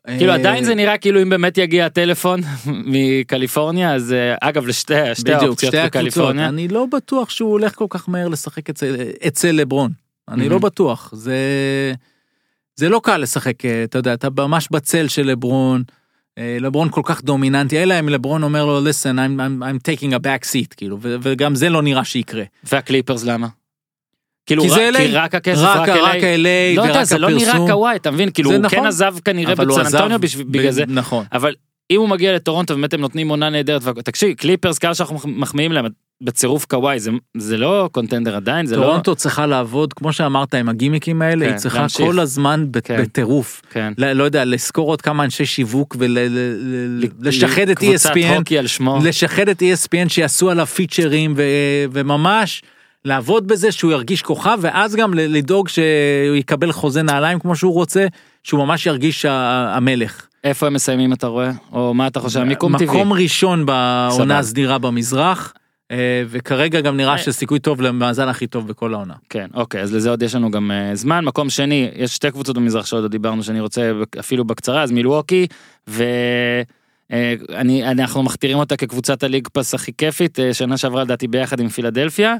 [0.06, 2.40] כאילו אה, עדיין זה נראה כאילו אם באמת יגיע הטלפון
[2.94, 5.86] מקליפורניה, אז אה, אגב לשתי שתי בדיוק, האופציות שתי.
[5.86, 6.48] בקליפורניה.
[6.48, 8.96] אני לא בטוח שהוא הולך כל כך מהר לשחק אצל,
[9.26, 9.92] אצל לברון.
[10.28, 10.48] אני.
[10.48, 11.10] לא בטוח.
[11.14, 11.36] זה,
[12.76, 15.82] זה לא קל לשחק, אה, אתה יודע, אתה ממש בצל של לברון.
[16.38, 20.10] אה, לברון כל כך דומיננטי, אלא אם לברון אומר לו, listen, I'm, I'm, I'm taking
[20.10, 22.44] a back seat, כאילו, וגם זה לא נראה שיקרה.
[22.64, 23.48] והקליפרס למה?
[24.46, 24.96] כאילו כי רק, זה LA.
[24.96, 26.76] כי רק הכסף, רק, רק, רק LA.
[26.76, 27.70] לא ורק יודע, זה לא נראה הפרסום.
[27.70, 28.30] קוואי, אתה מבין?
[28.30, 28.86] כאילו הוא כן נכון.
[28.86, 30.18] עזב כנראה בסן אנטוניו
[30.50, 31.24] בגלל זה, נכון.
[31.32, 31.54] אבל
[31.94, 35.84] אם הוא מגיע לטורונטו באמת הם נותנים עונה נהדרת, תקשיב, קליפרס כמה שאנחנו מחמיאים להם,
[36.22, 38.82] בצירוף קוואי, זה- זה לא קונטנדר עדיין, זה לא...
[38.82, 42.06] טורונטו צריכה לעבוד, כמו שאמרת, עם הגימיקים האלה, כן, היא צריכה להמשיך.
[42.06, 43.02] כל הזמן ב- כן.
[43.02, 43.62] בטירוף.
[43.70, 43.92] כן.
[43.98, 48.16] ל- לא יודע, לשכור עוד כמה אנשי שיווק ולשחד את E קבוצת ESPN.
[49.04, 51.42] לשחד את אה ESPN שיעשו עליו פיצ'רים ו-
[51.92, 52.62] וממש
[53.04, 55.84] לעבוד בזה שהוא ירגיש כוכב ואז גם לדאוג שהוא
[56.36, 58.06] יקבל חוזה נעליים כמו שהוא רוצה,
[58.42, 60.26] שהוא ממש ירגיש המלך.
[60.44, 61.50] איפה הם מסיימים אתה רואה?
[61.72, 62.42] או מה אתה חושב?
[62.42, 62.86] מיקום טבעי.
[62.86, 63.66] מקום ראשון.
[63.66, 65.54] בעונה הסדירה במזרח.
[65.90, 67.18] אה, וכרגע גם נראה אה.
[67.18, 69.14] שסיכוי טוב למאזן הכי טוב בכל העונה.
[69.28, 71.24] כן, אוקיי, אז לזה עוד יש לנו גם uh, זמן.
[71.24, 75.46] מקום שני, יש שתי קבוצות במזרח שעוד דיברנו שאני רוצה אפילו בקצרה, אז מילווקי,
[75.86, 82.36] ואני, אנחנו מכתירים אותה כקבוצת הליג פס הכי כיפית, שנה שעברה לדעתי ביחד עם פילדלפיה,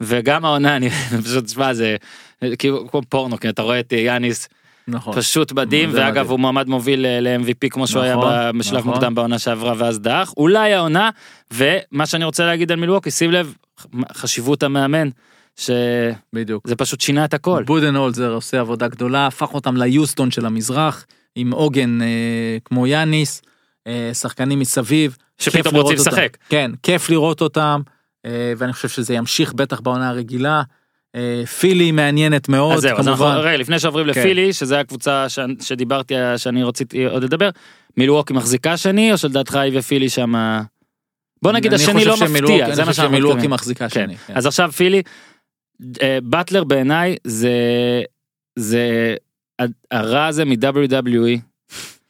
[0.00, 0.90] וגם העונה, אני
[1.24, 1.96] פשוט, תשמע, זה
[2.42, 4.48] אה, כאילו כמו פורנו, כי אתה רואה את אה, יאניס
[4.88, 5.14] נכון.
[5.16, 6.30] פשוט מדהים, זה ואגב מדהים.
[6.30, 8.92] הוא מועמד מוביל אה, ל-MVP כמו שהוא היה נכון, ב- בשלב נכון.
[8.92, 11.10] מוקדם בעונה שעברה ואז דח, אולי העונה,
[11.52, 13.54] ומה שאני רוצה להגיד על מילווקי, שים לב,
[14.12, 15.08] חשיבות המאמן,
[15.56, 16.66] שזה בדיוק.
[16.76, 17.62] פשוט שינה את הכל.
[17.66, 22.06] בודנהולזר עושה עבודה גדולה, הפך אותם ליוסטון של המזרח, עם עוגן אה,
[22.64, 23.42] כמו יאניס,
[23.86, 25.16] אה, שחקנים מסביב.
[25.38, 25.96] שפתאום רוצים.
[25.96, 26.36] לשחק.
[26.48, 27.80] כן, כיף לראות אותם,
[28.26, 30.62] אה, ואני חושב שזה ימשיך בטח בעונה הרגילה.
[31.14, 33.38] אה, פילי מעניינת מאוד, אז זהו, אז אנחנו, כמובן.
[33.40, 34.20] רגע, לפני שעוברים כן.
[34.20, 37.50] לפילי, שזה הקבוצה ש- שדיברתי, שאני רציתי עוד לדבר,
[37.96, 40.34] מילווקי מחזיקה שני, או שלדעתך היא ופילי שם...
[41.42, 43.50] בוא נגיד אני השני חושב לא שמילווקי- מפתיע, אני זה מה חושב שאנחנו שמילווקי מתכוונים.
[43.54, 44.06] מחזיקה כן.
[44.06, 44.16] שני.
[44.16, 44.32] כן.
[44.36, 45.02] אז עכשיו פילי,
[46.02, 47.52] אה, באטלר בעיניי זה,
[48.58, 49.14] זה
[49.90, 51.38] הרע הזה מ-WWE,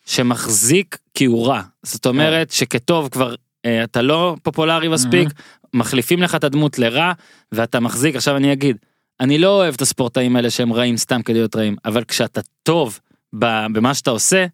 [0.07, 1.63] שמחזיק כי הוא רע.
[1.83, 5.29] זאת אומרת שכטוב כבר אה, אתה לא פופולרי מספיק,
[5.75, 7.13] מחליפים לך את הדמות לרע,
[7.53, 8.77] ואתה מחזיק, עכשיו אני אגיד,
[9.21, 13.01] אני לא אוהב את הספורטאים האלה שהם רעים סתם כדי להיות רעים, אבל כשאתה טוב
[13.33, 14.47] במה שאתה עושה,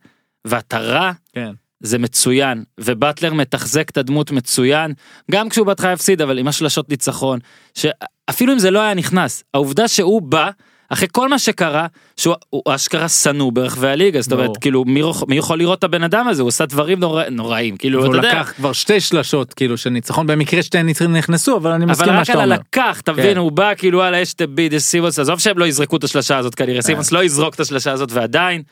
[0.44, 1.52] ואתה רע, כן.
[1.80, 4.92] זה מצוין, ובטלר מתחזק את הדמות מצוין,
[5.30, 7.38] גם כשהוא בהתחלה הפסיד, אבל עם השלשות ניצחון,
[7.74, 10.50] שאפילו אם זה לא היה נכנס, העובדה שהוא בא,
[10.90, 11.86] אחרי כל מה שקרה,
[12.16, 14.56] שהוא הוא אשכרה שנוא ברחבי הליגה, זאת אומרת.
[14.56, 18.06] כאילו, מי, מי יכול לראות את הבן אדם הזה, הוא עשה דברים נורא, נוראים, כאילו,
[18.06, 22.04] אתה יודע, לקח כבר שתי שלשות, כאילו, של ניצחון, במקרה שתיהן נכנסו, אבל אני מסכים
[22.04, 22.54] אבל מה רק שאתה על אומר.
[22.54, 23.36] הלקח, אתה כן.
[23.36, 26.38] הוא בא כאילו וואלה יש את אמביד, יש סימונס, עזוב שהם לא יזרקו את השלשה
[26.38, 28.62] הזאת כנראה, סימונס לא יזרוק את השלשה הזאת ועדיין,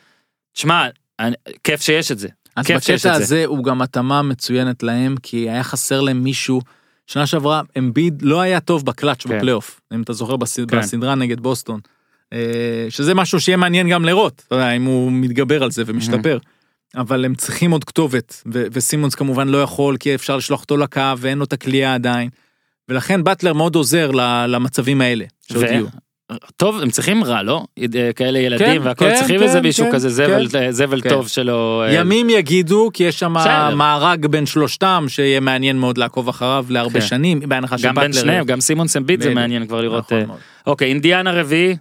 [0.54, 0.86] שמע,
[1.20, 2.28] אני- כיף שיש את זה.
[2.56, 3.12] אז בקטע.
[3.12, 6.60] הזה הוא גם התאמה מצוינת להם, כי היה חסר להם מישהו.
[7.06, 9.36] שנה שעברה אמביד לא היה טוב בקלאץ' כן.
[9.36, 10.36] בפלייאוף, אם אתה זוכר
[10.68, 10.78] כן.
[10.78, 11.80] בסדרה נגד בוסטון.
[12.32, 12.38] אה,
[12.88, 16.38] שזה משהו שיהיה מעניין גם לראות, אתה יודע, אם הוא מתגבר על זה ומשתפר.
[16.96, 21.00] אבל הם צריכים עוד כתובת, ו- וסימונס כמובן לא יכול, כי אפשר לשלוח אותו לקו
[21.18, 22.28] ואין לו את הכלייה עדיין.
[22.88, 25.24] ולכן באטלר מאוד עוזר ל- למצבים האלה.
[25.52, 25.86] שעוד יהיו.
[26.56, 27.64] טוב, הם צריכים רע, לא?
[27.96, 31.00] אה, כאלה ילדים כן, והכל, כן, צריכים כן, איזה מישהו כן, כזה זבל, אה, זבל
[31.02, 31.08] כן.
[31.08, 31.82] טוב שלו.
[31.92, 33.32] ימים יגידו, כי יש שם.
[33.76, 37.06] מארג בין שלושתם, שיהיה מעניין מאוד לעקוב אחריו להרבה כן.
[37.06, 39.34] שנים, בהנחה גם בין שניהם, גם סימון סמביט זה.
[39.34, 40.12] מעניין כבר לראות.
[40.12, 40.36] נכון.
[40.66, 41.76] אוקיי, אינדיאנה רביעי.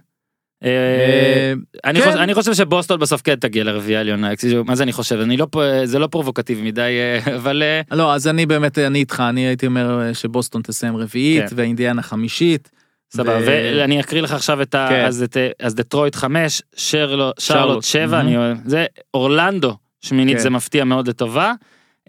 [0.64, 1.52] אה, אה,
[1.84, 2.06] אני כן.
[2.06, 5.36] חושב- אני חושב שבוסטון בסוף כן תגיע לרביעייה העליונה, כאילו, מה זה אני חושב, אני
[5.36, 5.46] לא,
[5.84, 6.80] זה לא פרובוקטיבי מדי,
[7.26, 10.96] אה, אבל אה, לא, אז אני באמת, אני איתך, אני הייתי אומר אה, שבוסטון תסיים
[10.96, 11.56] רביעית, כן.
[11.58, 12.70] ואינדיאנה חמישית.
[13.12, 14.86] סבבה, ו- ואני אקריא לך עכשיו את ה...
[14.90, 15.04] כן.
[15.04, 18.28] אז את- אז דטרויט 5, שרלוט שרלוט, 7, מהמם.
[18.28, 20.42] אני אוהב, זה אורלנדו שמינית כן.
[20.42, 21.52] זה מפתיע מאוד לטובה.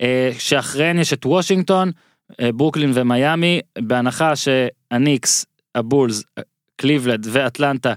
[0.02, 1.92] אה, שאחריהן יש את וושינגטון,
[2.42, 5.46] אה, ברוקלין ומיאמי, בהנחה שהניקס,
[5.76, 6.44] הבולס, אה,
[6.76, 7.94] קליבלנד ואטלנטה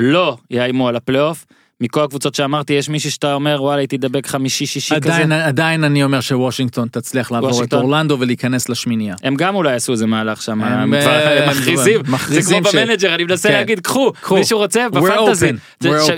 [0.00, 1.44] לא יאיימו על הפלייאוף.
[1.82, 5.14] מכל הקבוצות שאמרתי יש מישהי שאתה אומר וואלה היא תדבק חמישי שישי כזה.
[5.14, 7.82] עדיין, עדיין אני אומר שוושינגטון תצליח לעבור את וושינגטון.
[7.82, 9.14] אורלנדו ולהיכנס לשמינייה.
[9.22, 12.14] הם גם אולי עשו איזה מהלך שם, הם, הם כבר אה, הם מכריזים, זה כמו
[12.14, 13.54] מכריזים ש- במנג'ר, אני מנסה כן.
[13.54, 14.34] להגיד קחו, קחו.
[14.34, 15.50] מישהו רוצה בפנטזי.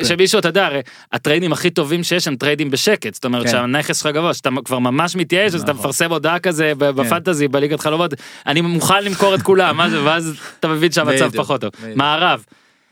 [0.04, 0.80] שמישהו אתה יודע, הרי
[1.12, 3.50] הטריידים הכי טובים שיש הם טריידים בשקט, זאת אומרת כן.
[3.50, 5.80] שהנכס שלך גבוה, שאתה כבר ממש מתייאש, אז אתה נכון.
[5.80, 8.14] מפרסם הודעה כזה ב- בפנטזי בליגת חלומות,
[8.46, 11.70] אני מוכן למכור את כולם, ואז אתה מבין שהמצב פחות טוב.
[11.94, 12.44] מערב,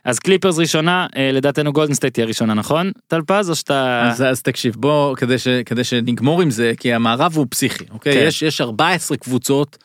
[0.05, 2.93] אז קליפרס ראשונה, אה, לדעתנו גולדן סטייט תהיה ראשונה, נכון?
[3.07, 4.09] טל פז או שאתה...
[4.09, 8.13] אז, אז תקשיב בוא כדי, ש, כדי שנגמור עם זה כי המערב הוא פסיכי אוקיי
[8.13, 8.25] כן.
[8.27, 9.79] יש יש 14 קבוצות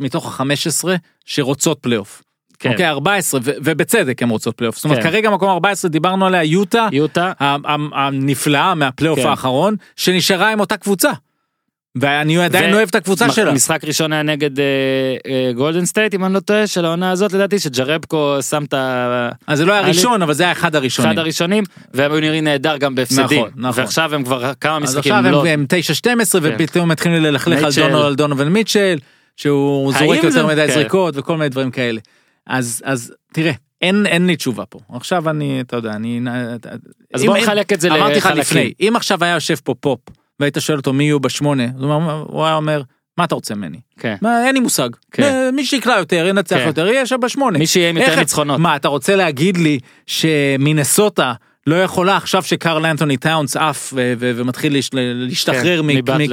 [0.00, 0.88] מתוך ה-15
[1.24, 2.22] שרוצות פלייאוף.
[2.58, 2.70] כן.
[2.72, 5.10] אוקיי 14 ו- ובצדק הן רוצות פלייאוף זאת אומרת כן.
[5.10, 7.32] כרגע מקום 14 דיברנו עליה יוטה יוטה,
[7.92, 9.26] הנפלאה מהפלייאוף כן.
[9.26, 11.10] האחרון שנשארה עם אותה קבוצה.
[11.96, 13.52] ואני עדיין ו- אוהב את הקבוצה שלה.
[13.52, 14.64] משחק ראשון היה נגד אה,
[15.26, 19.28] אה, גולדן סטייט אם אני לא טועה של העונה הזאת לדעתי שג'רבקו שם את ה-
[19.46, 21.10] אז זה לא היה ראשון אבל זה היה אחד הראשונים.
[21.10, 23.82] אחד הראשונים והם היו נראים נהדר גם בהפסדים נכון, נכון.
[23.84, 26.38] ועכשיו הם כבר כמה אז משחקים עכשיו לא הם, הם 9-12 כן.
[26.42, 27.70] ופתאום מתחילים ללכלך על.
[27.90, 28.98] דונלד דונובל מיטשל
[29.36, 30.72] שהוא זורק יותר מדי כן.
[30.74, 32.00] זריקות וכל מיני דברים כאלה.
[32.46, 33.52] אז אז תראה
[33.82, 36.20] אין אין לי תשובה פה עכשיו אני אתה יודע אני
[37.14, 38.40] אז אם- בוא אם- נחלק את זה אמרתי לך לחלקים.
[38.40, 40.00] לפני אם עכשיו היה יושב פה פופ
[40.40, 41.82] והיית שואל אותו מי יהיו בשמונה אז
[42.26, 42.82] הוא היה אומר
[43.18, 44.14] מה אתה רוצה ממני כן.
[44.22, 45.22] מה, אין לי מושג כן.
[45.22, 46.66] אה, מי שיקלע יותר ינצח כן.
[46.66, 51.32] יותר יהיה שם בשמונה מי שיהיה עם יותר ניצחונות מה אתה רוצה להגיד לי שמינסוטה
[51.66, 55.86] לא יכולה עכשיו שקרל אנטוני טאונס עף ומתחיל להש- להשתחרר כן.
[55.86, 56.28] מכבלי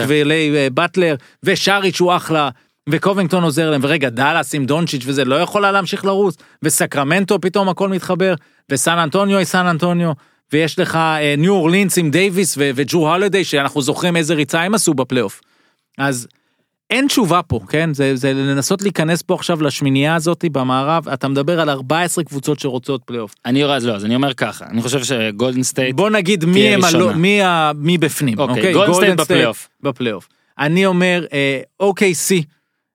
[0.56, 2.50] אה, באטלר ושריץ' הוא אחלה
[2.90, 7.90] וקובינגטון עוזר להם ורגע דאלאס עם דונצ'יץ' וזה לא יכולה להמשיך לרוץ וסקרמנטו פתאום הכל
[7.90, 8.34] מתחבר
[8.72, 10.12] וסן אנטוניו היא סן אנטוניו
[10.56, 14.94] ויש לך אה, ניו אורלינס עם דייוויס וג'ו הולדיי שאנחנו זוכרים איזה ריצה הם עשו
[14.94, 15.42] בפלייאוף.
[15.98, 16.28] אז
[16.90, 21.60] אין תשובה פה כן זה זה לנסות להיכנס פה עכשיו לשמינייה הזאתי במערב אתה מדבר
[21.60, 23.36] על 14 קבוצות שרוצות פלייאוף.
[23.46, 26.84] אני אז לא אז אני אומר ככה אני חושב שגולדן סטייט בוא נגיד מי הם
[26.84, 27.14] הלא.
[27.14, 29.70] מי, ה, מי בפנים אוקיי, אוקיי גולדן סטייט בפלייאוף.
[29.82, 30.28] בפלייאוף
[30.60, 32.44] אני אומר אה, OKC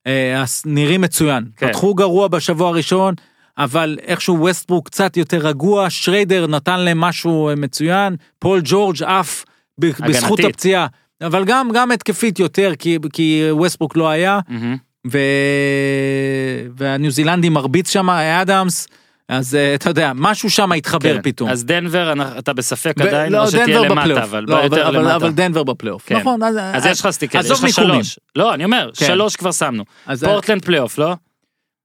[0.06, 1.68] אה, אז נראים מצוין כן.
[1.68, 3.14] פתחו גרוע בשבוע הראשון
[3.60, 9.44] אבל איכשהו ווסטברוק קצת יותר רגוע שריידר נתן להם משהו אה, מצוין פול ג'ורג' עף
[9.80, 10.40] ב- בזכות.
[10.44, 10.86] הפציעה
[11.22, 14.76] אבל גם גם התקפית יותר כי כי ווסטברוק לא היה מהמם.
[15.12, 15.18] ו...
[16.76, 18.88] והניו זילנדי מרביץ שם אדמס
[19.28, 21.22] אז אה, אתה יודע משהו שם התחבר כן.
[21.22, 21.50] פתאום.
[21.50, 24.22] אז דנבר אתה בספק ו- עדיין לא, או שתהיה למטה.
[24.22, 25.16] אבל לא, יותר אבל, למטה.
[25.16, 26.06] אבל דנבר בפלייאוף.
[26.06, 26.16] כן.
[26.16, 26.42] נכון.
[26.42, 27.68] אז, אז יש לך סטיקר, יש לך.
[27.68, 28.18] שלוש.
[28.36, 29.06] לא, אני אומר, כן.
[29.06, 29.84] שלוש כבר שמנו.
[30.06, 31.14] אז פורטלנד פלייאוף, לא?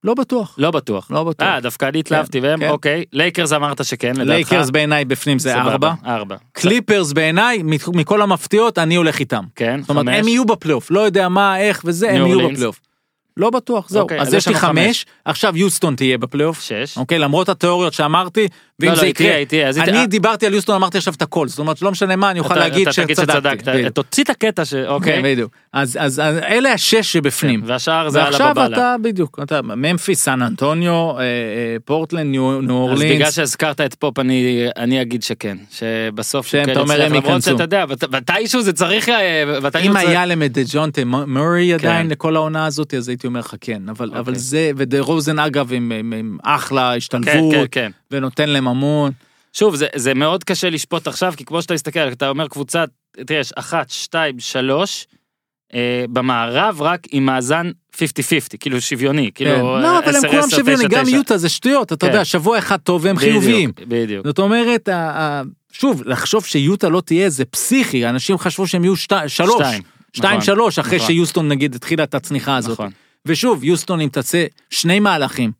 [0.06, 0.56] לא בטוח.
[0.57, 1.07] לא בטוח.
[1.11, 1.48] לא בטוח.
[1.48, 2.69] אה, דווקא אני התלהבתי והם, כן.
[2.69, 3.03] אוקיי.
[3.14, 4.30] לייקרס אמרת שכן, לדעתך.
[4.30, 5.94] לייקרס בעיניי בפנים זה ארבע.
[6.06, 6.36] ארבע.
[6.52, 9.44] קליפרס בעיניי מכ- מכל המפתיעות אני הולך איתם.
[9.56, 10.15] כן, זאת אומרת חמש.
[10.19, 12.49] הם יהיו בפלייאוף לא יודע מה איך וזה הם יהיו.
[12.49, 12.80] בפלייאוף.
[13.38, 14.86] לא בטוח זהו אוקיי, אז יש לי חמש.
[14.88, 16.61] חמש עכשיו יוסטון תהיה בפלייאוף.
[16.61, 16.98] שש.
[16.98, 18.48] אוקיי למרות התיאוריות שאמרתי
[18.80, 20.06] ואם לא, זה לא, יקרה איתי, איתי, אז אני אה.
[20.06, 22.60] דיברתי על יוסטון אמרתי עכשיו את הכל זאת אומרת לא משנה מה אני אוכל אתה-
[22.60, 23.72] להגיד שצדקתי.
[23.72, 23.89] בדיוק.
[23.93, 24.73] תוציא את הקטע ש...
[24.73, 25.22] כן, אוקיי.
[25.23, 25.52] בדיוק.
[25.73, 27.61] אז אז אז אלה השש שבפנים.
[27.65, 28.52] והשאר זה ועכשיו.
[28.73, 31.26] אתה בדיוק אתה ממפיס סן אנטוניו אה, אה,
[31.85, 33.34] פורטלנד ניו ניו אז בגלל אורלינס.
[33.35, 37.52] שהזכרת את פופ אני אני אגיד שכן שבסוף שהם, כן אתה אומר, הם למרות ייכנסו.
[37.52, 39.43] שאתה יודע מת- מתישהו זה צריך אה,
[39.84, 42.11] אם היה להם את דג'ונטה מורי עדיין כן.
[42.11, 44.35] לכל העונה הזאת אז הייתי אומר לך כן אבל אוקיי.
[44.35, 47.91] זה ודה רוזן אגב עם- אחלה כן השתלבות כן כן.
[48.11, 49.11] ונותן להם המון.
[49.53, 52.84] שוב זה זה מאוד קשה לשפוט עכשיו כי כמו שאתה מסתכל אתה אומר קבוצה
[53.26, 55.07] תראה יש אחת שתיים שלוש
[55.73, 57.98] אה, במערב רק עם מאזן 50-50
[58.60, 59.45] כאילו שוויוני כן.
[59.45, 61.15] כאילו לא אבל הם 10, כולם 10, שוויוני 9, גם 9.
[61.15, 62.11] יוטה זה שטויות אתה כן.
[62.11, 63.72] יודע שבוע אחד טוב והם חיוביים.
[63.88, 65.41] בדיוק זאת אומרת, ה- ה-
[65.72, 69.82] שוב, לחשוב שיוטה לא תהיה זה פסיכי, אנשים חשבו שהם יהיו שתי- שלוש, שתיים,
[70.14, 71.07] שתיים נכון, שלוש, אחרי נכון.
[71.07, 72.72] שיוסטון נגיד התחילה את הצניחה הזאת.
[72.80, 72.91] נכון
[73.26, 75.52] ושוב, יוסטון אם תעשה שני מהלכים,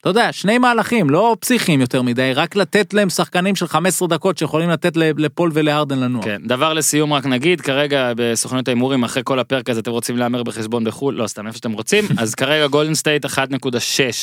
[0.00, 4.38] אתה יודע, שני מהלכים, לא פסיכיים יותר מדי, רק לתת להם שחקנים של 15 דקות
[4.38, 6.22] שיכולים לתת לפול ולהרדן לנוע.
[6.22, 10.42] כן, דבר לסיום רק נגיד, כרגע בסוכנות ההימורים אחרי כל הפרק הזה אתם רוצים להמר
[10.42, 13.30] בחשבון בחו"ל, לא סתם איפה שאתם רוצים, אז כרגע גולדן סטייט 1.6,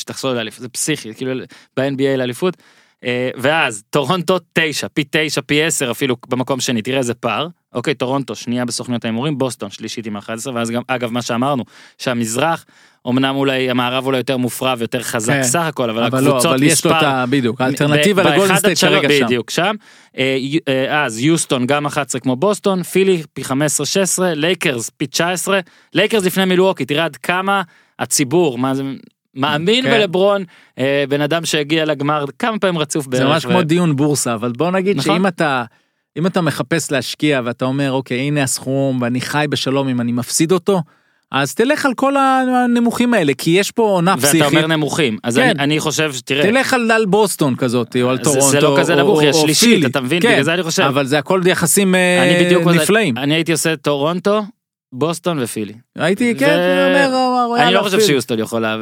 [0.06, 1.32] תחזור לאליפות, זה פסיכי, כאילו
[1.78, 2.58] ב-NBA לאליפות.
[3.04, 7.48] אה, ואז טורונטו 9, פי 9, פי 10 אפילו במקום שני, תראה איזה פער.
[7.74, 11.64] אוקיי, טורונטו שנייה בסוכניות ההימורים, בוסטון שלישית עם 11, ואז גם, אגב, מה שאמרנו,
[11.98, 12.66] שהמזרח,
[13.08, 15.44] אמנם אולי המערב אולי יותר מופרע ויותר חזק כן.
[15.44, 16.92] סך הכל, אבל אבל לא, הקבוצות אבל יש לו.
[16.92, 17.26] את ה...
[17.30, 19.26] בדיוק, האלטרנטיבה ב- לגולדן באחד סטייט עד שלוש- כרגע שם.
[19.26, 19.76] בדיוק שם.
[20.18, 20.38] אה,
[20.68, 23.50] אה, אז יוסטון גם 11 כמו בוסטון, פילי פי 15-16,
[24.22, 25.60] לייקרס פי 19,
[25.94, 27.62] לייקרס לפני מילווקי, תראה עד כמה
[28.00, 28.84] הציבור, מה זה...
[29.36, 29.92] מאמין כן.
[29.92, 30.44] בלברון,
[30.80, 33.24] אה, בן אדם שהגיע לגמר כמה פעמים רצוף בערך.
[33.24, 35.16] זה ממש ו- כמו דיון בורסה, אבל בוא נגיד נכון.
[35.16, 35.64] שאם אתה...
[36.18, 40.52] אם אתה מחפש להשקיע ואתה אומר, אוקיי, הנה הסכום ואני חי בשלום אם אני מפסיד
[40.52, 40.82] אותו,
[41.32, 44.42] אז תלך על כל הנמוכים האלה, כי יש פה עונה פסיכית.
[44.42, 45.42] ואתה אומר נמוכים, אז כן.
[45.42, 48.50] אני, אני חושב, תראה, תלך על, על בוסטון כזאת, או על זה- טורונטו.
[48.52, 49.86] זה לא כזה נמוך, יש שלישית, פילי.
[49.86, 50.22] אתה מבין?
[50.22, 50.84] כן, בגלל זה אני חושב.
[50.84, 53.18] אבל זה הכל יחסים אה, אני בדיוק, נפלאים.
[53.18, 54.42] אני הייתי עושה טורונטו,
[54.94, 55.74] בוסטון ופילי.
[55.96, 58.00] הייתי, ו- כן, אני אומר, אני לא חושב.
[58.00, 58.78] שיוסטון יכולה,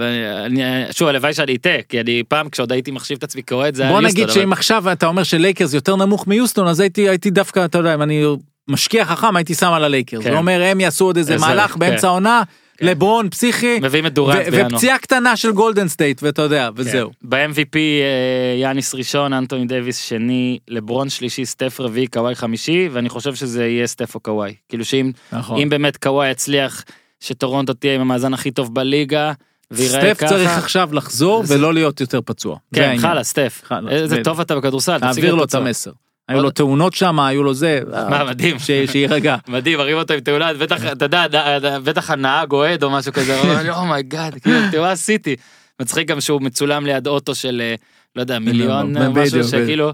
[0.91, 3.91] שוב הלוואי שאני אטעה, כי אני פעם כשעוד הייתי מחשיב את עצמי כאוהד זה היה
[3.91, 7.65] בוא יוסטון, נגיד שאם עכשיו אתה אומר שלייקרס יותר נמוך מיוסטון, אז הייתי הייתי דווקא,
[7.65, 8.23] אתה יודע, אם אני
[8.67, 10.23] משקיע חכם, הייתי שם על הלייקרס.
[10.23, 10.31] כן.
[10.31, 11.79] זה אומר, הם יעשו עוד איזה איזה- מהלך כן.
[11.79, 12.43] באמצע העונה,
[12.81, 14.67] לברון, פסיכי, מביאים את דורנט בינואר.
[14.73, 17.09] ופציעה קטנה של גולדן סטייט, ואתה יודע, וזהו.
[17.21, 17.29] כן.
[17.29, 23.35] ב-MVP אה, יאניס ראשון, אנטוני דייוויס שני, לברון שלישי, סטף רביעי, קוואי חמישי, ואני חושב
[23.35, 24.53] שזה יהיה סטף או קוואי.
[24.69, 25.59] כאילו שאם נכון.
[25.61, 26.83] אם באמת קוואי יצליח
[27.19, 29.31] שטורונטו תהיה עם המאזן הכי טוב בליגה,
[29.73, 32.57] סטף ככה, צריך עכשיו לחזור זה- ולא להיות יותר פצוע.
[32.75, 32.95] כן.
[32.99, 33.61] חלאס, סטף.
[33.89, 34.21] איזה.
[34.23, 35.53] טוב אתה בכדורסל, תעביר לו את.
[35.53, 35.91] המסר.
[36.30, 37.81] היו לו תאונות שם, היו לו זה.
[38.10, 38.60] מה, מדהים.
[38.60, 39.35] ש- שיירגע.
[39.47, 41.26] מדהים, מרים אותו עם תאונה, בטח, אתה יודע,
[41.84, 45.35] בטח הנהג אוהד או משהו כזה, הוא אומר oh my god, כאילו, תראו עשיתי.
[45.81, 47.76] מצחיק גם שהוא מצולם ליד אוטו של, אה,
[48.15, 49.43] לא יודע, מיליון משהו.
[49.43, 49.93] שכאילו, לא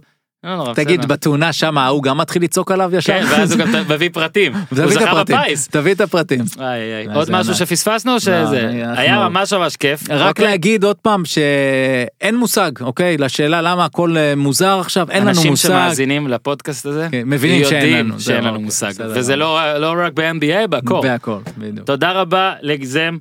[0.76, 1.14] תגיד, בסדר.
[1.14, 3.14] בתאונה שם ההוא גם מתחיל לצעוק עליו ישר?
[3.14, 4.54] כן, ואז הוא גם מביא פרטים.
[4.78, 5.24] הוא זכה.
[5.24, 5.68] בפיס.
[5.68, 6.42] תביא את הפרטים.
[7.16, 7.54] עוד משהו.
[7.54, 8.70] שפספסנו לא, שזה?
[8.96, 10.10] היה ממש ממש כיף.
[10.10, 10.46] רק אוקיי?
[10.46, 13.18] להגיד עוד פעם שאין מושג, אוקיי?
[13.18, 15.70] לשאלה למה הכל אה, מוזר עכשיו, אין לנו אנשים מושג.
[15.70, 18.16] שמאזינים לפודקאסט הזה, כן, מבינים שאין לנו,
[18.50, 18.92] אוקיי, מושג.
[19.00, 19.36] וזה.
[19.36, 20.14] לא לא רק.
[21.04, 21.86] והכל, בדיוק.
[21.86, 23.18] תודה רבה לגזם,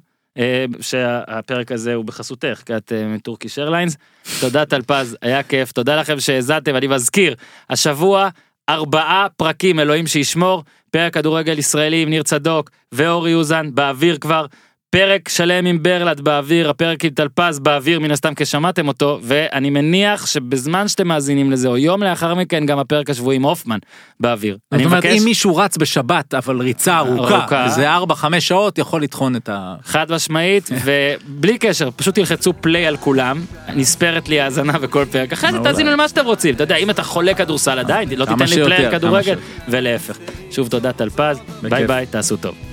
[0.80, 3.96] שהפרק הזה הוא בחסותך, כי את אה, מטורקיש איירליינס.
[4.40, 7.34] תודה טלפז, היה כיף, תודה לכם שהאזנתם, אני מזכיר,
[7.70, 8.28] השבוע
[8.68, 14.46] ארבעה פרקים, אלוהים שישמור, פרק כדורגל ישראלי עם ניר צדוק ואורי אוזן, באוויר כבר.
[14.90, 20.26] פרק שלם עם ברלד באוויר, הפרק עם טלפז באוויר, מן הסתם כששמעתם אותו, ואני מניח
[20.26, 23.78] שבזמן שאתם מאזינים לזה, או יום לאחר מכן, גם הפרק השבועי עם הופמן
[24.20, 24.56] באוויר.
[24.72, 27.36] אני זאת אומרת, מבקש, אם מישהו רץ בשבת, אבל ריצה ארוכה.
[27.38, 29.74] ארוכה, זה 4-5 שעות, יכול לטחון את ה...
[29.84, 33.44] חד משמעית, ובלי קשר, פשוט תלחצו פליי על כולם,
[33.76, 35.58] נספרת לי האזנה בכל פרק, אחרי זה.
[35.58, 38.84] תאזינו למה שאתם רוצים, אתה יודע, אם אתה חולה כדורסל עדיין, לא תיתן לי פליי
[38.86, 39.36] על כדורגל.
[39.68, 40.16] ולהפך.
[40.50, 42.69] שוב תודה טלפז, ביי ביי, תעשו טוב.